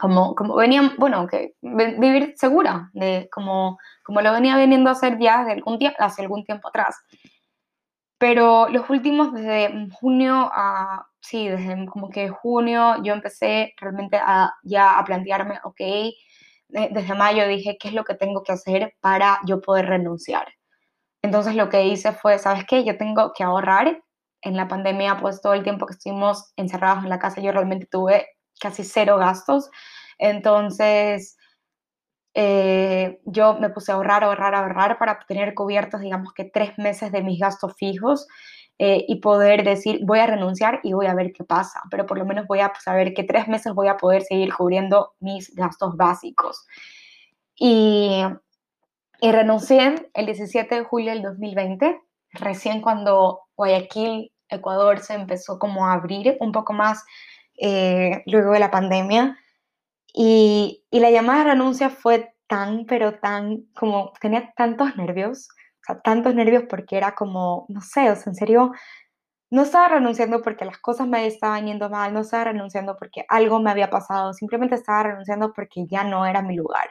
como, 0.00 0.34
como 0.34 0.56
venía, 0.56 0.92
bueno, 0.98 1.26
que 1.26 1.54
vivir 1.60 2.34
segura, 2.36 2.90
de 2.92 3.28
como, 3.32 3.78
como 4.04 4.20
lo 4.20 4.32
venía 4.32 4.56
viniendo 4.56 4.90
a 4.90 4.92
hacer 4.92 5.18
ya 5.18 5.40
desde 5.40 5.52
algún 5.52 5.78
hace 5.98 6.22
algún 6.22 6.44
tiempo 6.44 6.68
atrás. 6.68 6.96
Pero 8.18 8.68
los 8.68 8.88
últimos, 8.88 9.32
desde 9.34 9.88
junio 9.92 10.50
a, 10.52 11.06
sí, 11.20 11.48
desde 11.48 11.86
como 11.86 12.08
que 12.08 12.28
junio, 12.30 13.02
yo 13.02 13.12
empecé 13.12 13.74
realmente 13.78 14.16
a, 14.16 14.54
ya 14.62 14.98
a 14.98 15.04
plantearme, 15.04 15.60
ok, 15.64 15.80
desde 16.68 17.14
mayo 17.14 17.46
dije, 17.46 17.76
¿qué 17.78 17.88
es 17.88 17.94
lo 17.94 18.04
que 18.04 18.14
tengo 18.14 18.42
que 18.42 18.52
hacer 18.52 18.94
para 19.00 19.38
yo 19.44 19.60
poder 19.60 19.86
renunciar? 19.86 20.48
Entonces 21.22 21.54
lo 21.56 21.68
que 21.68 21.86
hice 21.86 22.12
fue, 22.12 22.38
¿sabes 22.38 22.64
qué? 22.66 22.84
Yo 22.84 22.96
tengo 22.96 23.32
que 23.34 23.44
ahorrar 23.44 24.02
en 24.42 24.56
la 24.56 24.68
pandemia, 24.68 25.18
pues 25.18 25.40
todo 25.40 25.54
el 25.54 25.62
tiempo 25.62 25.86
que 25.86 25.94
estuvimos 25.94 26.52
encerrados 26.56 27.04
en 27.04 27.10
la 27.10 27.18
casa, 27.18 27.40
yo 27.40 27.52
realmente 27.52 27.86
tuve 27.86 28.28
casi 28.60 28.84
cero 28.84 29.16
gastos. 29.18 29.70
Entonces, 30.18 31.36
eh, 32.34 33.20
yo 33.24 33.54
me 33.58 33.70
puse 33.70 33.92
a 33.92 33.94
ahorrar, 33.94 34.22
ahorrar, 34.22 34.54
ahorrar 34.54 34.98
para 34.98 35.18
tener 35.26 35.54
cubiertos, 35.54 36.00
digamos 36.00 36.34
que 36.34 36.44
tres 36.44 36.76
meses 36.78 37.10
de 37.10 37.22
mis 37.22 37.40
gastos 37.40 37.74
fijos 37.76 38.26
eh, 38.78 39.06
y 39.08 39.20
poder 39.20 39.64
decir, 39.64 40.00
voy 40.04 40.18
a 40.18 40.26
renunciar 40.26 40.80
y 40.82 40.92
voy 40.92 41.06
a 41.06 41.14
ver 41.14 41.32
qué 41.32 41.44
pasa, 41.44 41.80
pero 41.90 42.04
por 42.04 42.18
lo 42.18 42.26
menos 42.26 42.46
voy 42.46 42.60
a 42.60 42.70
saber 42.78 43.14
que 43.14 43.24
tres 43.24 43.48
meses 43.48 43.72
voy 43.72 43.88
a 43.88 43.96
poder 43.96 44.20
seguir 44.22 44.52
cubriendo 44.52 45.14
mis 45.18 45.54
gastos 45.54 45.96
básicos. 45.96 46.66
Y, 47.54 48.22
y 49.22 49.32
renuncié 49.32 50.10
el 50.12 50.26
17 50.26 50.74
de 50.74 50.84
julio 50.84 51.12
del 51.12 51.22
2020, 51.22 52.02
recién 52.32 52.82
cuando 52.82 53.40
Guayaquil 53.56 54.30
Ecuador 54.50 55.00
se 55.00 55.14
empezó 55.14 55.58
como 55.58 55.86
a 55.86 55.94
abrir 55.94 56.36
un 56.40 56.52
poco 56.52 56.74
más 56.74 57.02
eh, 57.58 58.22
luego 58.26 58.52
de 58.52 58.60
la 58.60 58.70
pandemia. 58.70 59.38
Y, 60.14 60.84
y, 60.90 61.00
la 61.00 61.10
llamada 61.10 61.44
de 61.44 61.50
renuncia 61.52 61.90
fue 61.90 62.34
tan, 62.46 62.86
pero 62.86 63.18
tan, 63.18 63.64
como 63.74 64.12
tenía 64.20 64.52
tantos 64.56 64.96
nervios, 64.96 65.48
o 65.88 65.96
tantos 65.98 66.34
nervios 66.34 66.64
porque 66.68 66.96
era 66.96 67.14
como, 67.14 67.66
no 67.68 67.80
sé, 67.80 68.10
o 68.10 68.16
sea, 68.16 68.30
en 68.30 68.34
serio, 68.34 68.72
no 69.50 69.62
estaba 69.62 69.88
renunciando 69.88 70.42
porque 70.42 70.64
las 70.64 70.78
cosas 70.78 71.06
me 71.06 71.26
estaban 71.26 71.66
yendo 71.66 71.88
mal, 71.88 72.12
no 72.12 72.20
estaba 72.20 72.44
renunciando 72.44 72.96
porque 72.96 73.24
algo 73.28 73.60
me 73.60 73.70
había 73.70 73.90
pasado, 73.90 74.32
simplemente 74.32 74.74
estaba 74.74 75.04
renunciando 75.04 75.52
porque 75.52 75.86
ya 75.86 76.04
no 76.04 76.26
era 76.26 76.42
mi 76.42 76.56
lugar, 76.56 76.88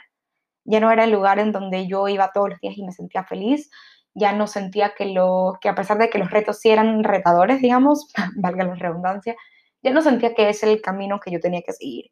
ya 0.65 0.79
no 0.79 0.91
era 0.91 1.03
el 1.03 1.11
lugar 1.11 1.39
en 1.39 1.51
donde 1.51 1.87
yo 1.87 2.07
iba 2.07 2.31
todos 2.33 2.49
los 2.51 2.59
días 2.59 2.77
y 2.77 2.83
me 2.83 2.91
sentía 2.91 3.23
feliz, 3.25 3.69
ya 4.13 4.31
no 4.33 4.47
sentía 4.47 4.93
que, 4.95 5.07
lo, 5.07 5.57
que 5.61 5.69
a 5.69 5.75
pesar 5.75 5.97
de 5.97 6.09
que 6.09 6.17
los 6.19 6.31
retos 6.31 6.59
sí 6.59 6.69
eran 6.69 7.03
retadores, 7.03 7.61
digamos, 7.61 8.07
valga 8.37 8.63
la 8.63 8.75
redundancia, 8.75 9.35
ya 9.85 9.91
no 9.91 10.01
sentía 10.01 10.33
que 10.33 10.49
ese 10.49 10.65
es 10.65 10.73
el 10.73 10.81
camino 10.81 11.19
que 11.19 11.31
yo 11.31 11.39
tenía 11.39 11.61
que 11.61 11.73
seguir. 11.73 12.11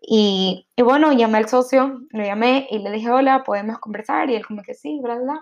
Y, 0.00 0.68
y, 0.76 0.82
bueno, 0.82 1.12
llamé 1.12 1.38
al 1.38 1.48
socio, 1.48 2.00
lo 2.10 2.24
llamé 2.24 2.66
y 2.70 2.80
le 2.80 2.90
dije, 2.90 3.10
hola, 3.10 3.44
¿podemos 3.44 3.78
conversar? 3.78 4.28
Y 4.30 4.34
él 4.34 4.46
como 4.46 4.62
que 4.62 4.74
sí, 4.74 5.00
bla, 5.02 5.16
bla. 5.16 5.40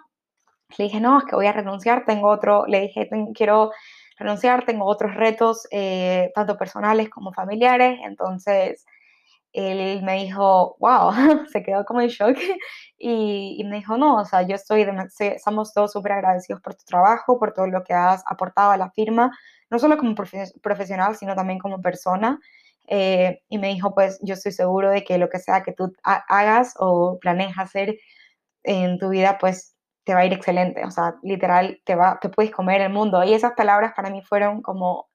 Le 0.78 0.84
dije, 0.84 1.00
no, 1.00 1.18
es 1.18 1.24
que 1.24 1.34
voy 1.34 1.46
a 1.46 1.52
renunciar, 1.52 2.04
tengo 2.04 2.28
otro, 2.28 2.66
le 2.66 2.82
dije, 2.82 3.08
quiero 3.34 3.72
renunciar, 4.18 4.64
tengo 4.64 4.84
otros 4.86 5.14
retos, 5.16 5.66
eh, 5.72 6.30
tanto 6.34 6.56
personales 6.56 7.08
como 7.10 7.32
familiares, 7.32 7.98
entonces 8.04 8.84
él 9.52 10.02
me 10.02 10.22
dijo, 10.24 10.76
wow, 10.78 11.12
se 11.52 11.62
quedó 11.62 11.84
como 11.84 12.00
en 12.00 12.08
shock 12.08 12.36
y, 12.98 13.62
me 13.64 13.76
dijo, 13.76 13.96
no, 13.98 14.16
o 14.16 14.24
sea, 14.24 14.42
yo 14.42 14.54
estoy, 14.54 14.86
estamos 15.20 15.72
todos 15.72 15.92
súper 15.92 16.12
agradecidos 16.12 16.60
por 16.60 16.74
tu 16.74 16.84
trabajo, 16.84 17.38
por 17.38 17.52
todo 17.52 17.66
lo 17.66 17.82
que 17.84 17.94
has 17.94 18.22
aportado 18.26 18.70
a 18.70 18.76
la 18.76 18.90
firma, 18.90 19.30
no 19.70 19.78
solo 19.78 19.98
como 19.98 20.14
profesional, 20.14 21.16
sino 21.16 21.34
también 21.34 21.58
como 21.58 21.80
persona. 21.80 22.38
Eh, 22.88 23.42
y 23.48 23.58
me 23.58 23.68
dijo, 23.68 23.94
pues 23.94 24.18
yo 24.22 24.34
estoy 24.34 24.52
seguro 24.52 24.90
de 24.90 25.04
que 25.04 25.18
lo 25.18 25.28
que 25.28 25.38
sea 25.38 25.62
que 25.62 25.72
tú 25.72 25.92
hagas 26.02 26.74
o 26.78 27.18
planees 27.20 27.56
hacer 27.58 27.96
en 28.64 28.98
tu 28.98 29.10
vida, 29.10 29.38
pues 29.38 29.76
te 30.04 30.14
va 30.14 30.20
a 30.20 30.26
ir 30.26 30.32
excelente, 30.32 30.84
o 30.84 30.90
sea, 30.90 31.16
literal, 31.22 31.80
te, 31.84 31.94
va, 31.94 32.18
te 32.20 32.30
puedes 32.30 32.50
comer 32.50 32.80
el 32.80 32.92
mundo. 32.92 33.22
Y 33.24 33.34
esas 33.34 33.52
palabras 33.52 33.92
para 33.94 34.10
mí 34.10 34.22
fueron 34.22 34.62
como, 34.62 35.09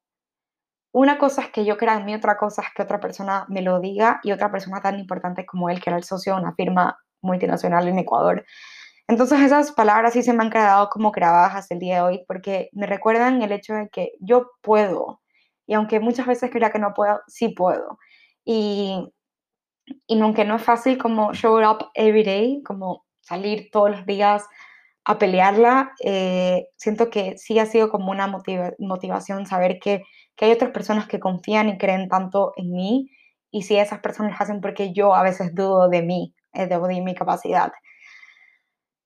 una 0.96 1.18
cosa 1.18 1.42
es 1.42 1.50
que 1.50 1.66
yo 1.66 1.78
crea 1.78 1.98
en 1.98 2.06
mí, 2.06 2.16
otra 2.16 2.38
cosa 2.38 2.62
es 2.62 2.70
que 2.74 2.82
otra 2.82 3.02
persona 3.02 3.46
me 3.50 3.62
lo 3.62 3.82
diga 3.82 4.22
y 4.24 4.32
otra 4.32 4.50
persona 4.50 4.82
tan 4.82 4.98
importante 4.98 5.46
como 5.46 5.70
él, 5.70 5.82
que 5.82 5.90
era 5.90 5.98
el 5.98 6.06
socio 6.06 6.34
de 6.34 6.42
una 6.42 6.56
firma 6.56 6.98
multinacional 7.22 7.86
en 7.90 8.00
Ecuador. 8.00 8.46
Entonces 9.08 9.42
esas 9.42 9.74
palabras 9.74 10.14
sí 10.14 10.24
se 10.24 10.32
me 10.32 10.44
han 10.44 10.50
quedado 10.50 10.90
como 10.90 11.12
grabadas 11.12 11.54
hasta 11.56 11.74
el 11.74 11.82
día 11.82 11.96
de 11.96 12.02
hoy 12.02 12.24
porque 12.28 12.70
me 12.72 12.88
recuerdan 12.88 13.42
el 13.42 13.52
hecho 13.52 13.74
de 13.74 13.90
que 13.90 14.14
yo 14.22 14.52
puedo 14.62 15.22
y 15.68 15.74
aunque 15.74 16.00
muchas 16.00 16.28
veces 16.28 16.50
crea 16.50 16.72
que 16.72 16.80
no 16.80 16.94
puedo, 16.94 17.20
sí 17.28 17.50
puedo. 17.50 18.00
Y, 18.46 19.12
y 20.08 20.22
aunque 20.22 20.46
no 20.46 20.56
es 20.56 20.64
fácil 20.64 20.98
como 20.98 21.34
show 21.34 21.60
up 21.70 21.90
every 21.94 22.24
day, 22.24 22.64
como 22.64 23.06
salir 23.20 23.70
todos 23.70 23.92
los 23.92 24.06
días 24.06 24.46
a 25.04 25.20
pelearla, 25.20 25.92
eh, 26.04 26.68
siento 26.78 27.10
que 27.10 27.38
sí 27.38 27.60
ha 27.60 27.66
sido 27.66 27.90
como 27.90 28.12
una 28.12 28.28
motivación 28.28 29.46
saber 29.46 29.80
que, 29.80 30.04
que, 30.36 30.46
hay 30.46 30.52
otras 30.52 30.72
personas 30.72 31.08
que 31.08 31.20
confían 31.20 31.70
y 31.70 31.78
creen 31.78 32.10
tanto 32.10 32.54
en 32.58 32.72
mí 32.72 33.10
y 33.52 33.64
si 33.64 33.78
esas 33.78 34.00
personas 34.00 34.40
hacen 34.40 34.62
porque 34.62 34.94
yo 34.94 35.16
a 35.16 35.24
veces 35.24 35.56
dudo 35.56 35.90
de 35.90 36.02
mí, 36.02 36.36
eh, 36.54 36.68
de, 36.68 36.80
de 36.80 37.02
mi 37.02 37.16
capacidad. 37.16 37.72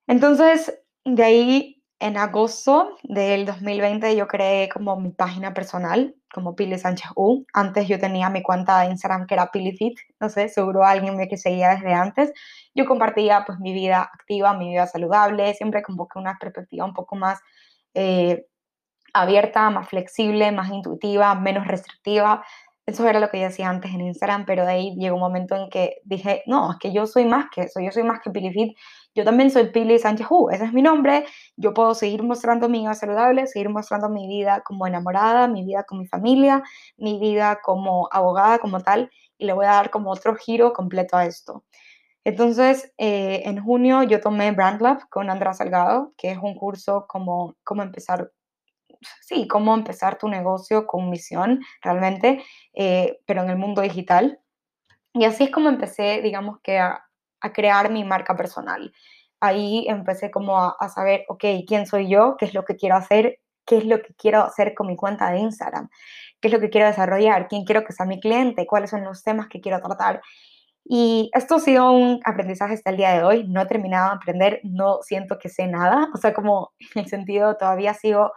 Entonces, 0.08 0.82
de 1.06 1.24
ahí 1.24 1.84
en 2.00 2.18
agosto 2.18 2.96
del 3.04 3.46
2020 3.46 4.16
yo 4.16 4.28
creé 4.28 4.70
como 4.70 5.00
mi 5.00 5.12
página 5.12 5.54
personal, 5.54 6.16
como 6.34 6.56
Pili 6.56 6.78
Sánchez 6.78 7.12
U. 7.16 7.46
Antes 7.54 7.88
yo 7.88 8.00
tenía 8.00 8.30
mi 8.30 8.42
cuenta 8.42 8.82
de 8.82 8.88
Instagram 8.88 9.28
que 9.28 9.34
era 9.36 9.52
PiliFit, 9.52 10.00
no 10.20 10.30
sé, 10.30 10.48
seguro 10.50 10.84
alguien 10.86 11.18
me 11.18 11.28
que 11.28 11.38
seguía 11.38 11.70
desde 11.70 11.94
antes. 11.94 12.32
Yo 12.74 12.86
compartía 12.86 13.44
pues 13.46 13.60
mi 13.60 13.74
vida 13.74 14.02
activa, 14.14 14.54
mi 14.54 14.70
vida 14.70 14.88
saludable, 14.88 15.54
siempre 15.56 15.84
con 15.84 15.98
una 16.16 16.38
perspectiva 16.40 16.86
un 16.86 16.94
poco 16.94 17.16
más 17.16 17.40
eh, 17.94 18.46
abierta, 19.14 19.70
más 19.70 19.90
flexible, 19.90 20.52
más 20.52 20.70
intuitiva, 20.70 21.36
menos 21.36 21.68
restrictiva. 21.68 22.44
Eso 22.86 23.08
era 23.08 23.20
lo 23.20 23.30
que 23.30 23.40
yo 23.40 23.48
hacía 23.48 23.70
antes 23.70 23.92
en 23.94 24.02
Instagram, 24.02 24.46
pero 24.46 24.66
de 24.66 24.72
ahí 24.72 24.96
llegó 24.98 25.16
un 25.16 25.22
momento 25.22 25.56
en 25.56 25.70
que 25.70 25.98
dije, 26.06 26.42
no, 26.48 26.72
es 26.72 26.78
que 26.80 26.92
yo 26.92 27.06
soy 27.06 27.24
más 27.26 27.46
que 27.54 27.62
eso, 27.62 27.80
yo 27.80 27.92
soy 27.92 28.02
más 28.02 28.20
que 28.20 28.32
PiliFit, 28.32 28.76
yo 29.14 29.24
también 29.24 29.52
soy 29.52 29.66
Pili 29.72 30.00
Sánchez 30.00 30.26
Hu, 30.28 30.50
ese 30.50 30.66
es 30.66 30.74
mi 30.74 30.82
nombre, 30.82 31.26
yo 31.56 31.74
puedo 31.76 31.94
seguir 31.94 32.24
mostrando 32.24 32.68
mi 32.68 32.80
vida 32.80 32.96
saludable, 32.96 33.46
seguir 33.46 33.70
mostrando 33.70 34.10
mi 34.10 34.28
vida 34.28 34.64
como 34.66 34.88
enamorada, 34.88 35.48
mi 35.48 35.64
vida 35.64 35.84
con 35.84 36.00
mi 36.00 36.08
familia, 36.08 36.64
mi 36.98 37.20
vida 37.20 37.60
como 37.62 38.10
abogada 38.12 38.58
como 38.58 38.80
tal, 38.80 39.12
y 39.38 39.46
le 39.46 39.54
voy 39.54 39.66
a 39.66 39.74
dar 39.74 39.92
como 39.92 40.10
otro 40.10 40.36
giro 40.36 40.74
completo 40.74 41.16
a 41.16 41.26
esto. 41.26 41.64
Entonces, 42.24 42.94
eh, 42.98 43.44
en 43.46 43.64
junio 43.64 44.04
yo 44.04 44.20
tomé 44.20 44.52
Brand 44.52 44.82
Lab 44.82 45.08
con 45.10 45.30
Andrea 45.30 45.54
Salgado, 45.54 46.14
que 46.18 46.32
es 46.32 46.38
un 46.42 46.56
curso 46.56 47.06
como 47.08 47.56
cómo 47.64 47.82
empezar 47.82 48.32
sí, 49.22 49.48
cómo 49.48 49.74
empezar 49.74 50.18
tu 50.18 50.28
negocio 50.28 50.88
con 50.88 51.10
misión 51.10 51.62
realmente, 51.82 52.44
eh, 52.74 53.20
pero 53.26 53.44
en 53.44 53.50
el 53.50 53.58
mundo 53.58 53.82
digital. 53.82 54.40
Y 55.14 55.26
así 55.26 55.46
es 55.46 55.52
como 55.52 55.70
empecé, 55.70 56.22
digamos 56.22 56.60
que 56.62 56.80
a, 56.80 57.06
crear 57.54 57.90
mi 57.90 58.04
marca 58.04 58.36
personal. 58.36 58.92
Ahí 59.40 59.86
empecé 59.88 60.30
como 60.30 60.60
a, 60.60 60.90
saber, 60.90 61.24
ok, 61.30 61.44
¿quién 61.68 61.88
soy 61.88 62.10
yo? 62.10 62.36
¿Qué 62.38 62.46
es 62.46 62.54
lo 62.54 62.66
que 62.66 62.76
quiero 62.76 62.96
hacer? 62.96 63.40
¿Qué 63.66 63.78
es 63.78 63.86
lo 63.86 64.02
que 64.02 64.14
quiero 64.16 64.42
hacer 64.44 64.74
con 64.74 64.88
mi 64.88 64.98
cuenta 64.98 65.32
de 65.32 65.40
Instagram? 65.40 65.90
¿Qué 66.42 66.50
es 66.50 66.54
lo 66.54 66.60
que 66.60 66.70
quiero 66.70 66.88
desarrollar? 66.88 67.48
¿Quién 67.48 67.64
quiero 67.64 67.86
que 67.86 67.94
sea 67.94 68.06
mi 68.06 68.20
cliente? 68.20 68.68
¿Cuáles 68.68 68.90
son 68.90 69.06
los 69.06 69.24
temas 69.24 69.48
que 69.48 69.62
quiero 69.62 69.80
tratar? 69.82 70.22
Y 70.84 71.30
esto 71.34 71.56
ha 71.56 71.60
sido 71.60 71.92
un 71.92 72.20
aprendizaje 72.26 72.74
hasta 72.74 72.90
el 72.90 72.98
día 72.98 73.12
de 73.14 73.24
hoy. 73.24 73.48
No 73.48 73.62
he 73.62 73.66
terminado 73.68 74.10
de 74.10 74.16
aprender, 74.16 74.60
no 74.64 75.00
siento 75.02 75.38
que 75.38 75.48
sé 75.48 75.68
nada. 75.68 76.10
O 76.14 76.18
sea, 76.18 76.34
como 76.34 76.74
en 76.96 77.04
el 77.04 77.08
sentido, 77.08 77.56
todavía 77.58 77.94
sigo 77.94 78.32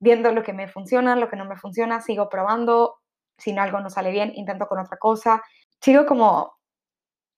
viendo 0.00 0.32
lo 0.32 0.42
que 0.42 0.52
me 0.52 0.68
funciona, 0.68 1.16
lo 1.16 1.28
que 1.28 1.36
no 1.36 1.44
me 1.44 1.56
funciona, 1.56 2.00
sigo 2.00 2.28
probando, 2.28 2.96
si 3.38 3.56
algo 3.56 3.80
no 3.80 3.90
sale 3.90 4.10
bien, 4.10 4.32
intento 4.34 4.66
con 4.66 4.78
otra 4.78 4.98
cosa, 4.98 5.42
sigo 5.80 6.06
como 6.06 6.56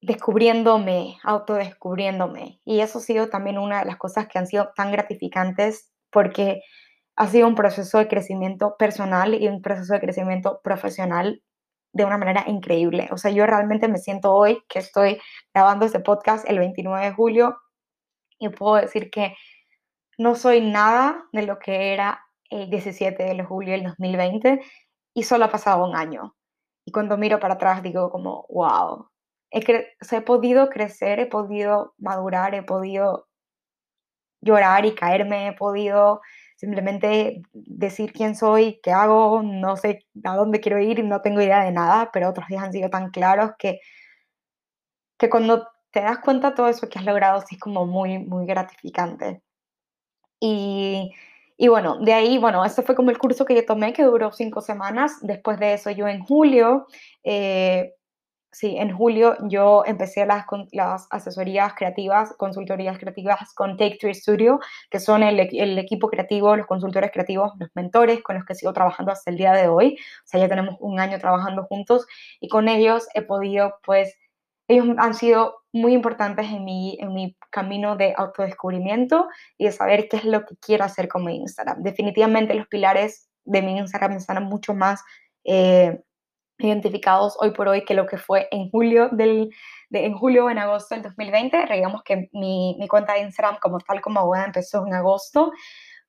descubriéndome, 0.00 1.18
autodescubriéndome. 1.24 2.60
Y 2.64 2.80
eso 2.80 2.98
ha 2.98 3.02
sido 3.02 3.28
también 3.28 3.58
una 3.58 3.80
de 3.80 3.86
las 3.86 3.96
cosas 3.96 4.28
que 4.28 4.38
han 4.38 4.46
sido 4.46 4.70
tan 4.76 4.92
gratificantes 4.92 5.90
porque 6.10 6.62
ha 7.16 7.26
sido 7.26 7.48
un 7.48 7.56
proceso 7.56 7.98
de 7.98 8.08
crecimiento 8.08 8.76
personal 8.78 9.34
y 9.34 9.48
un 9.48 9.60
proceso 9.60 9.94
de 9.94 10.00
crecimiento 10.00 10.60
profesional 10.62 11.42
de 11.92 12.04
una 12.04 12.18
manera 12.18 12.44
increíble. 12.46 13.08
O 13.10 13.18
sea, 13.18 13.32
yo 13.32 13.44
realmente 13.46 13.88
me 13.88 13.98
siento 13.98 14.32
hoy 14.32 14.62
que 14.68 14.78
estoy 14.78 15.20
grabando 15.52 15.86
este 15.86 16.00
podcast 16.00 16.48
el 16.48 16.58
29 16.58 17.06
de 17.06 17.12
julio 17.12 17.58
y 18.38 18.50
puedo 18.50 18.76
decir 18.76 19.10
que 19.10 19.34
no 20.16 20.36
soy 20.36 20.60
nada 20.60 21.24
de 21.32 21.42
lo 21.42 21.58
que 21.58 21.92
era 21.92 22.24
el 22.50 22.70
17 22.70 23.34
de 23.34 23.44
julio 23.44 23.72
del 23.72 23.84
2020 23.84 24.60
y 25.14 25.22
solo 25.22 25.46
ha 25.46 25.50
pasado 25.50 25.84
un 25.84 25.96
año. 25.96 26.34
Y 26.84 26.92
cuando 26.92 27.16
miro 27.16 27.38
para 27.40 27.54
atrás 27.54 27.82
digo 27.82 28.10
como, 28.10 28.46
wow, 28.48 29.08
he, 29.50 29.60
he 30.10 30.20
podido 30.22 30.68
crecer, 30.68 31.20
he 31.20 31.26
podido 31.26 31.94
madurar, 31.98 32.54
he 32.54 32.62
podido 32.62 33.28
llorar 34.40 34.86
y 34.86 34.94
caerme, 34.94 35.48
he 35.48 35.52
podido 35.52 36.20
simplemente 36.56 37.42
decir 37.52 38.12
quién 38.12 38.34
soy, 38.34 38.80
qué 38.82 38.90
hago, 38.90 39.42
no 39.42 39.76
sé 39.76 40.06
a 40.24 40.36
dónde 40.36 40.60
quiero 40.60 40.80
ir, 40.80 41.04
no 41.04 41.20
tengo 41.22 41.40
idea 41.40 41.64
de 41.64 41.72
nada, 41.72 42.10
pero 42.12 42.28
otros 42.28 42.48
días 42.48 42.64
han 42.64 42.72
sido 42.72 42.90
tan 42.90 43.10
claros 43.10 43.52
que, 43.58 43.80
que 45.18 45.30
cuando 45.30 45.68
te 45.90 46.00
das 46.00 46.18
cuenta 46.18 46.50
de 46.50 46.56
todo 46.56 46.68
eso 46.68 46.88
que 46.88 46.98
has 46.98 47.04
logrado, 47.04 47.40
sí 47.42 47.54
es 47.54 47.60
como 47.60 47.86
muy, 47.86 48.18
muy 48.18 48.46
gratificante. 48.46 49.42
Y 50.40 51.12
y 51.60 51.66
bueno, 51.66 51.98
de 51.98 52.14
ahí, 52.14 52.38
bueno, 52.38 52.64
este 52.64 52.82
fue 52.82 52.94
como 52.94 53.10
el 53.10 53.18
curso 53.18 53.44
que 53.44 53.56
yo 53.56 53.66
tomé, 53.66 53.92
que 53.92 54.04
duró 54.04 54.30
cinco 54.30 54.60
semanas. 54.60 55.18
Después 55.22 55.58
de 55.58 55.74
eso, 55.74 55.90
yo 55.90 56.06
en 56.06 56.22
julio, 56.24 56.86
eh, 57.24 57.94
sí, 58.52 58.76
en 58.78 58.96
julio 58.96 59.36
yo 59.48 59.82
empecé 59.84 60.24
las, 60.24 60.46
las 60.70 61.08
asesorías 61.10 61.74
creativas, 61.74 62.32
consultorías 62.38 62.96
creativas 62.98 63.52
con 63.54 63.76
Take 63.76 63.98
Three 64.00 64.14
Studio, 64.14 64.60
que 64.88 65.00
son 65.00 65.24
el, 65.24 65.40
el, 65.40 65.78
equipo 65.78 66.08
creativo, 66.08 66.54
los 66.54 66.66
consultores 66.68 67.10
creativos, 67.12 67.52
los 67.58 67.70
mentores 67.74 68.22
con 68.22 68.36
los 68.36 68.44
que 68.44 68.54
sigo 68.54 68.72
trabajando 68.72 69.10
hasta 69.10 69.28
el 69.32 69.36
día 69.36 69.52
de 69.52 69.66
hoy. 69.66 69.96
O 70.24 70.26
sea, 70.26 70.38
ya 70.40 70.48
tenemos 70.48 70.76
un 70.78 71.00
año 71.00 71.18
trabajando 71.18 71.64
juntos 71.64 72.06
y 72.40 72.48
con 72.48 72.68
ellos 72.68 73.08
he 73.14 73.22
podido, 73.22 73.74
pues, 73.84 74.16
ellos 74.68 74.86
han 74.98 75.14
sido 75.14 75.62
muy 75.72 75.94
importantes 75.94 76.46
en 76.46 76.64
mi, 76.64 76.98
en 77.00 77.12
mi 77.12 77.36
camino 77.50 77.96
de 77.96 78.14
autodescubrimiento 78.16 79.28
y 79.56 79.64
de 79.64 79.72
saber 79.72 80.08
qué 80.08 80.18
es 80.18 80.24
lo 80.24 80.44
que 80.44 80.56
quiero 80.56 80.84
hacer 80.84 81.08
con 81.08 81.24
mi 81.24 81.36
Instagram. 81.36 81.82
Definitivamente 81.82 82.54
los 82.54 82.68
pilares 82.68 83.28
de 83.44 83.62
mi 83.62 83.78
Instagram 83.78 84.12
están 84.12 84.44
mucho 84.44 84.74
más 84.74 85.02
eh, 85.44 86.00
identificados 86.58 87.36
hoy 87.40 87.52
por 87.52 87.68
hoy 87.68 87.84
que 87.84 87.94
lo 87.94 88.06
que 88.06 88.18
fue 88.18 88.48
en 88.50 88.70
julio 88.70 89.08
del 89.10 89.50
de, 89.90 90.04
en 90.04 90.14
julio 90.14 90.46
o 90.46 90.50
en 90.50 90.58
agosto 90.58 90.94
del 90.94 91.04
2020. 91.04 91.66
Digamos 91.72 92.02
que 92.02 92.28
mi, 92.32 92.76
mi 92.78 92.88
cuenta 92.88 93.14
de 93.14 93.20
Instagram 93.20 93.58
como 93.60 93.78
tal 93.78 94.00
como 94.00 94.20
abogada 94.20 94.46
empezó 94.46 94.86
en 94.86 94.92
agosto, 94.94 95.52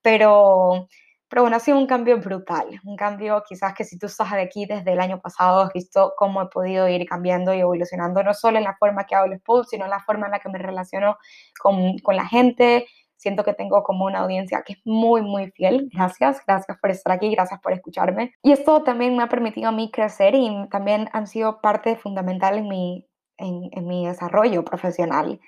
pero 0.02 0.88
pero 1.30 1.44
bueno, 1.44 1.58
ha 1.58 1.60
sido 1.60 1.78
un 1.78 1.86
cambio 1.86 2.18
brutal, 2.20 2.68
un 2.84 2.96
cambio 2.96 3.44
quizás 3.48 3.74
que 3.76 3.84
si 3.84 4.00
tú 4.00 4.08
estás 4.08 4.32
de 4.32 4.42
aquí 4.42 4.66
desde 4.66 4.94
el 4.94 5.00
año 5.00 5.22
pasado, 5.22 5.62
has 5.62 5.74
visto 5.74 6.14
cómo 6.18 6.42
he 6.42 6.48
podido 6.48 6.90
ir 6.90 7.06
cambiando 7.06 7.54
y 7.54 7.60
evolucionando, 7.60 8.24
no 8.24 8.34
solo 8.34 8.58
en 8.58 8.64
la 8.64 8.76
forma 8.78 9.06
que 9.06 9.16
hago 9.16 9.28
los 9.28 9.42
posts, 9.42 9.72
sino 9.72 9.86
en 9.86 9.92
la 9.92 10.00
forma 10.00 10.26
en 10.26 10.32
la 10.32 10.40
que 10.40 10.50
me 10.50 10.58
relaciono 10.58 11.18
con, 11.62 12.00
con 12.00 12.16
la 12.16 12.26
gente. 12.26 12.88
Siento 13.16 13.44
que 13.44 13.54
tengo 13.54 13.84
como 13.84 14.06
una 14.06 14.20
audiencia 14.20 14.64
que 14.66 14.74
es 14.74 14.80
muy, 14.86 15.22
muy 15.22 15.52
fiel. 15.52 15.90
Gracias, 15.94 16.42
gracias 16.48 16.78
por 16.80 16.90
estar 16.90 17.14
aquí, 17.14 17.30
gracias 17.32 17.60
por 17.62 17.74
escucharme. 17.74 18.34
Y 18.42 18.52
esto 18.52 18.82
también 18.84 19.16
me 19.16 19.24
ha 19.24 19.30
permitido 19.30 19.70
a 19.70 19.74
mí 19.74 19.92
crecer 19.92 20.34
y 20.36 20.50
también 20.72 21.10
han 21.14 21.28
sido 21.28 21.62
parte 21.62 21.96
fundamental 21.96 22.58
en 22.58 22.68
mi, 22.70 23.08
en, 23.38 23.70
en 23.74 23.88
mi 23.88 24.08
desarrollo 24.08 24.64
profesional 24.64 25.40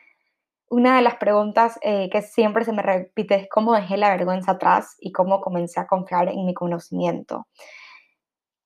una 0.72 0.96
de 0.96 1.02
las 1.02 1.18
preguntas 1.18 1.78
eh, 1.82 2.10
que 2.10 2.22
siempre 2.22 2.64
se 2.64 2.72
me 2.72 2.82
repite 2.82 3.36
es 3.36 3.50
cómo 3.50 3.74
dejé 3.74 3.98
la 3.98 4.10
vergüenza 4.10 4.54
atrás 4.54 4.96
y 5.00 5.12
cómo 5.12 5.42
comencé 5.42 5.82
a 5.82 5.86
confiar 5.86 6.30
en 6.30 6.46
mi 6.46 6.54
conocimiento. 6.54 7.48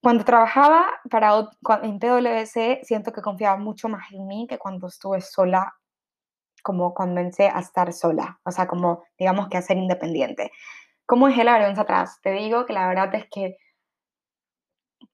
Cuando 0.04 0.24
trabajaba 0.24 0.86
para, 1.10 1.50
en 1.82 1.98
PwC, 1.98 2.82
siento 2.84 3.12
que 3.12 3.24
confiaba 3.24 3.58
mucho 3.58 3.90
más 3.90 4.12
en 4.12 4.28
mí 4.28 4.46
que 4.48 4.60
cuando 4.60 4.86
estuve 4.86 5.20
sola, 5.20 5.74
como 6.62 6.94
comencé 6.94 7.50
a 7.50 7.60
estar 7.60 7.92
sola, 7.92 8.40
o 8.46 8.52
sea, 8.52 8.68
como 8.68 9.04
digamos 9.18 9.50
que 9.50 9.58
a 9.58 9.64
ser 9.64 9.78
independiente. 9.78 10.52
¿Cómo 11.08 11.26
dejé 11.26 11.44
la 11.44 11.54
vergüenza 11.54 11.82
atrás? 11.82 12.20
Te 12.22 12.34
digo 12.34 12.68
que 12.68 12.74
la 12.74 12.88
verdad 12.88 13.16
es 13.16 13.26
que 13.32 13.58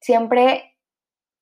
siempre 0.01 0.70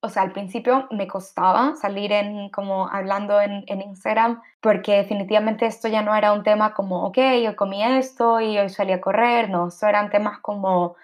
o 0.02 0.10
sea, 0.10 0.24
al 0.24 0.32
principio 0.32 0.88
me 0.92 1.08
costaba 1.08 1.76
salir 1.76 2.12
en 2.12 2.50
como 2.50 2.88
hablando 2.90 3.42
en, 3.42 3.64
en, 3.68 3.82
Instagram 3.82 4.42
porque 4.62 4.94
definitivamente 4.98 5.66
esto 5.66 5.88
ya 5.90 6.02
no 6.02 6.16
era 6.16 6.32
un 6.32 6.44
tema 6.44 6.74
como, 6.74 7.06
ok, 7.06 7.18
yo 7.44 7.56
comí 7.56 7.84
esto 7.84 8.40
y 8.40 8.58
hoy 8.58 8.70
salí 8.70 8.94
a 8.94 9.02
correr, 9.02 9.50
no, 9.50 9.70
eran 9.82 10.10
temas 10.10 10.40
como 10.40 10.96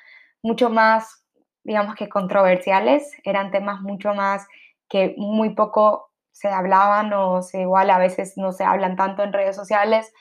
mucho 0.41 0.69
más, 0.69 1.25
digamos 1.63 1.95
que 1.95 2.07
controversiales, 2.07 3.11
eran 3.23 3.51
temas 3.51 3.81
mucho 3.81 4.13
más 4.13 4.47
que 4.87 5.13
muy 5.17 5.55
poco 5.55 6.11
se 6.31 6.49
hablaban 6.49 7.11
o 7.13 7.41
igual 7.53 7.89
a 7.89 7.97
veces 7.97 8.33
no 8.37 8.51
se 8.51 8.63
hablan 8.63 8.95
tanto 8.95 9.23
en 9.23 9.33
redes 9.33 9.55
sociales 9.55 10.13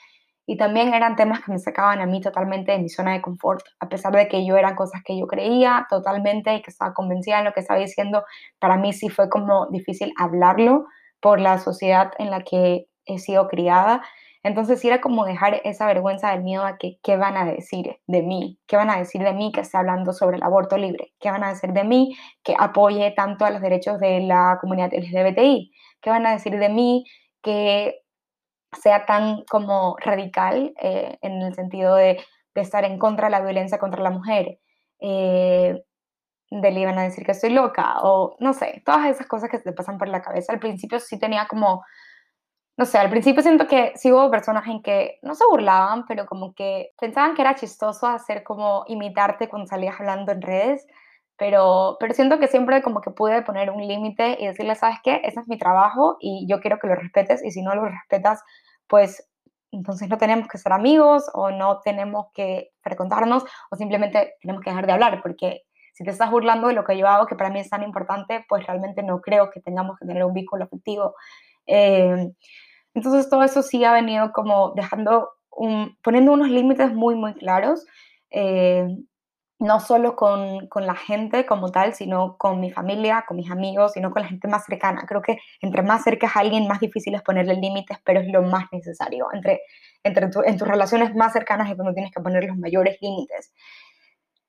y 0.46 0.56
también 0.56 0.92
eran 0.92 1.16
temas 1.16 1.40
que 1.40 1.52
me 1.52 1.58
sacaban 1.58 2.00
a 2.00 2.06
mí 2.06 2.20
totalmente 2.20 2.72
de 2.72 2.78
mi 2.78 2.88
zona 2.88 3.12
de 3.12 3.22
confort, 3.22 3.64
a 3.80 3.88
pesar 3.88 4.12
de 4.14 4.28
que 4.28 4.44
yo 4.44 4.56
eran 4.56 4.76
cosas 4.76 5.02
que 5.04 5.18
yo 5.18 5.26
creía 5.26 5.86
totalmente 5.88 6.54
y 6.54 6.62
que 6.62 6.70
estaba 6.70 6.92
convencida 6.92 7.38
en 7.38 7.44
lo 7.46 7.52
que 7.52 7.60
estaba 7.60 7.80
diciendo, 7.80 8.24
para 8.58 8.76
mí 8.76 8.92
sí 8.92 9.08
fue 9.08 9.28
como 9.28 9.66
difícil 9.70 10.12
hablarlo 10.18 10.86
por 11.20 11.40
la 11.40 11.58
sociedad 11.58 12.12
en 12.18 12.30
la 12.30 12.42
que 12.42 12.86
he 13.06 13.18
sido 13.18 13.48
criada. 13.48 14.02
Entonces 14.42 14.78
sí 14.80 14.88
era 14.88 15.00
como 15.00 15.24
dejar 15.24 15.62
esa 15.64 15.86
vergüenza 15.86 16.30
del 16.32 16.42
miedo 16.42 16.64
a 16.66 16.76
que 16.76 16.98
qué 17.02 17.16
van 17.16 17.38
a 17.38 17.46
decir 17.46 17.96
de 18.06 18.22
mí, 18.22 18.58
qué 18.66 18.76
van 18.76 18.90
a 18.90 18.98
decir 18.98 19.22
de 19.22 19.32
mí 19.32 19.50
que 19.50 19.60
esté 19.60 19.78
hablando 19.78 20.12
sobre 20.12 20.36
el 20.36 20.42
aborto 20.42 20.76
libre, 20.76 21.14
qué 21.18 21.30
van 21.30 21.42
a 21.44 21.48
decir 21.48 21.72
de 21.72 21.84
mí 21.84 22.14
que 22.42 22.54
apoye 22.58 23.10
tanto 23.12 23.46
a 23.46 23.50
los 23.50 23.62
derechos 23.62 23.98
de 24.00 24.20
la 24.20 24.58
comunidad 24.60 24.92
LGBTI, 24.92 25.72
qué 26.02 26.10
van 26.10 26.26
a 26.26 26.32
decir 26.32 26.58
de 26.58 26.68
mí 26.68 27.06
que 27.42 28.03
sea 28.74 29.06
tan 29.06 29.44
como 29.44 29.96
radical 29.98 30.74
eh, 30.80 31.18
en 31.22 31.42
el 31.42 31.54
sentido 31.54 31.94
de, 31.96 32.20
estar 32.54 32.84
en 32.84 32.98
contra 32.98 33.26
de 33.26 33.32
la 33.32 33.40
violencia 33.40 33.78
contra 33.78 34.00
la 34.00 34.10
mujer, 34.10 34.60
eh, 35.00 35.82
de 36.50 36.70
le 36.70 36.80
iban 36.80 36.98
a 36.98 37.02
decir 37.02 37.24
que 37.24 37.32
estoy 37.32 37.50
loca, 37.50 37.96
o 38.02 38.36
no 38.38 38.52
sé, 38.52 38.82
todas 38.84 39.06
esas 39.06 39.26
cosas 39.26 39.50
que 39.50 39.58
te 39.58 39.72
pasan 39.72 39.98
por 39.98 40.08
la 40.08 40.22
cabeza. 40.22 40.52
Al 40.52 40.60
principio 40.60 41.00
sí 41.00 41.18
tenía 41.18 41.46
como, 41.48 41.84
no 42.76 42.84
sé, 42.84 42.98
al 42.98 43.10
principio 43.10 43.42
siento 43.42 43.66
que 43.66 43.92
sí 43.96 44.12
hubo 44.12 44.30
personas 44.30 44.66
en 44.68 44.82
que 44.82 45.18
no 45.22 45.34
se 45.34 45.44
burlaban, 45.46 46.06
pero 46.06 46.26
como 46.26 46.54
que 46.54 46.92
pensaban 47.00 47.34
que 47.34 47.42
era 47.42 47.56
chistoso 47.56 48.06
hacer 48.06 48.44
como 48.44 48.84
imitarte 48.86 49.48
cuando 49.48 49.66
salías 49.66 49.98
hablando 49.98 50.30
en 50.30 50.42
redes. 50.42 50.86
Pero, 51.36 51.96
pero 51.98 52.14
siento 52.14 52.38
que 52.38 52.48
siempre 52.48 52.82
como 52.82 53.00
que 53.00 53.10
pude 53.10 53.42
poner 53.42 53.70
un 53.70 53.86
límite 53.86 54.36
y 54.40 54.46
decirle, 54.46 54.74
¿sabes 54.76 54.98
qué? 55.02 55.20
Ese 55.24 55.40
es 55.40 55.48
mi 55.48 55.58
trabajo 55.58 56.16
y 56.20 56.46
yo 56.48 56.60
quiero 56.60 56.78
que 56.78 56.86
lo 56.86 56.94
respetes 56.94 57.44
y 57.44 57.50
si 57.50 57.62
no 57.62 57.74
lo 57.74 57.84
respetas, 57.84 58.42
pues 58.86 59.28
entonces 59.72 60.08
no 60.08 60.18
tenemos 60.18 60.48
que 60.48 60.58
ser 60.58 60.72
amigos 60.72 61.28
o 61.34 61.50
no 61.50 61.80
tenemos 61.80 62.26
que 62.34 62.70
frecuentarnos 62.82 63.44
o 63.70 63.76
simplemente 63.76 64.34
tenemos 64.40 64.62
que 64.62 64.70
dejar 64.70 64.86
de 64.86 64.92
hablar 64.92 65.20
porque 65.22 65.62
si 65.94 66.04
te 66.04 66.10
estás 66.10 66.30
burlando 66.30 66.68
de 66.68 66.74
lo 66.74 66.84
que 66.84 66.98
yo 66.98 67.06
hago, 67.08 67.26
que 67.26 67.36
para 67.36 67.50
mí 67.50 67.60
es 67.60 67.70
tan 67.70 67.82
importante, 67.82 68.44
pues 68.48 68.66
realmente 68.66 69.02
no 69.02 69.20
creo 69.20 69.50
que 69.50 69.60
tengamos 69.60 69.96
que 69.98 70.06
tener 70.06 70.24
un 70.24 70.34
vínculo 70.34 70.64
afectivo. 70.64 71.14
Eh, 71.66 72.32
entonces 72.94 73.28
todo 73.30 73.44
eso 73.44 73.62
sí 73.62 73.84
ha 73.84 73.92
venido 73.92 74.32
como 74.32 74.72
dejando, 74.74 75.30
un, 75.50 75.96
poniendo 76.02 76.32
unos 76.32 76.48
límites 76.48 76.92
muy, 76.92 77.14
muy 77.14 77.34
claros. 77.34 77.86
Eh, 78.30 78.88
no 79.64 79.80
solo 79.80 80.14
con, 80.14 80.68
con, 80.68 80.86
la 80.86 80.94
gente 80.94 81.46
como 81.46 81.70
tal, 81.70 81.94
sino 81.94 82.36
con 82.36 82.60
mi 82.60 82.70
familia, 82.70 83.24
con 83.26 83.36
mis 83.36 83.50
amigos, 83.50 83.92
sino 83.92 84.10
con 84.10 84.22
la 84.22 84.28
gente 84.28 84.46
más 84.46 84.64
cercana. 84.66 85.04
Creo 85.08 85.22
que 85.22 85.38
entre 85.60 85.82
más 85.82 86.04
cerca 86.04 86.26
es 86.26 86.36
alguien, 86.36 86.68
más 86.68 86.80
difícil 86.80 87.14
es 87.14 87.22
ponerle 87.22 87.54
límites, 87.54 87.98
pero 88.04 88.20
es 88.20 88.28
lo 88.28 88.42
más 88.42 88.66
necesario. 88.72 89.28
Entre, 89.32 89.62
entre 90.02 90.28
en 90.44 90.58
tus 90.58 90.68
relaciones 90.68 91.14
más 91.14 91.32
cercanas 91.32 91.70
es 91.70 91.76
cuando 91.76 91.94
tienes 91.94 92.12
que 92.12 92.22
poner 92.22 92.44
los 92.44 92.58
mayores 92.58 92.98
límites. 93.00 93.52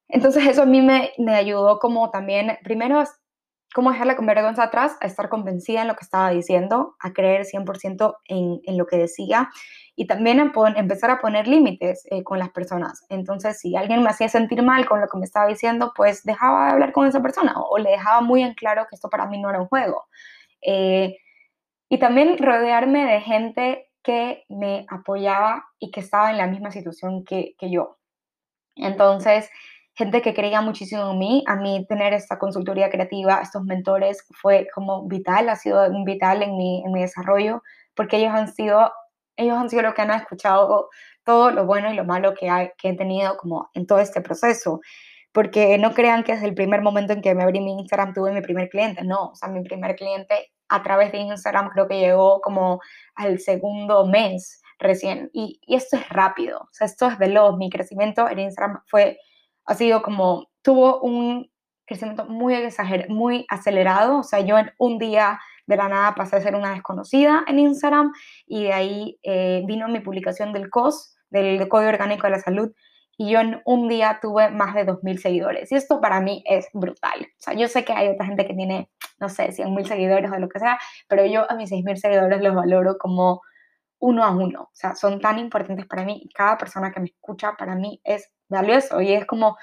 Entonces 0.08 0.46
eso 0.48 0.64
a 0.64 0.66
mí 0.66 0.82
me, 0.82 1.12
me 1.18 1.36
ayudó 1.36 1.80
como 1.80 2.12
también, 2.12 2.58
primero, 2.64 3.04
cómo 3.76 3.92
dejar 3.92 4.16
con 4.16 4.26
vergüenza 4.26 4.64
atrás, 4.64 4.96
a 5.02 5.06
estar 5.06 5.28
convencida 5.28 5.82
en 5.82 5.90
lo 5.90 5.96
que 5.98 6.06
estaba 6.06 6.30
diciendo, 6.30 6.96
a 7.02 7.12
creer 7.12 7.46
100% 7.46 8.16
en, 8.24 8.62
en 8.64 8.78
lo 8.78 8.88
que 8.88 8.96
decía 8.96 9.50
y 9.98 10.08
también 10.08 10.54
empezar 10.78 11.12
a 11.12 11.20
poner 11.20 11.46
límites 11.46 12.08
eh, 12.10 12.24
con 12.24 12.40
las 12.40 12.52
personas. 12.52 13.06
Entonces, 13.10 13.60
si 13.60 13.76
alguien 13.76 14.02
me 14.02 14.10
hacía 14.10 14.30
sentir 14.30 14.64
mal 14.64 14.86
con 14.88 15.02
lo 15.02 15.10
que 15.10 15.18
me 15.18 15.26
estaba 15.26 15.48
diciendo, 15.48 15.92
pues 15.94 16.24
dejaba 16.24 16.68
de 16.68 16.72
hablar 16.72 16.94
con 16.94 17.06
esa 17.06 17.22
persona 17.22 17.54
o, 17.58 17.78
le 17.78 17.92
dejaba 17.92 18.22
muy 18.22 18.44
en 18.44 18.54
claro 18.54 18.88
que 18.90 18.96
esto 18.96 19.10
para 19.10 19.26
mí 19.26 19.42
no 19.42 19.50
era 19.50 19.60
un 19.60 19.68
juego. 19.68 20.06
Eh, 20.62 21.18
y 21.90 22.00
también 22.00 22.38
rodearme 22.38 23.06
de 23.06 23.20
gente 23.20 23.92
que 24.02 24.46
me 24.48 24.86
apoyaba 24.90 25.66
y 25.80 25.92
que 25.92 26.00
estaba 26.00 26.32
en 26.32 26.38
la 26.38 26.48
misma 26.48 26.72
situación 26.72 27.26
que, 27.26 27.56
que 27.58 27.70
yo. 27.70 27.98
Entonces, 28.76 29.50
gente 29.96 30.22
que 30.22 30.34
creía 30.34 30.62
muchísimo 30.62 31.12
en 31.12 31.20
mí. 31.20 31.44
A 31.48 31.56
mí 31.56 31.86
tener 31.88 32.14
esta 32.14 32.38
consultoría 32.38 32.90
creativa, 32.90 33.40
estos 33.42 33.64
mentores, 33.64 34.26
fue 34.42 34.68
como 34.74 35.08
vital, 35.08 35.50
ha 35.50 35.56
sido 35.56 35.86
vital 36.04 36.44
en 36.44 36.58
mi, 36.58 36.84
en 36.86 36.92
mi 36.92 37.02
desarrollo, 37.02 37.64
porque 37.96 38.18
ellos 38.18 38.34
han 38.34 38.54
sido 38.54 38.92
ellos 39.38 39.58
han 39.58 39.70
sido 39.70 39.82
los 39.84 39.94
que 39.94 40.02
han 40.02 40.12
escuchado 40.12 40.90
todo 41.24 41.52
lo 41.52 41.66
bueno 41.66 41.92
y 41.92 41.96
lo 41.96 42.06
malo 42.06 42.34
que, 42.34 42.72
que 42.78 42.90
he 42.90 42.96
tenido 42.96 43.38
como 43.38 43.70
en 43.74 43.86
todo 43.88 44.00
este 44.00 44.22
proceso. 44.22 44.82
Porque 45.34 45.78
no 45.78 45.94
crean 45.94 46.24
que 46.24 46.34
desde 46.34 46.48
el 46.48 46.54
primer 46.56 46.82
momento 46.82 47.12
en 47.12 47.22
que 47.22 47.36
me 47.36 47.44
abrí 47.44 47.60
mi 47.60 47.74
Instagram 47.74 48.14
tuve 48.14 48.32
mi 48.32 48.42
primer 48.42 48.70
cliente. 48.70 49.04
No, 49.04 49.32
o 49.32 49.36
sea, 49.36 49.50
mi 49.50 49.62
primer 49.64 49.96
cliente 49.96 50.54
a 50.70 50.82
través 50.84 51.12
de 51.12 51.18
Instagram 51.20 51.70
creo 51.70 51.88
que 51.88 52.00
llegó 52.00 52.40
como 52.42 52.80
al 53.16 53.40
segundo 53.40 54.06
mes 54.06 54.62
recién. 54.80 55.30
Y, 55.34 55.60
y 55.66 55.76
esto 55.76 55.98
es 55.98 56.08
rápido, 56.10 56.60
o 56.60 56.70
sea, 56.72 56.88
esto 56.88 57.08
es 57.08 57.18
veloz. 57.18 57.58
Mi 57.58 57.70
crecimiento 57.70 58.30
en 58.30 58.40
Instagram 58.40 58.82
fue, 58.88 59.18
ha 59.66 59.76
sido 59.76 60.02
como, 60.02 60.48
tuvo 60.62 61.02
un 61.02 61.50
crecimiento 61.86 62.26
muy 62.26 62.56
exagerado, 62.56 63.14
muy 63.14 63.46
acelerado. 63.50 64.20
O 64.20 64.24
sea, 64.24 64.40
yo 64.40 64.58
en 64.58 64.72
un 64.78 64.98
día 64.98 65.40
de 65.68 65.78
la 65.78 65.90
nada 65.90 66.16
pasé 66.16 66.36
a 66.36 66.42
ser 66.42 66.56
una 66.56 66.72
desconocida 66.72 67.44
en 67.48 67.60
Instagram 67.60 68.12
y 68.46 68.64
de 68.64 68.74
ahí 68.74 69.20
eh, 69.24 69.64
vino 69.66 69.88
mi 69.88 70.00
publicación 70.00 70.54
del 70.54 70.70
COS, 70.70 71.16
del 71.30 71.68
Código 71.68 71.90
Orgánico 71.90 72.28
de 72.28 72.32
la 72.32 72.40
Salud, 72.40 72.72
y 73.18 73.32
yo 73.32 73.40
en 73.40 73.62
un 73.66 73.88
día 73.88 74.20
tuve 74.22 74.52
más 74.52 74.76
de 74.76 74.86
2.000 74.86 75.18
seguidores. 75.18 75.72
Y 75.72 75.76
esto 75.76 76.02
para 76.02 76.20
mí 76.20 76.44
es 76.46 76.68
brutal. 76.74 77.22
O 77.22 77.42
sea, 77.42 77.54
yo 77.54 77.68
sé 77.68 77.86
que 77.86 77.94
hay 77.94 78.10
otra 78.10 78.26
gente 78.26 78.46
que 78.46 78.54
tiene, 78.54 78.90
no 79.20 79.30
sé, 79.30 79.52
100.000 79.52 79.86
seguidores 79.86 80.32
o 80.32 80.38
lo 80.38 80.50
que 80.50 80.60
sea, 80.60 80.78
pero 81.08 81.26
yo 81.26 81.50
a 81.50 81.56
mis 81.56 81.72
6.000 81.72 81.96
seguidores 81.96 82.42
los 82.42 82.54
valoro 82.54 82.98
como 82.98 83.42
uno 84.00 84.24
a 84.24 84.32
uno. 84.32 84.64
O 84.64 84.76
sea, 84.76 84.96
son 84.96 85.20
tan 85.20 85.40
importantes 85.40 85.86
para 85.86 86.04
mí 86.04 86.30
cada 86.34 86.58
persona 86.58 86.92
que 86.92 87.00
me 87.00 87.08
escucha 87.08 87.56
para 87.58 87.76
mí 87.76 88.02
es 88.04 88.32
valioso 88.50 89.02
y 89.02 89.14
es 89.14 89.26
como 89.26 89.58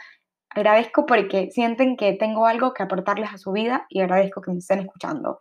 agradezco 0.50 1.06
porque 1.06 1.50
sienten 1.50 1.96
que 1.96 2.12
tengo 2.14 2.46
algo 2.46 2.74
que 2.74 2.82
aportarles 2.82 3.32
a 3.32 3.38
su 3.38 3.52
vida 3.52 3.86
y 3.88 4.00
agradezco 4.00 4.42
que 4.42 4.50
me 4.50 4.58
estén 4.58 4.80
escuchando. 4.80 5.38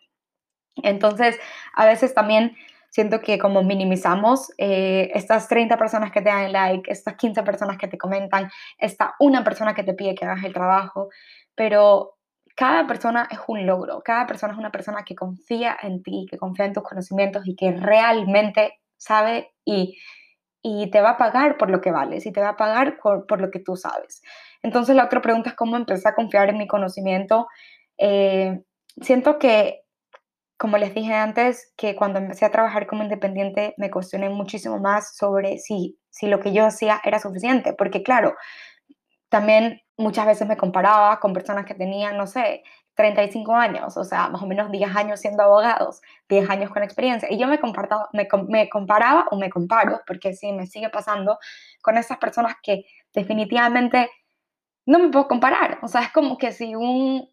Entonces, 0.77 1.37
a 1.75 1.85
veces 1.85 2.13
también 2.13 2.55
siento 2.89 3.21
que 3.21 3.39
como 3.39 3.63
minimizamos 3.63 4.51
eh, 4.57 5.11
estas 5.13 5.47
30 5.47 5.77
personas 5.77 6.11
que 6.11 6.21
te 6.21 6.29
dan 6.29 6.51
like, 6.51 6.91
estas 6.91 7.15
15 7.15 7.43
personas 7.43 7.77
que 7.77 7.87
te 7.87 7.97
comentan, 7.97 8.51
esta 8.77 9.15
una 9.19 9.43
persona 9.43 9.73
que 9.73 9.83
te 9.83 9.93
pide 9.93 10.15
que 10.15 10.25
hagas 10.25 10.43
el 10.43 10.53
trabajo, 10.53 11.09
pero 11.55 12.17
cada 12.55 12.85
persona 12.87 13.27
es 13.31 13.39
un 13.47 13.65
logro, 13.65 14.01
cada 14.03 14.27
persona 14.27 14.53
es 14.53 14.59
una 14.59 14.71
persona 14.71 15.03
que 15.03 15.15
confía 15.15 15.77
en 15.81 16.03
ti, 16.03 16.27
que 16.29 16.37
confía 16.37 16.65
en 16.65 16.73
tus 16.73 16.83
conocimientos 16.83 17.47
y 17.47 17.55
que 17.55 17.71
realmente 17.71 18.80
sabe 19.01 19.51
y, 19.65 19.97
y 20.61 20.91
te 20.91 21.01
va 21.01 21.11
a 21.11 21.17
pagar 21.17 21.57
por 21.57 21.69
lo 21.69 21.81
que 21.81 21.91
vales 21.91 22.25
y 22.25 22.31
te 22.31 22.41
va 22.41 22.49
a 22.49 22.57
pagar 22.57 22.97
por, 23.01 23.41
lo 23.41 23.49
que 23.51 23.59
tú 23.59 23.75
sabes. 23.75 24.21
Entonces 24.61 24.95
la 24.95 25.05
otra 25.05 25.21
pregunta 25.21 25.49
es 25.49 25.55
cómo 25.55 25.75
empecé 25.75 26.07
a 26.07 26.15
confiar 26.15 26.49
en 26.49 26.57
mi 26.57 26.67
conocimiento. 26.67 27.47
Eh, 27.97 28.61
siento 29.01 29.39
que 29.39 29.81
como 30.57 30.77
les 30.77 30.93
dije 30.93 31.15
antes, 31.15 31.73
que 31.75 31.95
cuando 31.95 32.19
empecé 32.19 32.45
a 32.45 32.51
trabajar 32.51 32.85
como 32.85 33.01
independiente 33.01 33.73
me 33.77 33.89
cuestioné 33.89 34.29
muchísimo 34.29 34.77
más 34.77 35.17
sobre 35.17 35.57
si, 35.57 35.97
si 36.11 36.27
lo 36.27 36.39
que 36.39 36.53
yo 36.53 36.63
hacía 36.63 37.01
era 37.03 37.17
suficiente, 37.17 37.73
porque 37.73 38.03
claro, 38.03 38.35
también 39.29 39.81
muchas 39.97 40.27
veces 40.27 40.47
me 40.47 40.57
comparaba 40.57 41.19
con 41.19 41.33
personas 41.33 41.65
que 41.65 41.73
tenían, 41.73 42.15
no 42.15 42.27
sé, 42.27 42.61
35 43.01 43.55
años, 43.55 43.97
o 43.97 44.03
sea, 44.03 44.29
más 44.29 44.41
o 44.41 44.45
menos 44.45 44.71
10 44.71 44.95
años 44.95 45.19
siendo 45.19 45.43
abogados, 45.43 46.01
10 46.29 46.49
años 46.49 46.69
con 46.71 46.83
experiencia. 46.83 47.27
Y 47.31 47.39
yo 47.39 47.47
me, 47.47 47.59
me, 48.13 48.27
me 48.47 48.69
comparaba 48.69 49.25
o 49.31 49.37
me 49.37 49.49
comparo, 49.49 50.01
porque 50.05 50.33
sí, 50.33 50.51
me 50.51 50.67
sigue 50.67 50.89
pasando, 50.89 51.39
con 51.81 51.97
esas 51.97 52.17
personas 52.19 52.55
que 52.61 52.85
definitivamente 53.13 54.09
no 54.85 54.99
me 54.99 55.09
puedo 55.09 55.27
comparar. 55.27 55.79
O 55.81 55.87
sea, 55.87 56.01
es 56.01 56.11
como 56.11 56.37
que 56.37 56.51
si 56.51 56.75
un, 56.75 57.27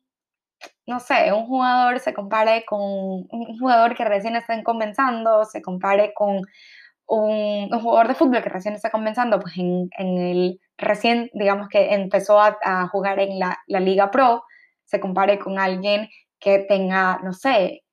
no 0.87 1.01
sé, 1.01 1.33
un 1.33 1.47
jugador 1.47 2.01
se 2.01 2.15
compare 2.15 2.65
con 2.65 2.81
un 2.81 3.59
jugador 3.59 3.95
que 3.97 4.05
recién 4.05 4.37
está 4.37 4.63
comenzando, 4.63 5.45
se 5.45 5.63
compare 5.63 6.15
con 6.15 6.43
un, 7.09 7.81
jugador 7.81 8.09
de 8.09 8.15
fútbol 8.15 8.43
que 8.43 8.49
recién 8.49 8.75
está 8.75 8.91
comenzando, 8.91 9.41
pues 9.41 9.57
en, 9.59 9.91
el 9.99 10.61
recién, 10.77 11.31
digamos 11.33 11.69
que 11.69 11.95
empezó 11.95 12.41
a, 12.41 12.89
jugar 12.89 13.19
en 13.19 13.39
la, 13.39 13.59
la, 13.67 13.81
Liga 13.81 14.11
Pro, 14.11 14.45
se 14.89 15.01
compare 15.01 15.39
con 15.39 15.59
alguien 15.59 16.09
que 16.41 16.61
tenga, 16.61 17.21
no 17.23 17.33
sé, 17.33 17.85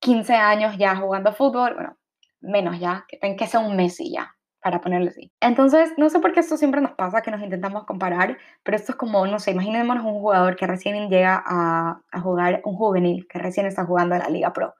15 0.00 0.34
años 0.34 0.76
ya 0.76 0.96
jugando 0.96 1.32
fútbol, 1.32 1.74
bueno, 1.74 1.96
menos 2.40 2.80
ya, 2.80 3.04
que 3.08 3.16
tenga 3.18 3.36
que 3.36 3.46
ser 3.46 3.60
un 3.60 3.76
Messi 3.76 4.12
ya, 4.12 4.34
para 4.60 4.80
ponerlo 4.80 5.10
así. 5.10 5.30
Entonces, 5.40 5.92
no 5.96 6.10
sé 6.10 6.18
por 6.18 6.32
qué 6.32 6.40
esto 6.40 6.56
siempre 6.56 6.80
nos 6.80 6.92
pasa, 6.92 7.22
que 7.22 7.30
nos 7.30 7.40
intentamos 7.40 7.84
comparar, 7.84 8.38
pero 8.64 8.76
esto 8.76 8.92
es 8.92 8.98
como, 8.98 9.24
no 9.26 9.38
sé, 9.38 9.52
imaginémonos 9.52 10.04
un 10.04 10.20
jugador 10.20 10.56
que 10.56 10.66
recién 10.66 11.08
llega 11.08 11.42
a, 11.46 12.00
a 12.10 12.20
jugar, 12.20 12.60
un 12.64 12.74
juvenil 12.76 13.26
que 13.28 13.38
recién 13.38 13.66
está 13.66 13.84
jugando 13.84 14.16
en 14.16 14.22
la 14.22 14.28
Liga 14.28 14.52
Pro. 14.52 14.74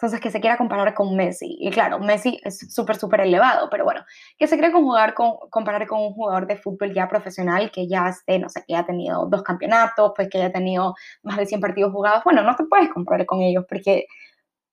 Entonces, 0.00 0.20
que 0.20 0.30
se 0.30 0.40
quiera 0.40 0.56
comparar 0.56 0.94
con 0.94 1.14
Messi. 1.14 1.56
Y 1.60 1.70
claro, 1.70 1.98
Messi 1.98 2.40
es 2.42 2.72
súper, 2.74 2.96
súper 2.96 3.20
elevado, 3.20 3.68
pero 3.70 3.84
bueno, 3.84 4.02
que 4.38 4.46
se 4.46 4.56
quiera 4.56 4.72
con 4.72 4.82
jugar 4.82 5.12
con, 5.14 5.34
comparar 5.50 5.86
con 5.86 6.00
un 6.00 6.14
jugador 6.14 6.46
de 6.46 6.56
fútbol 6.56 6.94
ya 6.94 7.06
profesional 7.08 7.70
que 7.70 7.86
ya 7.86 8.08
esté, 8.08 8.38
no 8.38 8.48
sé, 8.48 8.64
que 8.66 8.74
haya 8.74 8.86
tenido 8.86 9.26
dos 9.26 9.42
campeonatos, 9.42 10.12
pues 10.16 10.28
que 10.30 10.38
haya 10.38 10.52
tenido 10.52 10.94
más 11.22 11.36
de 11.36 11.46
100 11.46 11.60
partidos 11.60 11.92
jugados. 11.92 12.24
Bueno, 12.24 12.42
no 12.42 12.56
te 12.56 12.64
puedes 12.64 12.88
comparar 12.90 13.26
con 13.26 13.42
ellos 13.42 13.64
porque 13.68 14.06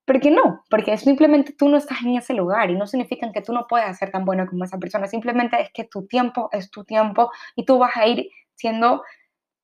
Porque 0.06 0.30
no, 0.30 0.64
porque 0.70 0.96
simplemente 0.96 1.52
tú 1.52 1.68
no 1.68 1.76
estás 1.76 2.00
en 2.02 2.16
ese 2.16 2.32
lugar 2.34 2.70
y 2.70 2.76
no 2.76 2.86
significa 2.86 3.30
que 3.32 3.42
tú 3.42 3.52
no 3.52 3.66
puedas 3.68 3.98
ser 3.98 4.10
tan 4.10 4.24
bueno 4.24 4.46
como 4.48 4.64
esa 4.64 4.78
persona, 4.78 5.06
simplemente 5.06 5.60
es 5.60 5.70
que 5.72 5.84
tu 5.84 6.06
tiempo 6.06 6.48
es 6.52 6.70
tu 6.70 6.84
tiempo 6.84 7.30
y 7.56 7.64
tú 7.66 7.78
vas 7.78 7.96
a 7.96 8.06
ir 8.06 8.30
siendo, 8.54 9.02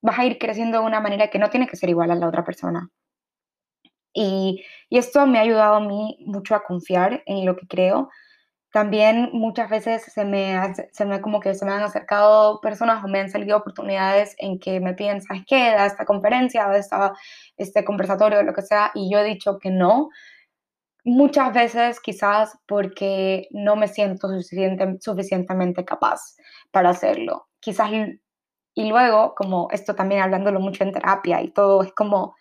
vas 0.02 0.18
a 0.18 0.26
ir 0.26 0.38
creciendo 0.38 0.80
de 0.80 0.86
una 0.86 1.00
manera 1.00 1.28
que 1.30 1.38
no 1.40 1.50
tiene 1.50 1.68
que 1.68 1.76
ser 1.76 1.90
igual 1.90 2.10
a 2.12 2.16
la 2.16 2.28
otra 2.28 2.44
persona. 2.44 2.90
Y, 4.14 4.64
esto 4.90 5.26
me 5.26 5.38
ha 5.38 5.42
ayudado 5.42 5.74
a 5.76 5.80
mí 5.80 6.18
mucho 6.24 6.54
a 6.54 6.62
confiar 6.64 7.22
en 7.26 7.44
lo 7.44 7.56
que 7.56 7.66
creo. 7.66 8.10
También 8.72 9.30
muchas 9.32 9.70
veces 9.70 10.04
se 10.04 10.24
me, 10.24 10.56
se 10.92 11.04
me 11.04 11.20
como 11.20 11.40
que 11.40 11.54
se 11.54 11.64
me 11.64 11.72
han 11.72 11.82
acercado 11.82 12.60
personas 12.60 13.04
o 13.04 13.08
me 13.08 13.20
han 13.20 13.30
salido 13.30 13.56
oportunidades 13.58 14.36
en 14.38 14.58
que 14.60 14.80
me 14.80 14.94
piden, 14.94 15.22
¿sabes 15.22 15.42
qué? 15.46 15.70
Da 15.72 15.86
esta 15.86 16.04
conferencia, 16.04 16.66
da 16.66 16.76
esta, 16.78 17.14
este 17.56 17.84
conversatorio, 17.84 18.42
lo 18.42 18.54
que 18.54 18.62
sea, 18.62 18.92
y 18.94 19.10
yo 19.12 19.18
he 19.18 19.24
dicho 19.24 19.58
que 19.58 19.70
no, 19.70 20.10
Muchas 21.06 21.52
veces 21.52 22.00
quizás 22.00 22.58
porque 22.66 23.46
no 23.50 23.76
me 23.76 23.88
siento 23.88 24.26
suficiente, 24.28 24.96
suficientemente 25.00 25.84
capaz 25.84 26.34
para 26.70 26.90
hacerlo. 26.90 27.48
Quizás 27.60 27.90
y 28.74 28.88
luego, 28.88 29.34
como 29.36 29.68
esto 29.70 29.94
también 29.94 30.22
hablándolo 30.22 30.60
mucho 30.60 30.82
en 30.82 30.92
terapia 30.92 31.42
y 31.42 31.50
todo, 31.50 31.82
es 31.82 31.92
como 31.92 32.34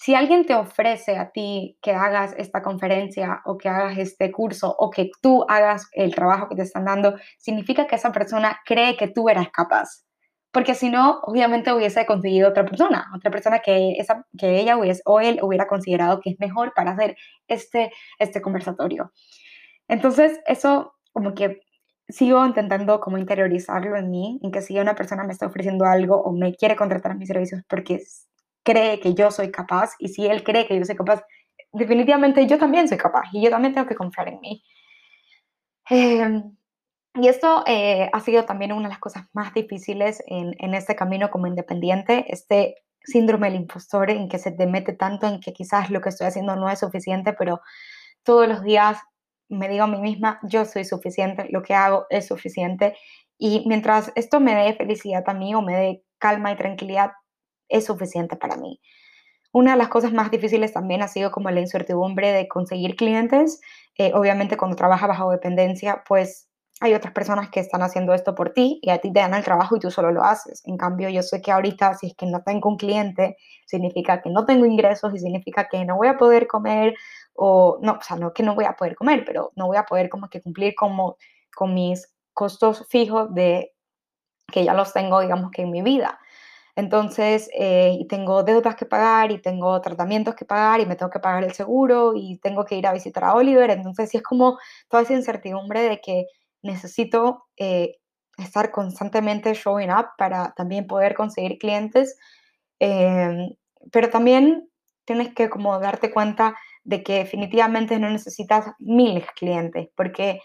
si 0.00 0.14
alguien 0.14 0.46
te 0.46 0.54
ofrece 0.54 1.16
a 1.16 1.30
ti 1.30 1.76
que 1.82 1.92
hagas 1.92 2.32
esta 2.38 2.62
conferencia 2.62 3.42
o 3.44 3.58
que 3.58 3.68
hagas 3.68 3.98
este 3.98 4.30
curso 4.30 4.74
o 4.78 4.90
que 4.90 5.10
tú 5.20 5.44
hagas 5.48 5.88
el 5.92 6.14
trabajo 6.14 6.48
que 6.48 6.54
te 6.54 6.62
están 6.62 6.84
dando, 6.84 7.16
significa 7.36 7.88
que 7.88 7.96
esa 7.96 8.12
persona 8.12 8.60
cree 8.64 8.96
que 8.96 9.08
tú 9.08 9.28
eres 9.28 9.48
capaz 9.50 10.04
porque 10.52 10.74
si 10.74 10.88
no, 10.88 11.20
obviamente 11.22 11.72
hubiese 11.72 12.06
conseguido 12.06 12.48
otra 12.48 12.64
persona, 12.64 13.06
otra 13.14 13.30
persona 13.30 13.58
que, 13.60 13.92
esa, 13.92 14.26
que 14.36 14.60
ella 14.60 14.76
o 15.04 15.20
él 15.20 15.38
hubiera 15.42 15.66
considerado 15.66 16.20
que 16.20 16.30
es 16.30 16.40
mejor 16.40 16.72
para 16.74 16.92
hacer 16.92 17.16
este, 17.48 17.92
este 18.18 18.40
conversatorio. 18.40 19.12
Entonces, 19.88 20.40
eso 20.46 20.94
como 21.12 21.34
que 21.34 21.60
sigo 22.08 22.46
intentando 22.46 23.00
como 23.00 23.18
interiorizarlo 23.18 23.96
en 23.96 24.10
mí, 24.10 24.40
en 24.42 24.50
que 24.50 24.62
si 24.62 24.78
una 24.78 24.94
persona 24.94 25.24
me 25.24 25.32
está 25.32 25.46
ofreciendo 25.46 25.84
algo 25.84 26.16
o 26.22 26.32
me 26.32 26.54
quiere 26.54 26.76
contratar 26.76 27.12
a 27.12 27.16
mis 27.16 27.28
servicios 27.28 27.62
porque 27.68 28.02
cree 28.62 29.00
que 29.00 29.14
yo 29.14 29.30
soy 29.30 29.50
capaz 29.50 29.92
y 29.98 30.08
si 30.08 30.26
él 30.26 30.44
cree 30.44 30.66
que 30.66 30.78
yo 30.78 30.84
soy 30.84 30.96
capaz, 30.96 31.22
definitivamente 31.72 32.46
yo 32.46 32.58
también 32.58 32.88
soy 32.88 32.98
capaz 32.98 33.24
y 33.32 33.42
yo 33.42 33.50
también 33.50 33.74
tengo 33.74 33.86
que 33.86 33.94
confiar 33.94 34.28
en 34.28 34.40
mí. 34.40 34.64
Eh, 35.90 36.42
y 37.14 37.28
esto 37.28 37.64
eh, 37.66 38.10
ha 38.12 38.20
sido 38.20 38.44
también 38.44 38.72
una 38.72 38.88
de 38.88 38.94
las 38.94 39.00
cosas 39.00 39.24
más 39.32 39.52
difíciles 39.54 40.22
en, 40.26 40.54
en 40.58 40.74
este 40.74 40.94
camino 40.94 41.30
como 41.30 41.46
independiente, 41.46 42.26
este 42.28 42.76
síndrome 43.02 43.48
del 43.48 43.60
impostor 43.60 44.10
en 44.10 44.28
que 44.28 44.38
se 44.38 44.52
te 44.52 44.66
mete 44.66 44.92
tanto 44.92 45.26
en 45.26 45.40
que 45.40 45.52
quizás 45.52 45.90
lo 45.90 46.00
que 46.00 46.10
estoy 46.10 46.26
haciendo 46.26 46.56
no 46.56 46.68
es 46.68 46.78
suficiente, 46.80 47.32
pero 47.32 47.60
todos 48.22 48.46
los 48.46 48.62
días 48.62 48.98
me 49.48 49.68
digo 49.68 49.84
a 49.84 49.86
mí 49.86 49.98
misma, 49.98 50.38
yo 50.42 50.64
soy 50.64 50.84
suficiente, 50.84 51.46
lo 51.50 51.62
que 51.62 51.74
hago 51.74 52.06
es 52.10 52.26
suficiente. 52.26 52.96
Y 53.38 53.64
mientras 53.66 54.12
esto 54.14 54.40
me 54.40 54.54
dé 54.54 54.74
felicidad 54.74 55.24
a 55.26 55.34
mí 55.34 55.54
o 55.54 55.62
me 55.62 55.74
dé 55.74 56.04
calma 56.18 56.52
y 56.52 56.56
tranquilidad, 56.56 57.12
es 57.68 57.86
suficiente 57.86 58.36
para 58.36 58.56
mí. 58.56 58.80
Una 59.52 59.72
de 59.72 59.78
las 59.78 59.88
cosas 59.88 60.12
más 60.12 60.30
difíciles 60.30 60.72
también 60.72 61.02
ha 61.02 61.08
sido 61.08 61.30
como 61.30 61.50
la 61.50 61.60
incertidumbre 61.60 62.32
de 62.32 62.48
conseguir 62.48 62.96
clientes. 62.96 63.60
Eh, 63.96 64.12
obviamente 64.14 64.56
cuando 64.56 64.76
trabajas 64.76 65.08
bajo 65.08 65.30
dependencia, 65.30 66.04
pues 66.06 66.48
hay 66.80 66.94
otras 66.94 67.12
personas 67.12 67.50
que 67.50 67.60
están 67.60 67.82
haciendo 67.82 68.14
esto 68.14 68.34
por 68.34 68.50
ti 68.50 68.78
y 68.82 68.90
a 68.90 68.98
ti 68.98 69.12
te 69.12 69.20
dan 69.20 69.34
el 69.34 69.42
trabajo 69.42 69.76
y 69.76 69.80
tú 69.80 69.90
solo 69.90 70.12
lo 70.12 70.22
haces. 70.22 70.62
En 70.66 70.76
cambio, 70.76 71.08
yo 71.08 71.22
sé 71.22 71.42
que 71.42 71.50
ahorita 71.50 71.94
si 71.94 72.08
es 72.08 72.14
que 72.14 72.26
no 72.26 72.42
tengo 72.42 72.68
un 72.68 72.76
cliente, 72.76 73.36
significa 73.66 74.20
que 74.22 74.30
no 74.30 74.44
tengo 74.46 74.64
ingresos 74.64 75.12
y 75.14 75.18
significa 75.18 75.68
que 75.68 75.84
no 75.84 75.96
voy 75.96 76.08
a 76.08 76.16
poder 76.16 76.46
comer 76.46 76.94
o 77.34 77.78
no, 77.82 77.94
o 77.94 78.02
sea, 78.02 78.16
no 78.16 78.32
que 78.32 78.42
no 78.42 78.54
voy 78.54 78.66
a 78.66 78.74
poder 78.74 78.94
comer, 78.94 79.24
pero 79.26 79.50
no 79.56 79.66
voy 79.66 79.76
a 79.76 79.84
poder 79.84 80.08
como 80.08 80.28
que 80.28 80.40
cumplir 80.40 80.74
como 80.76 81.16
con 81.54 81.74
mis 81.74 82.14
costos 82.32 82.86
fijos 82.88 83.34
de 83.34 83.72
que 84.52 84.64
ya 84.64 84.74
los 84.74 84.92
tengo, 84.92 85.20
digamos 85.20 85.50
que 85.50 85.62
en 85.62 85.70
mi 85.70 85.82
vida. 85.82 86.20
Entonces, 86.78 87.50
eh, 87.58 88.06
tengo 88.08 88.44
deudas 88.44 88.76
que 88.76 88.86
pagar 88.86 89.32
y 89.32 89.42
tengo 89.42 89.80
tratamientos 89.80 90.36
que 90.36 90.44
pagar 90.44 90.80
y 90.80 90.86
me 90.86 90.94
tengo 90.94 91.10
que 91.10 91.18
pagar 91.18 91.42
el 91.42 91.52
seguro 91.52 92.12
y 92.14 92.38
tengo 92.38 92.64
que 92.64 92.76
ir 92.76 92.86
a 92.86 92.92
visitar 92.92 93.24
a 93.24 93.34
Oliver. 93.34 93.68
Entonces, 93.70 94.10
sí 94.10 94.18
es 94.18 94.22
como 94.22 94.58
toda 94.88 95.02
esa 95.02 95.14
incertidumbre 95.14 95.82
de 95.82 96.00
que 96.00 96.26
necesito 96.62 97.46
eh, 97.56 97.96
estar 98.38 98.70
constantemente 98.70 99.54
showing 99.54 99.90
up 99.90 100.06
para 100.16 100.52
también 100.56 100.86
poder 100.86 101.16
conseguir 101.16 101.58
clientes, 101.58 102.16
em, 102.78 103.50
pero 103.90 104.08
también 104.10 104.70
tienes 105.04 105.34
que 105.34 105.50
como 105.50 105.80
darte 105.80 106.12
cuenta 106.12 106.56
de 106.84 107.02
que 107.02 107.14
definitivamente 107.14 107.98
no 107.98 108.08
necesitas 108.08 108.66
miles 108.78 109.26
clientes, 109.36 109.88
porque 109.96 110.40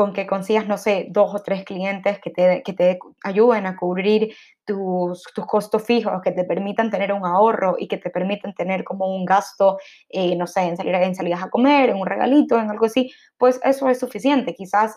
con 0.00 0.14
que 0.14 0.26
consigas, 0.26 0.66
no 0.66 0.78
sé, 0.78 1.08
dos 1.10 1.34
o 1.34 1.42
tres 1.42 1.62
clientes 1.62 2.18
que 2.20 2.30
te, 2.30 2.62
que 2.64 2.72
te 2.72 2.98
ayuden 3.22 3.66
a 3.66 3.76
cubrir 3.76 4.34
tus, 4.64 5.22
tus, 5.34 5.44
costos 5.44 5.84
fijos, 5.84 6.22
que 6.24 6.32
te 6.32 6.44
permitan 6.44 6.90
tener 6.90 7.12
un 7.12 7.26
ahorro 7.26 7.76
y 7.78 7.86
que 7.86 7.98
te 7.98 8.08
permitan 8.08 8.54
tener 8.54 8.82
como 8.82 9.14
un 9.14 9.26
gasto, 9.26 9.76
eh, 10.08 10.34
no 10.36 10.46
sé, 10.46 10.62
en, 10.62 10.78
salir, 10.78 10.94
en 10.94 11.14
salidas 11.14 11.42
a 11.42 11.50
comer, 11.50 11.90
en 11.90 11.96
un 11.96 12.06
regalito, 12.06 12.58
en 12.58 12.70
algo 12.70 12.86
así, 12.86 13.12
pues 13.36 13.60
eso 13.62 13.90
es 13.90 14.00
suficiente. 14.00 14.54
Quizás 14.54 14.96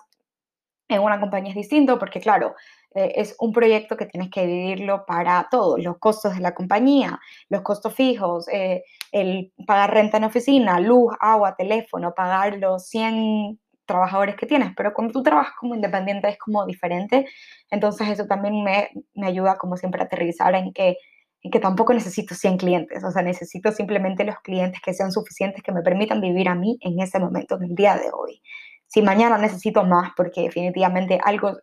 en 0.88 1.02
una 1.02 1.20
compañía 1.20 1.50
es 1.50 1.58
distinto 1.58 2.00
porque, 2.00 2.22
claro, 2.22 2.56
eh, 2.96 3.12
es 3.18 3.36
un 3.40 3.52
proyecto 3.52 3.98
que 3.98 4.06
tienes 4.06 4.30
que 4.32 4.46
vivirlo 4.46 5.06
para 5.06 5.50
todos, 5.52 5.84
los 5.84 5.98
costos 5.98 6.36
de 6.36 6.40
la 6.40 6.56
compañía, 6.56 7.20
los 7.50 7.62
costos 7.62 7.94
fijos, 7.94 8.48
eh, 8.48 8.86
el 9.12 9.52
pagar 9.68 9.94
renta 9.94 10.16
en 10.16 10.24
oficina, 10.24 10.80
luz, 10.80 11.14
agua, 11.20 11.58
teléfono, 11.58 12.14
pagar 12.16 12.58
los 12.58 12.88
100 12.88 13.60
trabajadores 13.94 14.36
que 14.36 14.48
tienes, 14.48 14.72
pero 14.76 14.92
cuando 14.94 15.14
tú 15.14 15.22
trabajas 15.22 15.54
como 15.60 15.76
independiente 15.76 16.28
es 16.28 16.38
como 16.40 16.66
diferente, 16.66 17.28
entonces 17.70 18.10
eso 18.10 18.26
también 18.26 18.64
me, 18.64 18.90
me 19.14 19.28
ayuda 19.28 19.58
como 19.58 19.78
siempre 19.78 20.02
a 20.02 20.06
aterrizar 20.06 20.56
en 20.56 20.74
que, 20.74 20.98
en 21.44 21.52
que 21.52 21.60
tampoco 21.60 21.94
necesito 21.94 22.34
100 22.34 22.58
clientes, 22.58 23.04
o 23.04 23.12
sea, 23.12 23.22
necesito 23.22 23.72
simplemente 23.72 24.24
los 24.24 24.40
clientes 24.40 24.82
que 24.84 24.94
sean 24.94 25.12
suficientes, 25.12 25.62
que 25.62 25.72
me 25.72 25.84
permitan 25.84 26.22
vivir 26.22 26.50
a 26.50 26.56
mí 26.56 26.80
en 26.82 27.00
ese 27.00 27.20
momento, 27.20 27.56
en 27.58 27.64
el 27.64 27.76
día 27.76 27.96
de 27.96 28.10
hoy. 28.12 28.42
Si 28.88 29.02
mañana 29.02 29.38
necesito 29.38 29.84
más 29.84 30.12
porque 30.18 30.42
definitivamente 30.42 31.20
algo, 31.24 31.54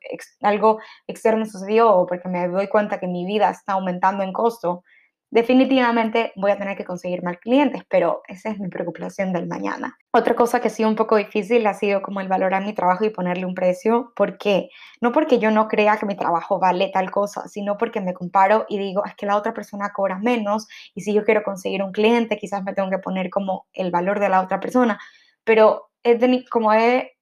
algo 0.42 0.78
externo 1.08 1.44
sucedió 1.46 1.92
o 1.94 2.06
porque 2.06 2.28
me 2.28 2.46
doy 2.48 2.68
cuenta 2.68 3.00
que 3.00 3.08
mi 3.08 3.26
vida 3.26 3.50
está 3.50 3.72
aumentando 3.72 4.22
en 4.22 4.32
costo, 4.32 4.84
definitivamente 5.30 6.32
voy 6.36 6.50
a 6.50 6.58
tener 6.58 6.76
que 6.76 6.84
conseguir 6.84 7.22
más 7.22 7.38
clientes, 7.38 7.82
pero 7.88 8.22
esa 8.26 8.50
es 8.50 8.58
mi 8.58 8.68
preocupación 8.68 9.32
del 9.32 9.46
mañana. 9.46 9.96
Otra 10.12 10.34
cosa 10.34 10.60
que 10.60 10.68
ha 10.68 10.70
sido 10.70 10.88
un 10.88 10.96
poco 10.96 11.16
difícil 11.16 11.66
ha 11.66 11.74
sido 11.74 12.02
como 12.02 12.20
el 12.20 12.28
valorar 12.28 12.64
mi 12.64 12.74
trabajo 12.74 13.04
y 13.04 13.10
ponerle 13.10 13.46
un 13.46 13.54
precio. 13.54 14.12
¿Por 14.16 14.38
qué? 14.38 14.70
No 15.00 15.12
porque 15.12 15.38
yo 15.38 15.50
no 15.50 15.68
crea 15.68 15.96
que 15.98 16.06
mi 16.06 16.16
trabajo 16.16 16.58
vale 16.58 16.90
tal 16.92 17.10
cosa, 17.10 17.46
sino 17.48 17.76
porque 17.76 18.00
me 18.00 18.12
comparo 18.12 18.66
y 18.68 18.78
digo, 18.78 19.04
es 19.04 19.14
que 19.14 19.26
la 19.26 19.36
otra 19.36 19.54
persona 19.54 19.92
cobra 19.94 20.18
menos 20.18 20.66
y 20.94 21.02
si 21.02 21.14
yo 21.14 21.24
quiero 21.24 21.42
conseguir 21.42 21.82
un 21.82 21.92
cliente, 21.92 22.36
quizás 22.36 22.64
me 22.64 22.74
tengo 22.74 22.90
que 22.90 22.98
poner 22.98 23.30
como 23.30 23.66
el 23.72 23.90
valor 23.90 24.18
de 24.18 24.28
la 24.28 24.42
otra 24.42 24.58
persona. 24.58 24.98
Pero 25.44 25.90
es 26.02 26.18
de, 26.18 26.44
como 26.50 26.72
he 26.72 27.16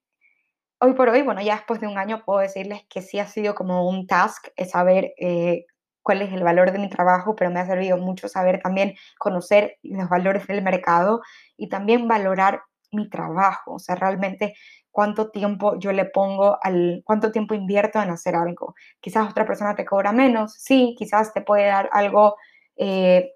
hoy 0.80 0.94
por 0.94 1.09
hoy, 1.09 1.22
bueno, 1.22 1.42
ya 1.42 1.56
después 1.56 1.80
de 1.80 1.88
un 1.88 1.98
año 1.98 2.22
puedo 2.24 2.40
decirles 2.40 2.82
que 2.88 3.02
sí 3.02 3.18
ha 3.18 3.26
sido 3.26 3.54
como 3.54 3.88
un 3.88 4.06
task 4.06 4.48
es 4.56 4.70
saber 4.70 5.12
eh, 5.18 5.66
cuál 6.09 6.22
es 6.22 6.32
el 6.32 6.42
valor 6.42 6.72
de 6.72 6.78
mi 6.78 6.88
trabajo, 6.88 7.36
pero 7.36 7.50
me 7.50 7.61
ha 7.61 7.66
servido 7.66 7.98
mucho 7.98 8.28
saber 8.28 8.62
también 8.62 8.94
conocer 9.18 9.76
los 9.82 10.09
valores 10.09 10.46
del 10.46 10.62
mercado 10.62 11.20
y 11.59 11.68
también 11.68 12.09
valorar 12.09 12.62
mi 12.92 13.11
trabajo, 13.11 13.74
o 13.74 13.78
sea, 13.78 13.94
realmente 13.94 14.54
cuánto 14.90 15.30
tiempo 15.30 15.78
yo 15.78 15.92
le 15.92 16.06
pongo 16.06 16.56
al, 16.62 17.02
cuánto 17.04 17.30
tiempo 17.30 17.52
invierto 17.52 18.00
en 18.00 18.09
hacer 18.09 18.36
algo. 18.36 18.74
Quizás 19.00 19.28
otra 19.28 19.44
persona 19.44 19.74
te 19.74 19.84
cobra 19.84 20.12
menos, 20.12 20.54
sí, 20.54 20.94
quizás 20.98 21.34
te 21.34 21.42
puede 21.42 21.66
dar 21.66 21.90
algo 21.92 22.36
eh, 22.76 23.32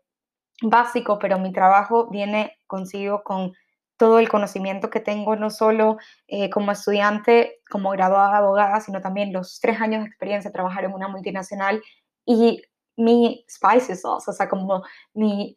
básico, 0.63 1.19
pero 1.19 1.39
mi 1.39 1.53
trabajo 1.53 2.09
viene 2.09 2.57
consigo 2.67 3.23
con 3.23 3.53
todo 3.99 4.19
el 4.19 4.31
conocimiento 4.31 4.89
que 4.89 5.01
tengo, 5.01 5.37
no 5.37 5.51
solo 5.51 5.99
eh, 6.27 6.49
como 6.49 6.73
estudiante, 6.73 7.61
como 7.71 7.91
graduada 7.91 8.39
abogada, 8.39 8.81
sino 8.81 9.03
también 9.03 9.31
los 9.31 9.61
tres 9.61 9.79
años 9.79 10.05
de 10.05 10.09
experiencia 10.09 10.49
de 10.49 10.55
trabajar 10.55 10.85
en 10.85 10.95
una 10.95 11.09
multinacional 11.09 11.83
y 12.27 12.63
mi 12.97 13.45
spicy 13.49 13.97
sauce, 13.97 14.31
o 14.31 14.35
sea, 14.35 14.49
como 14.49 14.83
mi, 15.15 15.57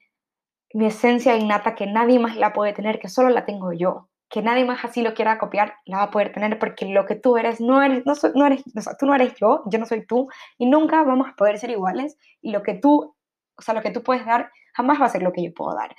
mi 0.73 0.87
esencia 0.87 1.35
innata 1.37 1.75
que 1.75 1.87
nadie 1.87 2.19
más 2.19 2.35
la 2.37 2.53
puede 2.53 2.73
tener, 2.73 2.99
que 2.99 3.09
solo 3.09 3.29
la 3.29 3.45
tengo 3.45 3.73
yo, 3.73 4.09
que 4.29 4.41
nadie 4.41 4.65
más 4.65 4.83
así 4.83 5.01
lo 5.01 5.13
quiera 5.13 5.37
copiar, 5.37 5.75
la 5.85 5.97
va 5.97 6.03
a 6.03 6.11
poder 6.11 6.33
tener 6.33 6.59
porque 6.59 6.85
lo 6.85 7.05
que 7.05 7.15
tú 7.15 7.37
eres 7.37 7.61
no 7.61 7.81
eres, 7.81 8.05
no, 8.05 8.13
no 8.33 8.45
eres, 8.45 8.63
tú 8.99 9.05
no 9.05 9.15
eres 9.15 9.33
yo, 9.39 9.63
yo 9.67 9.79
no 9.79 9.85
soy 9.85 10.05
tú 10.05 10.27
y 10.57 10.65
nunca 10.65 11.03
vamos 11.03 11.27
a 11.29 11.35
poder 11.35 11.57
ser 11.59 11.69
iguales 11.69 12.17
y 12.41 12.51
lo 12.51 12.63
que 12.63 12.73
tú, 12.75 13.15
o 13.57 13.61
sea, 13.61 13.73
lo 13.73 13.81
que 13.81 13.91
tú 13.91 14.03
puedes 14.03 14.25
dar 14.25 14.51
jamás 14.73 14.99
va 15.01 15.05
a 15.05 15.09
ser 15.09 15.23
lo 15.23 15.31
que 15.31 15.43
yo 15.43 15.53
puedo 15.53 15.75
dar. 15.75 15.95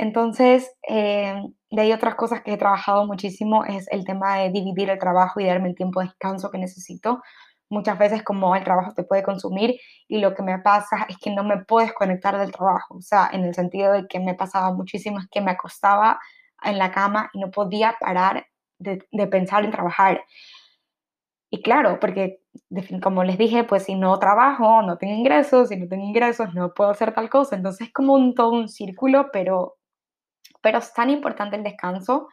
Entonces, 0.00 0.70
eh, 0.88 1.34
de 1.70 1.82
ahí 1.82 1.92
otras 1.92 2.14
cosas 2.14 2.42
que 2.42 2.54
he 2.54 2.56
trabajado 2.56 3.06
muchísimo 3.06 3.66
es 3.66 3.86
el 3.90 4.04
tema 4.06 4.38
de 4.38 4.50
dividir 4.50 4.88
el 4.88 4.98
trabajo 4.98 5.40
y 5.40 5.46
darme 5.46 5.68
el 5.68 5.74
tiempo 5.74 6.00
de 6.00 6.06
descanso 6.06 6.50
que 6.50 6.56
necesito. 6.56 7.22
Muchas 7.70 7.98
veces 7.98 8.22
como 8.22 8.54
el 8.54 8.64
trabajo 8.64 8.92
te 8.94 9.04
puede 9.04 9.22
consumir 9.22 9.80
y 10.08 10.18
lo 10.18 10.34
que 10.34 10.42
me 10.42 10.58
pasa 10.58 11.06
es 11.08 11.16
que 11.18 11.30
no 11.30 11.44
me 11.44 11.64
puedes 11.64 11.92
conectar 11.94 12.36
del 12.38 12.52
trabajo, 12.52 12.96
o 12.96 13.02
sea, 13.02 13.30
en 13.32 13.44
el 13.44 13.54
sentido 13.54 13.92
de 13.92 14.06
que 14.08 14.20
me 14.20 14.34
pasaba 14.34 14.72
muchísimo 14.74 15.18
es 15.20 15.28
que 15.30 15.40
me 15.40 15.52
acostaba 15.52 16.20
en 16.62 16.78
la 16.78 16.90
cama 16.90 17.30
y 17.32 17.40
no 17.40 17.50
podía 17.50 17.96
parar 17.98 18.46
de, 18.78 19.06
de 19.10 19.26
pensar 19.28 19.64
en 19.64 19.70
trabajar. 19.70 20.22
Y 21.52 21.62
claro, 21.62 21.98
porque 22.00 22.40
como 23.02 23.24
les 23.24 23.36
dije, 23.36 23.64
pues 23.64 23.84
si 23.84 23.96
no 23.96 24.18
trabajo, 24.20 24.82
no 24.82 24.98
tengo 24.98 25.14
ingresos, 25.14 25.68
si 25.68 25.76
no 25.76 25.88
tengo 25.88 26.04
ingresos, 26.04 26.54
no 26.54 26.72
puedo 26.74 26.90
hacer 26.90 27.12
tal 27.12 27.28
cosa. 27.28 27.56
Entonces 27.56 27.88
es 27.88 27.92
como 27.92 28.14
un, 28.14 28.34
todo 28.34 28.50
un 28.50 28.68
círculo, 28.68 29.30
pero, 29.32 29.76
pero 30.62 30.78
es 30.78 30.92
tan 30.94 31.10
importante 31.10 31.56
el 31.56 31.64
descanso. 31.64 32.28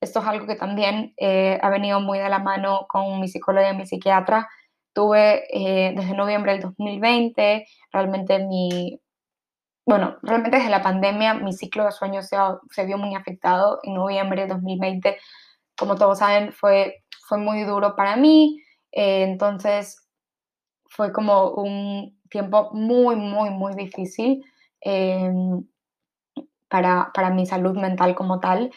Esto 0.00 0.20
es 0.20 0.26
algo 0.26 0.46
que 0.46 0.56
también 0.56 1.14
eh, 1.18 1.58
ha 1.62 1.70
venido 1.70 2.00
muy 2.00 2.18
de 2.18 2.28
la 2.30 2.38
mano 2.38 2.86
con 2.88 3.20
mi 3.20 3.28
psicóloga 3.28 3.70
y 3.70 3.76
mi 3.76 3.86
psiquiatra. 3.86 4.48
Tuve 4.96 5.44
eh, 5.52 5.92
desde 5.94 6.16
noviembre 6.16 6.52
del 6.52 6.62
2020, 6.62 7.66
realmente 7.92 8.38
mi, 8.40 8.98
bueno, 9.86 10.16
realmente 10.22 10.56
desde 10.58 10.70
la 10.70 10.82
pandemia 10.82 11.34
mi 11.34 11.52
ciclo 11.52 11.84
de 11.84 11.92
sueño 11.92 12.22
se, 12.22 12.36
se 12.70 12.86
vio 12.86 12.98
muy 12.98 13.14
afectado. 13.14 13.80
En 13.82 13.94
noviembre 13.94 14.42
del 14.42 14.50
2020, 14.50 15.18
como 15.76 15.96
todos 15.96 16.20
saben, 16.20 16.52
fue 16.52 17.04
fue 17.28 17.38
muy 17.38 17.64
duro 17.64 17.96
para 17.96 18.16
mí, 18.16 18.62
eh, 18.92 19.24
entonces 19.24 20.06
fue 20.88 21.12
como 21.12 21.50
un 21.50 22.20
tiempo 22.30 22.70
muy, 22.72 23.16
muy, 23.16 23.50
muy 23.50 23.74
difícil 23.74 24.44
em, 24.80 25.66
para, 26.68 27.10
para 27.14 27.30
mi 27.30 27.46
salud 27.46 27.76
mental 27.76 28.14
como 28.14 28.40
tal 28.40 28.70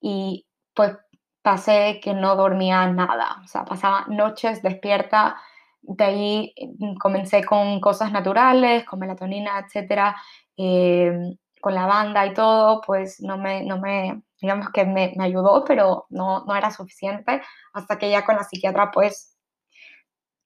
y 0.00 0.46
pues 0.74 0.96
pasé 1.42 2.00
que 2.02 2.14
no 2.14 2.36
dormía 2.36 2.86
nada, 2.88 3.40
o 3.44 3.48
sea, 3.48 3.64
pasaba 3.64 4.06
noches 4.08 4.62
despierta, 4.62 5.36
de 5.82 6.04
ahí 6.04 6.54
mm, 6.78 6.96
comencé 6.96 7.44
con 7.44 7.80
cosas 7.80 8.12
naturales, 8.12 8.84
con 8.84 8.98
melatonina, 9.00 9.58
etcétera, 9.60 10.16
em, 10.56 11.36
con 11.60 11.74
la 11.74 11.86
banda 11.86 12.26
y 12.26 12.34
todo, 12.34 12.80
pues 12.86 13.20
no 13.20 13.38
me, 13.38 13.62
no 13.64 13.78
me, 13.78 14.22
digamos 14.40 14.70
que 14.70 14.84
me, 14.84 15.14
ayudó, 15.20 15.64
pero 15.64 16.06
no, 16.10 16.44
no, 16.46 16.56
era 16.56 16.70
suficiente, 16.70 17.42
hasta 17.72 17.98
que 17.98 18.10
ya 18.10 18.24
con 18.24 18.36
la 18.36 18.44
psiquiatra, 18.44 18.90
pues 18.90 19.36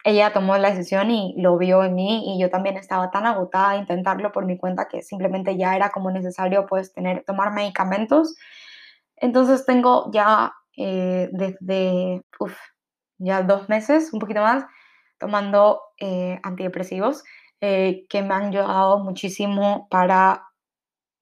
ella 0.04 0.32
tomó 0.32 0.56
la 0.56 0.70
decisión 0.70 1.10
y 1.10 1.34
lo 1.38 1.58
vio 1.58 1.82
en 1.82 1.94
mí 1.96 2.34
y 2.36 2.40
yo 2.40 2.48
también 2.50 2.76
estaba 2.76 3.10
tan 3.10 3.26
agotada 3.26 3.72
de 3.72 3.78
intentarlo 3.78 4.30
por 4.30 4.46
mi 4.46 4.56
cuenta 4.56 4.86
que 4.88 5.02
simplemente 5.02 5.56
ya 5.56 5.74
era 5.74 5.90
como 5.90 6.12
necesario 6.12 6.66
pues 6.66 6.92
tener, 6.92 7.24
tomar 7.24 7.52
medicamentos. 7.52 8.36
Entonces 9.16 9.66
tengo 9.66 10.10
ya 10.12 10.52
eh, 10.76 11.28
desde, 11.32 12.22
ya 13.18 13.42
dos 13.42 13.68
meses, 13.68 14.12
un 14.12 14.20
poquito 14.20 14.42
más, 14.42 14.64
tomando 15.18 15.80
eh, 15.98 16.38
antidepresivos 16.42 17.24
eh, 17.60 18.06
que 18.08 18.22
me 18.22 18.34
han 18.34 18.44
ayudado 18.46 18.98
muchísimo 19.00 19.88
para 19.90 20.44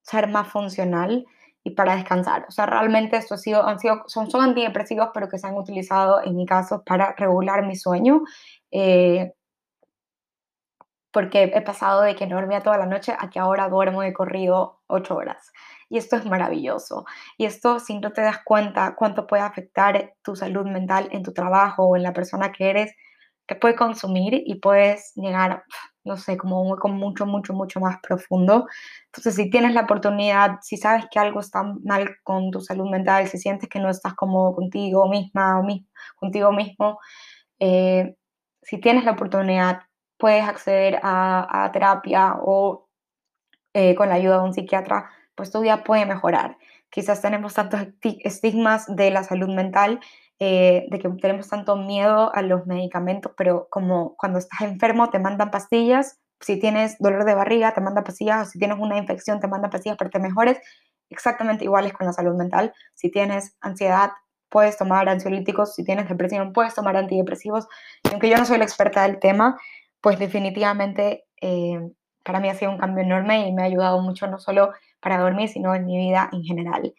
ser 0.02 0.28
más 0.28 0.48
funcional 0.48 1.26
y 1.62 1.70
para 1.70 1.96
descansar. 1.96 2.44
O 2.48 2.52
sea, 2.52 2.66
realmente 2.66 3.16
esto 3.16 3.34
ha 3.34 3.38
sido, 3.38 3.66
han 3.66 3.78
sido, 3.78 4.02
son, 4.06 4.30
son 4.30 4.42
antidepresivos, 4.42 5.10
pero 5.14 5.28
que 5.28 5.38
se 5.38 5.46
han 5.46 5.56
utilizado 5.56 6.22
en 6.22 6.36
mi 6.36 6.46
caso 6.46 6.82
para 6.84 7.14
regular 7.16 7.66
mi 7.66 7.76
sueño. 7.76 8.22
Eh, 8.70 9.32
porque 11.14 11.44
he 11.44 11.62
pasado 11.62 12.02
de 12.02 12.16
que 12.16 12.26
no 12.26 12.34
dormía 12.34 12.60
toda 12.60 12.76
la 12.76 12.86
noche 12.86 13.14
a 13.16 13.30
que 13.30 13.38
ahora 13.38 13.68
duermo 13.68 14.02
de 14.02 14.12
corrido 14.12 14.80
ocho 14.88 15.14
horas. 15.14 15.52
Y 15.88 15.96
esto 15.96 16.16
es 16.16 16.26
maravilloso. 16.26 17.04
Y 17.38 17.46
esto, 17.46 17.78
si 17.78 18.00
no 18.00 18.12
te 18.12 18.20
das 18.22 18.38
cuenta 18.44 18.96
cuánto 18.96 19.26
puede 19.28 19.44
afectar 19.44 20.14
tu 20.22 20.34
salud 20.34 20.66
mental 20.66 21.08
en 21.12 21.22
tu 21.22 21.32
trabajo 21.32 21.84
o 21.84 21.96
en 21.96 22.02
la 22.02 22.12
persona 22.12 22.50
que 22.50 22.68
eres, 22.68 22.92
te 23.46 23.56
puede 23.56 23.76
consumir 23.76 24.42
y 24.46 24.56
puedes 24.56 25.12
llegar, 25.16 25.64
no 26.04 26.16
sé, 26.16 26.36
como 26.36 26.76
con 26.76 26.92
mucho, 26.92 27.26
mucho, 27.26 27.52
mucho 27.52 27.80
más 27.80 27.98
profundo. 28.00 28.66
Entonces, 29.06 29.34
si 29.36 29.50
tienes 29.50 29.74
la 29.74 29.82
oportunidad, 29.82 30.58
si 30.62 30.76
sabes 30.76 31.06
que 31.10 31.18
algo 31.18 31.40
está 31.40 31.62
mal 31.84 32.16
con 32.22 32.50
tu 32.50 32.60
salud 32.60 32.90
mental, 32.90 33.28
si 33.28 33.38
sientes 33.38 33.68
que 33.68 33.80
no 33.80 33.90
estás 33.90 34.14
cómodo 34.14 34.54
contigo 34.54 35.08
misma 35.08 35.60
o 35.60 35.66
contigo 36.16 36.52
mismo, 36.52 36.98
eh, 37.58 38.16
si 38.62 38.78
tienes 38.78 39.04
la 39.04 39.12
oportunidad, 39.12 39.82
puedes 40.16 40.44
acceder 40.44 41.00
a, 41.02 41.70
terapia 41.72 42.36
o 42.40 42.88
eh, 43.74 43.94
con 43.94 44.08
la 44.08 44.14
ayuda 44.14 44.38
de 44.38 44.44
un 44.44 44.54
psiquiatra, 44.54 45.10
pues 45.34 45.50
tu 45.50 45.60
vida 45.60 45.84
puede 45.84 46.06
mejorar. 46.06 46.56
Quizás 46.90 47.20
tenemos 47.20 47.54
tantos 47.54 47.80
estigmas 48.02 48.86
de 48.94 49.10
la 49.10 49.24
salud 49.24 49.48
mental 49.48 50.00
eh, 50.40 50.86
de 50.90 50.98
que 50.98 51.08
tenemos 51.20 51.48
tanto 51.48 51.76
miedo 51.76 52.34
a 52.34 52.42
los 52.42 52.66
medicamentos, 52.66 53.32
pero 53.36 53.68
como 53.70 54.16
cuando 54.16 54.38
estás 54.38 54.62
enfermo 54.62 55.10
te 55.10 55.18
mandan 55.18 55.50
pastillas, 55.50 56.18
si 56.40 56.58
tienes 56.58 56.98
dolor 56.98 57.24
de 57.24 57.34
barriga 57.34 57.72
te 57.72 57.80
mandan 57.80 58.04
pastillas, 58.04 58.48
o 58.48 58.50
si 58.50 58.58
tienes 58.58 58.78
una 58.78 58.98
infección 58.98 59.40
te 59.40 59.48
mandan 59.48 59.70
pastillas 59.70 59.96
para 59.96 60.10
que 60.10 60.18
te 60.18 60.22
mejores, 60.22 60.58
exactamente 61.10 61.64
iguales 61.64 61.92
con 61.92 62.06
la 62.06 62.12
salud 62.12 62.34
mental. 62.34 62.72
Si 62.94 63.10
tienes 63.10 63.56
ansiedad, 63.60 64.10
puedes 64.48 64.76
tomar 64.76 65.08
ansiolíticos, 65.08 65.74
si 65.74 65.84
tienes 65.84 66.08
depresión, 66.08 66.52
puedes 66.52 66.74
tomar 66.74 66.96
antidepresivos. 66.96 67.66
Y 68.04 68.08
aunque 68.10 68.28
yo 68.28 68.36
no 68.36 68.44
soy 68.44 68.58
la 68.58 68.64
experta 68.64 69.02
del 69.02 69.18
tema, 69.18 69.58
pues 70.00 70.18
definitivamente 70.18 71.24
eh, 71.40 71.80
para 72.22 72.40
mí 72.40 72.48
ha 72.48 72.54
sido 72.54 72.70
un 72.70 72.78
cambio 72.78 73.04
enorme 73.04 73.48
y 73.48 73.52
me 73.52 73.62
ha 73.62 73.66
ayudado 73.66 74.00
mucho 74.00 74.26
no 74.26 74.38
solo 74.38 74.72
para 75.00 75.18
dormir, 75.18 75.48
sino 75.48 75.74
en 75.74 75.86
mi 75.86 75.96
vida 75.96 76.28
en 76.32 76.42
general. 76.42 76.94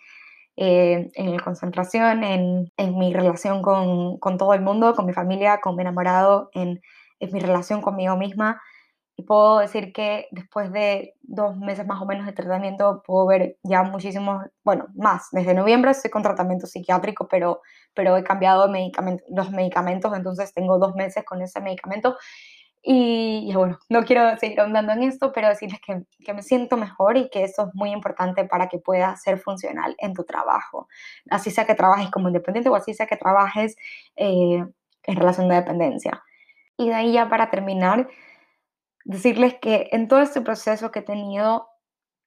Eh, 0.58 1.12
en 1.16 1.38
concentración, 1.40 2.24
en, 2.24 2.72
en 2.78 2.98
mi 2.98 3.14
relación 3.14 3.62
con, 3.62 4.18
con, 4.20 4.38
todo 4.38 4.54
el 4.54 4.62
mundo, 4.62 4.94
con 4.96 5.06
mi 5.06 5.12
familia, 5.12 5.60
con 5.60 5.76
mi 5.76 5.82
enamorado, 5.82 6.50
en, 6.54 6.82
en, 7.20 7.34
mi 7.34 7.42
relación 7.42 7.82
conmigo 7.82 8.16
misma. 8.16 8.62
Y 9.18 9.24
puedo 9.24 9.60
decir 9.60 9.92
que 9.92 10.28
después 10.32 10.72
de 10.72 11.16
dos 11.24 11.58
meses 11.58 11.86
más 11.86 12.02
o 12.02 12.06
menos 12.06 12.26
de 12.26 12.32
tratamiento, 12.32 13.04
puedo 13.06 13.26
ver 13.28 13.58
ya 13.64 13.84
muchísimos, 13.84 14.46
bueno, 14.64 14.88
más. 14.96 15.28
Desde 15.32 15.54
noviembre 15.54 15.92
estoy 15.92 16.12
con 16.12 16.24
tratamiento 16.24 16.68
psiquiátrico, 16.68 17.28
pero, 17.28 17.62
pero 17.94 18.16
he 18.16 18.24
cambiado 18.24 18.70
medicamento, 18.70 19.24
los 19.30 19.52
medicamentos, 19.52 20.16
entonces 20.16 20.54
tengo 20.54 20.80
dos 20.80 20.96
meses 20.96 21.26
con 21.26 21.42
ese 21.42 21.60
medicamento 21.60 22.16
y, 22.88 23.52
bueno, 23.56 23.80
no 23.90 24.04
quiero 24.04 24.38
seguir 24.38 24.60
ahondando 24.60 24.94
en 24.94 25.02
esto, 25.02 25.32
pero 25.34 25.50
decirles 25.50 25.80
que, 25.82 26.04
que, 26.24 26.34
me 26.36 26.44
siento 26.44 26.78
mejor 26.78 27.18
y 27.18 27.32
que 27.32 27.44
eso 27.44 27.64
es 27.64 27.74
muy 27.74 27.90
importante 27.90 28.46
para 28.46 28.70
que 28.70 28.78
puedas 28.78 29.24
ser 29.24 29.40
funcional 29.40 29.96
en 29.98 30.14
tu 30.14 30.24
trabajo. 30.24 30.88
Así 31.32 31.50
sea 31.50 31.66
que 31.66 31.74
trabajes 31.74 32.12
como 32.12 32.28
independiente 32.28 32.70
o 32.70 32.76
así 32.76 32.94
sea 32.94 33.08
que 33.08 33.18
trabajes 33.18 33.76
eh, 34.16 34.64
en 35.04 35.16
relación 35.16 35.50
de 35.50 35.56
dependencia. 35.56 36.24
Y 36.78 36.90
de 36.90 36.94
ahí 36.94 37.14
ya 37.14 37.28
para 37.28 37.50
terminar, 37.50 38.08
decirles 39.04 39.56
que 39.60 39.90
en 39.92 40.08
todo 40.08 40.22
este 40.22 40.42
proceso 40.42 40.92
que 40.92 41.00
he 41.00 41.04
tenido, 41.04 41.68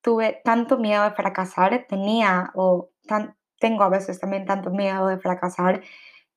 tuve 0.00 0.40
tanto 0.42 0.76
miedo 0.76 1.04
de 1.04 1.12
fracasar, 1.12 1.86
tenía 1.88 2.50
o 2.56 2.90
tan, 3.06 3.36
tengo 3.60 3.84
a 3.84 3.90
veces 3.90 4.18
también 4.18 4.44
tanto 4.44 4.70
miedo 4.70 5.06
de 5.06 5.18
fracasar, 5.18 5.82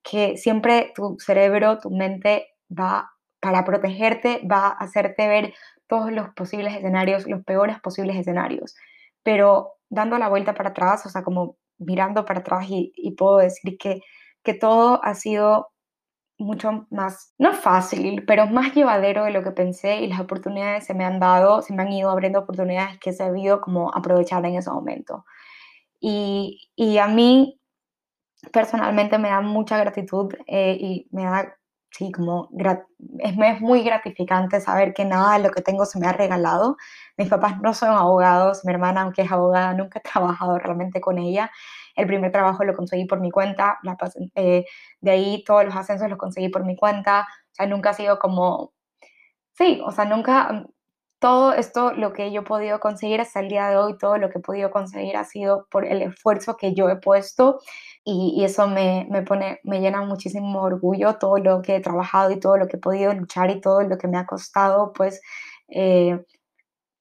que 0.04 0.38
siempre 0.38 0.92
tu 0.94 1.18
cerebro, 1.20 1.80
tu 1.80 1.90
mente 1.90 2.56
va 2.70 3.12
para 3.42 3.66
protegerte 3.66 4.42
va 4.50 4.68
a 4.68 4.72
hacerte 4.72 5.28
ver 5.28 5.54
todos 5.88 6.12
los 6.12 6.30
posibles 6.30 6.74
escenarios, 6.76 7.28
los 7.28 7.44
peores 7.44 7.80
posibles 7.82 8.16
escenarios. 8.16 8.76
Pero 9.24 9.74
dando 9.90 10.18
la 10.18 10.30
vuelta 10.30 10.54
para 10.54 10.70
atrás, 10.70 11.06
o 11.06 11.10
sea, 11.10 11.24
como 11.24 11.58
mirando 11.78 12.26
para 12.26 12.40
atrás 12.40 12.68
y, 12.70 12.94
puedo 13.18 13.38
decir 13.38 13.78
que, 13.78 14.02
que 14.44 14.54
todo 14.54 15.04
ha 15.04 15.16
sido 15.16 15.72
mucho 16.38 16.88
más, 16.90 17.34
no 17.38 17.54
fácil, 17.54 18.24
pero 18.26 18.48
más 18.48 18.74
llevadero 18.74 19.26
de 19.26 19.32
lo 19.32 19.44
que 19.44 19.52
pensé 19.52 20.02
y 20.02 20.08
las 20.08 20.20
oportunidades 20.20 20.86
se 20.86 20.94
me 20.94 21.06
han 21.06 21.20
dado, 21.20 21.62
se 21.62 21.74
me 21.74 21.84
han 21.84 21.92
ido 21.92 22.10
abriendo 22.10 22.40
oportunidades 22.40 23.00
que 23.00 23.12
he 23.12 23.14
sabido 23.14 23.62
como 23.62 23.94
aprovechar 23.94 24.46
en 24.46 24.56
ese 24.56 24.72
momento. 24.72 25.26
Y, 26.00 26.70
y 26.76 26.98
a 26.98 27.08
mí 27.08 27.60
personalmente 28.52 29.18
me 29.18 29.30
da 29.30 29.42
mucha 29.42 29.78
gratitud 29.78 30.34
eh, 30.48 30.78
y 30.80 31.08
me 31.12 31.26
da 31.26 31.56
sí, 31.92 32.12
como 32.12 32.50
es, 33.20 33.34
es, 33.38 33.62
muy 33.62 33.84
gratificante 33.84 34.62
saber 34.62 34.94
que 34.94 35.06
nada 35.06 35.38
de 35.38 35.44
lo 35.44 35.52
que 35.52 35.62
tengo 35.62 35.86
se 35.86 36.00
me 36.00 36.08
ha 36.08 36.14
regalado. 36.14 36.78
Mis 37.18 37.30
papás 37.30 37.60
no 37.62 37.74
son 37.74 37.90
abogados, 37.90 38.66
mi 38.66 38.72
hermana, 38.74 39.02
aunque 39.02 39.24
es 39.24 39.32
abogada, 39.32 39.74
nunca 39.74 40.00
he 40.04 40.10
trabajado 40.10 40.58
realmente 40.60 41.02
con 41.02 41.18
ella. 41.20 41.52
El 41.96 42.08
primer 42.08 42.32
trabajo 42.32 42.64
lo 42.64 42.76
conseguí 42.76 43.06
por 43.06 43.20
mi 43.20 43.32
cuenta, 43.32 43.80
la, 43.84 43.98
eh, 44.36 44.66
de 45.02 45.12
ahí 45.12 45.44
todos 45.46 45.66
los 45.66 45.76
ascensos 45.76 46.10
los 46.10 46.18
conseguí 46.18 46.50
por 46.50 46.66
mi 46.66 46.76
cuenta, 46.76 47.28
o 47.52 47.56
sea, 47.56 47.68
nunca 47.68 47.92
ha 47.92 47.94
sido 47.94 48.18
como, 48.20 48.74
sí, 49.54 49.82
o 49.86 49.92
sea, 49.92 50.06
nunca, 50.06 50.66
todo 51.22 51.54
esto, 51.54 51.94
lo 51.94 52.14
que 52.14 52.32
yo 52.32 52.42
he 52.42 52.44
podido 52.44 52.80
conseguir 52.80 53.22
hasta 53.22 53.42
el 53.42 53.50
día 53.50 53.70
de 53.70 53.78
hoy, 53.78 53.96
todo 53.98 54.18
lo 54.18 54.32
que 54.32 54.40
he 54.40 54.42
podido 54.42 54.72
conseguir 54.72 55.16
ha 55.18 55.24
sido 55.24 55.68
por 55.70 55.86
el 55.86 56.02
esfuerzo 56.02 56.58
que 56.58 56.74
yo 56.74 56.90
he 56.90 56.96
puesto 56.98 57.60
y, 58.04 58.44
eso 58.44 58.68
me, 58.68 59.08
me, 59.12 59.22
pone, 59.22 59.60
me 59.64 59.82
llena 59.82 60.02
muchísimo 60.02 60.62
orgullo, 60.64 61.18
todo 61.20 61.38
lo 61.38 61.62
que 61.62 61.76
he 61.76 61.80
trabajado 61.80 62.32
y 62.32 62.40
todo 62.40 62.58
lo 62.58 62.68
que 62.68 62.78
he 62.78 62.80
podido 62.80 63.14
luchar 63.14 63.52
y 63.52 63.62
todo 63.62 63.84
lo 63.84 64.00
que 64.00 64.08
me 64.08 64.18
ha 64.18 64.26
costado, 64.26 64.94
pues, 64.94 65.22
eh, 65.70 66.26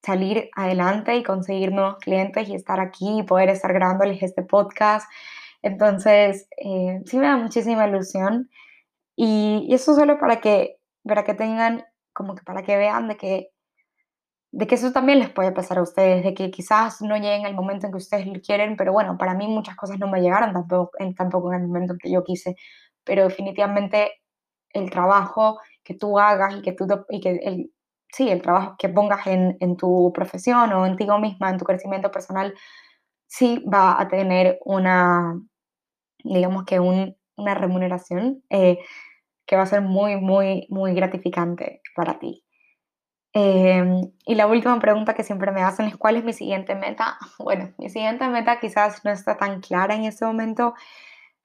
salir 0.04 0.50
adelante 0.56 1.16
y 1.16 1.22
conseguir 1.24 1.72
nuevos 1.72 1.96
clientes 1.98 2.48
y 2.48 2.54
estar 2.54 2.80
aquí 2.80 3.20
y 3.20 3.22
poder 3.24 3.48
estar 3.50 3.72
grabándoles 3.72 4.22
este 4.22 4.42
podcast. 4.42 5.10
Entonces, 5.62 6.48
eh, 6.58 7.00
sí 7.06 7.18
me 7.18 7.26
da 7.26 7.36
muchísima 7.38 7.88
ilusión 7.88 8.50
y, 9.16 9.66
y 9.68 9.74
eso 9.74 9.94
solo 9.94 10.18
para 10.18 10.40
que, 10.40 10.78
para 11.04 11.24
que 11.24 11.34
tengan, 11.34 11.84
como 12.12 12.34
que 12.34 12.42
para 12.44 12.62
que 12.62 12.76
vean 12.76 13.08
de 13.08 13.16
que 13.16 13.50
de 14.52 14.66
que 14.66 14.74
eso 14.76 14.92
también 14.92 15.18
les 15.20 15.30
puede 15.30 15.52
pasar 15.52 15.78
a 15.78 15.82
ustedes, 15.82 16.24
de 16.24 16.34
que 16.34 16.50
quizás 16.50 17.00
no 17.02 17.16
lleguen 17.16 17.46
al 17.46 17.54
momento 17.54 17.86
en 17.86 17.92
que 17.92 17.98
ustedes 17.98 18.26
lo 18.26 18.40
quieren, 18.40 18.76
pero 18.76 18.92
bueno, 18.92 19.16
para 19.18 19.34
mí 19.34 19.46
muchas 19.48 19.76
cosas 19.76 19.98
no 19.98 20.08
me 20.08 20.20
llegaron 20.20 20.52
tampoco 20.52 20.90
en, 20.98 21.14
tampoco 21.14 21.52
en 21.52 21.62
el 21.62 21.68
momento 21.68 21.92
en 21.94 21.98
que 21.98 22.10
yo 22.10 22.24
quise, 22.24 22.56
pero 23.04 23.24
definitivamente 23.24 24.12
el 24.72 24.90
trabajo 24.90 25.60
que 25.84 25.94
tú 25.94 26.18
hagas 26.18 26.56
y 26.56 26.62
que 26.62 26.72
tú, 26.72 26.86
y 27.10 27.20
que 27.20 27.30
el, 27.42 27.72
sí, 28.12 28.28
el 28.28 28.42
trabajo 28.42 28.76
que 28.78 28.88
pongas 28.88 29.26
en, 29.26 29.56
en 29.60 29.76
tu 29.76 30.12
profesión 30.14 30.72
o 30.72 30.86
en 30.86 30.96
ti 30.96 31.06
misma, 31.20 31.50
en 31.50 31.58
tu 31.58 31.64
crecimiento 31.64 32.10
personal, 32.10 32.54
sí 33.26 33.64
va 33.72 34.00
a 34.00 34.08
tener 34.08 34.58
una, 34.64 35.40
digamos 36.24 36.64
que 36.64 36.80
un, 36.80 37.16
una 37.36 37.54
remuneración 37.54 38.42
eh, 38.50 38.78
que 39.46 39.56
va 39.56 39.62
a 39.62 39.66
ser 39.66 39.82
muy, 39.82 40.16
muy, 40.16 40.66
muy 40.70 40.94
gratificante 40.94 41.82
para 41.96 42.18
ti. 42.18 42.44
Em, 43.32 44.10
y 44.26 44.34
la 44.34 44.46
última 44.48 44.78
pregunta 44.80 45.14
que 45.14 45.22
siempre 45.22 45.52
me 45.52 45.62
hacen 45.62 45.86
es 45.86 45.96
cuál 45.96 46.16
es 46.16 46.24
mi 46.24 46.32
siguiente 46.32 46.74
meta. 46.74 47.18
Bueno, 47.38 47.72
mi 47.78 47.88
siguiente 47.88 48.26
meta 48.28 48.58
quizás 48.60 49.04
no 49.04 49.10
está 49.10 49.36
tan 49.36 49.60
clara 49.60 49.94
en 49.94 50.04
este 50.04 50.24
momento. 50.24 50.74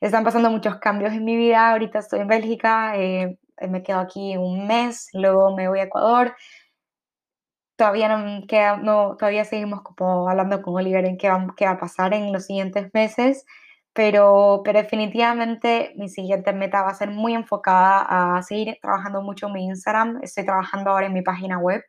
Están 0.02 0.24
pasando 0.24 0.50
muchos 0.52 0.78
cambios 0.78 1.14
en 1.14 1.26
mi 1.26 1.38
vida. 1.38 1.72
Ahorita 1.72 2.00
estoy 2.00 2.22
en 2.22 2.28
Bélgica, 2.28 2.98
eh, 2.98 3.38
me 3.70 3.84
quedo 3.84 4.00
aquí 4.00 4.38
un 4.38 4.68
mes, 4.68 5.10
luego 5.14 5.56
me 5.56 5.68
voy 5.70 5.80
a 5.80 5.84
Ecuador. 5.84 6.36
Todavía 7.78 8.08
no 8.10 8.48
queda, 8.48 8.78
no, 8.78 9.16
todavía 9.18 9.44
seguimos 9.46 9.82
como 9.82 10.30
hablando 10.30 10.62
con 10.62 10.76
Oliver 10.76 11.06
en 11.06 11.18
qué 11.18 11.30
va, 11.30 11.46
qué 11.58 11.66
va 11.66 11.72
a 11.72 11.78
pasar 11.80 12.14
en 12.14 12.32
los 12.32 12.46
siguientes 12.46 12.90
meses 12.94 13.46
pero, 13.96 14.62
pero 14.66 14.82
definitivamente 14.82 15.94
mi 15.96 16.10
siguiente 16.10 16.52
meta 16.52 16.84
va 16.84 16.90
a 16.90 16.96
ser 16.96 17.12
muy 17.12 17.34
enfocada 17.34 18.38
a 18.38 18.44
seguir 18.44 18.78
trabajando 18.82 19.22
mucho 19.22 19.48
en 19.48 19.54
mi 19.54 19.66
Instagram. 19.68 20.20
Estoy 20.22 20.44
trabajando 20.46 20.92
ahora 20.92 21.06
en 21.06 21.14
mi 21.14 21.22
página 21.22 21.58
web. 21.60 21.82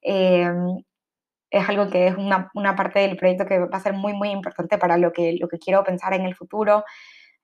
Eh, 0.00 0.48
es 1.50 1.68
algo 1.68 1.90
que 1.90 2.06
es 2.06 2.16
una, 2.16 2.48
una, 2.54 2.76
parte 2.76 3.00
del 3.00 3.16
proyecto 3.16 3.44
que 3.44 3.58
va 3.58 3.76
a 3.76 3.80
ser 3.80 3.92
muy, 3.92 4.12
muy 4.12 4.30
importante 4.30 4.78
para 4.78 4.96
lo 4.98 5.12
que, 5.12 5.36
lo 5.40 5.48
que 5.48 5.58
quiero 5.58 5.82
pensar 5.82 6.14
en 6.14 6.26
el 6.26 6.36
futuro. 6.36 6.84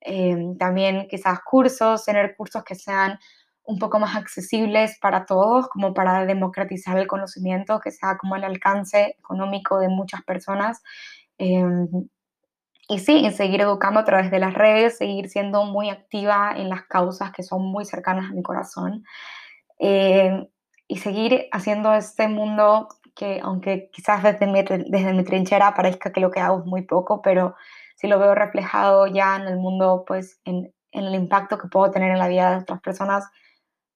Eh, 0.01 0.37
también 0.61 1.09
quizás 1.11 1.41
cursos, 1.41 2.05
tener 2.05 2.37
cursos 2.37 2.63
que 2.63 2.77
sean 2.77 3.19
un 3.65 3.81
poco 3.81 3.99
más 3.99 4.15
accesibles 4.15 4.97
para 5.01 5.27
todos, 5.27 5.69
como 5.71 5.93
para 5.93 6.25
democratizar 6.25 6.97
el 6.99 7.09
conocimiento, 7.09 7.81
que 7.81 7.91
sea 7.91 8.17
como 8.17 8.37
el 8.37 8.45
alcance 8.45 9.17
económico 9.19 9.81
de 9.81 9.89
muchas 9.89 10.23
personas. 10.23 10.83
Eh, 11.39 11.65
y 12.89 12.99
sí, 12.99 13.31
seguir 13.31 13.63
educando 13.63 14.01
a 14.01 14.05
través 14.05 14.31
de 14.31 14.39
las 14.39 14.55
redes, 14.55 14.99
seguir 14.99 15.29
siendo 15.29 15.65
muy 15.65 15.91
activa 15.91 16.53
en 16.57 16.69
las 16.69 16.83
causas 16.85 17.33
que 17.33 17.43
son 17.43 17.63
muy 17.63 17.85
cercanas 17.85 18.31
a 18.31 18.35
mi 18.35 18.43
corazón 18.43 19.05
eh, 19.79 20.47
y 20.87 20.99
seguir 20.99 21.49
haciendo 21.53 21.95
este 21.95 22.29
mundo 22.29 22.89
que 23.15 23.41
aunque 23.43 23.91
quizás 23.93 24.23
desde 24.23 24.47
mi, 24.47 24.63
desde 24.63 25.13
mi 25.15 25.25
trinchera 25.25 25.73
parezca 25.75 26.13
que 26.13 26.21
lo 26.21 26.31
que 26.31 26.41
hago 26.41 26.61
es 26.61 26.67
muy 26.67 26.83
poco, 26.83 27.23
pero 27.23 27.55
si 27.97 28.09
lo 28.09 28.19
veo 28.19 28.35
reflejado 28.35 29.07
ya 29.07 29.37
en 29.37 29.43
el 29.43 29.57
mundo, 29.57 30.05
pues 30.07 30.41
en, 30.45 30.75
en 30.91 31.05
el 31.05 31.15
impacto 31.15 31.59
que 31.59 31.69
puedo 31.69 31.91
tener 31.91 32.11
en 32.11 32.19
la 32.19 32.29
vida 32.29 32.51
de 32.51 32.57
otras 32.59 32.81
personas, 32.81 33.25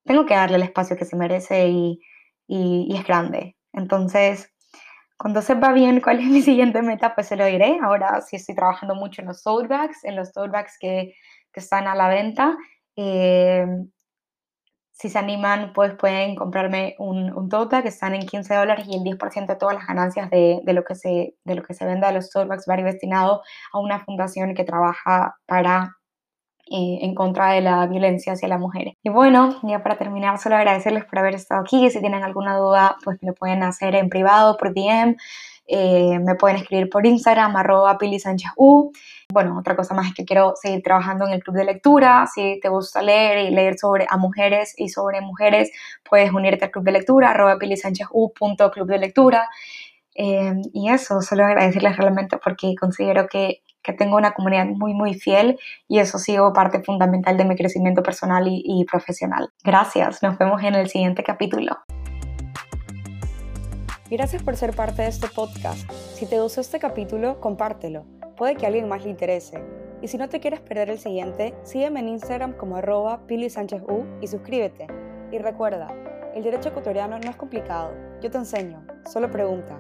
tengo 0.05 0.25
que 0.25 0.35
darle 0.35 0.57
el 0.57 0.63
espacio 0.63 0.97
que 0.97 1.05
se 1.05 1.17
merece 1.17 1.69
y, 1.69 2.01
y 2.47 2.97
es 2.97 3.05
grande. 3.05 3.57
Entonces, 3.73 4.53
cuando 5.19 5.43
sepa 5.43 5.73
bien 5.73 6.01
cuál 6.01 6.21
es 6.21 6.27
mi 6.27 6.43
siguiente 6.43 6.81
meta, 6.81 7.15
pues 7.15 7.27
se 7.27 7.37
lo 7.37 7.45
diré. 7.45 7.79
Ahora 7.83 8.21
sí 8.23 8.37
estoy 8.37 8.55
trabajando 8.55 8.95
mucho 8.95 9.21
en 9.21 9.29
los 9.29 9.43
tote 9.43 9.67
bags, 9.69 10.05
en 10.05 10.17
los 10.17 10.33
tote 10.33 10.51
bags 10.51 10.79
que, 10.79 11.15
que 11.53 11.61
están 11.61 11.89
a 11.89 11.95
la 11.97 12.09
venta. 12.09 12.57
Eh, 12.97 13.67
si 14.93 15.09
se 15.09 15.19
animan, 15.19 15.73
pues 15.73 15.95
pueden 15.95 16.35
comprarme 16.35 16.97
un, 16.99 17.33
un 17.33 17.49
tote 17.49 17.83
que 17.83 17.89
están 17.89 18.15
en 18.15 18.27
15 18.27 18.55
dólares 18.55 18.87
y 18.89 18.97
el 18.97 19.03
10% 19.03 19.47
de 19.47 19.59
todas 19.59 19.77
las 19.77 19.87
ganancias 19.87 20.31
de, 20.31 20.61
de, 20.65 20.73
lo 20.73 20.85
que 20.85 20.95
se, 20.97 21.37
de 21.45 21.55
lo 21.55 21.63
que 21.63 21.75
se 21.75 21.85
venda 21.87 22.09
de 22.09 22.15
los 22.15 22.31
tote 22.31 22.47
bags 22.47 22.67
va 22.69 22.75
a 22.75 22.79
ir 22.79 22.85
destinado 22.85 23.43
a 23.73 23.79
una 23.79 24.05
fundación 24.05 24.55
que 24.55 24.65
trabaja 24.65 25.37
para 25.47 25.98
eh, 26.71 26.99
en 27.03 27.15
contra 27.15 27.53
de 27.53 27.63
la 27.63 27.87
violencia 27.87 28.35
hacia 28.35 28.49
las 28.49 28.61
mujeres. 28.61 28.95
Y 29.03 29.09
bueno, 29.09 29.59
ya 29.63 29.83
para 29.83 29.97
terminar, 29.97 30.39
solo 30.39 30.57
agradecerles 30.57 31.05
por 31.07 31.19
haber 31.19 31.35
estado 31.35 31.63
aquí. 31.63 31.91
Si 31.91 32.01
tienen 32.01 32.25
alguna 32.25 32.59
duda, 32.59 32.97
pues 33.05 33.17
me 33.23 33.29
lo 33.29 33.35
pueden 33.35 33.63
hacer 33.63 33.95
en 33.95 34.11
privado, 34.11 34.57
por 34.57 34.75
DM. 34.75 35.17
Eh, 35.71 36.19
me 36.19 36.35
pueden 36.35 36.57
escribir 36.57 36.89
por 36.89 37.07
Instagram, 37.07 37.55
arroba 37.57 37.97
Pili 37.97 38.19
Sánchez 38.19 38.51
U. 38.57 38.91
Bueno, 39.33 39.59
otra 39.59 39.77
cosa 39.77 39.95
más 39.95 40.09
es 40.09 40.15
que 40.15 40.25
quiero 40.25 40.55
seguir 40.57 40.83
trabajando 40.83 41.27
en 41.27 41.33
el 41.33 41.43
club 41.43 41.57
de 41.57 41.65
lectura. 41.65 42.27
Si 42.27 42.59
te 42.61 42.69
gusta 42.69 43.03
leer 43.03 43.47
y 43.47 43.55
leer 43.55 43.79
sobre 43.79 44.07
a 44.09 44.17
mujeres 44.17 44.75
y 44.77 44.89
sobre 44.89 45.21
mujeres, 45.21 45.71
puedes 46.09 46.33
unirte 46.33 46.67
al 46.67 46.71
club 46.71 46.85
de 46.85 46.93
lectura, 46.93 47.31
arroba 47.31 47.59
Pili 47.59 47.77
Sánchez 47.77 48.09
U, 48.13 48.33
club 48.33 48.87
de 48.87 48.99
lectura. 48.99 49.49
Eh, 50.15 50.53
y 50.73 50.91
eso, 50.91 51.23
solo 51.23 51.45
agradecerles 51.45 51.97
realmente 51.97 52.39
porque 52.39 52.75
considero 52.75 53.29
que 53.29 53.63
que 53.83 53.93
tengo 53.93 54.17
una 54.17 54.33
comunidad 54.33 54.67
muy, 54.67 54.95
muy 54.95 55.15
fiel 55.15 55.59
y 55.87 55.99
eso 55.99 56.17
ha 56.17 56.21
sido 56.21 56.53
parte 56.53 56.83
fundamental 56.83 57.37
de 57.37 57.45
mi 57.45 57.57
crecimiento 57.57 58.03
personal 58.03 58.45
y, 58.47 58.85
profesional. 58.91 59.51
Gracias, 59.65 60.23
nos 60.23 60.39
vemos 60.39 60.63
en 60.63 60.75
el 60.75 60.89
siguiente 60.89 61.23
capítulo. 61.23 61.77
Gracias 64.11 64.43
por 64.43 64.57
ser 64.57 64.75
parte 64.75 65.03
de 65.03 65.09
este 65.09 65.29
podcast. 65.29 65.91
Si 66.15 66.27
te 66.27 66.41
gustó 66.41 66.61
este 66.61 66.79
capítulo, 66.79 67.41
compártelo. 67.41 68.05
Puede 68.37 68.57
que 68.57 68.65
a 68.65 68.69
alguien 68.69 68.89
más 68.89 69.05
le 69.05 69.11
interese. 69.11 69.63
Y 70.01 70.09
si 70.09 70.17
no 70.17 70.29
te 70.29 70.41
quieres 70.41 70.61
perder 70.61 70.91
el 70.91 70.99
siguiente, 70.99 71.55
sígueme 71.63 72.01
en 72.01 72.09
Instagram 72.09 72.53
como 72.53 72.77
arroba 72.77 73.27
Pili 73.27 73.51
Sánchez 73.51 73.83
U 73.83 74.07
y 74.21 74.29
suscríbete. 74.29 74.87
Y 75.31 75.39
recuerda, 75.39 75.89
el 76.35 76.43
derecho 76.43 76.71
ecuatoriano 76.71 77.19
no 77.19 77.31
es 77.31 77.37
complicado. 77.37 77.93
Yo 78.23 78.31
te 78.31 78.39
enseño. 78.39 78.87
Solo 79.05 79.31
pregunta. 79.31 79.79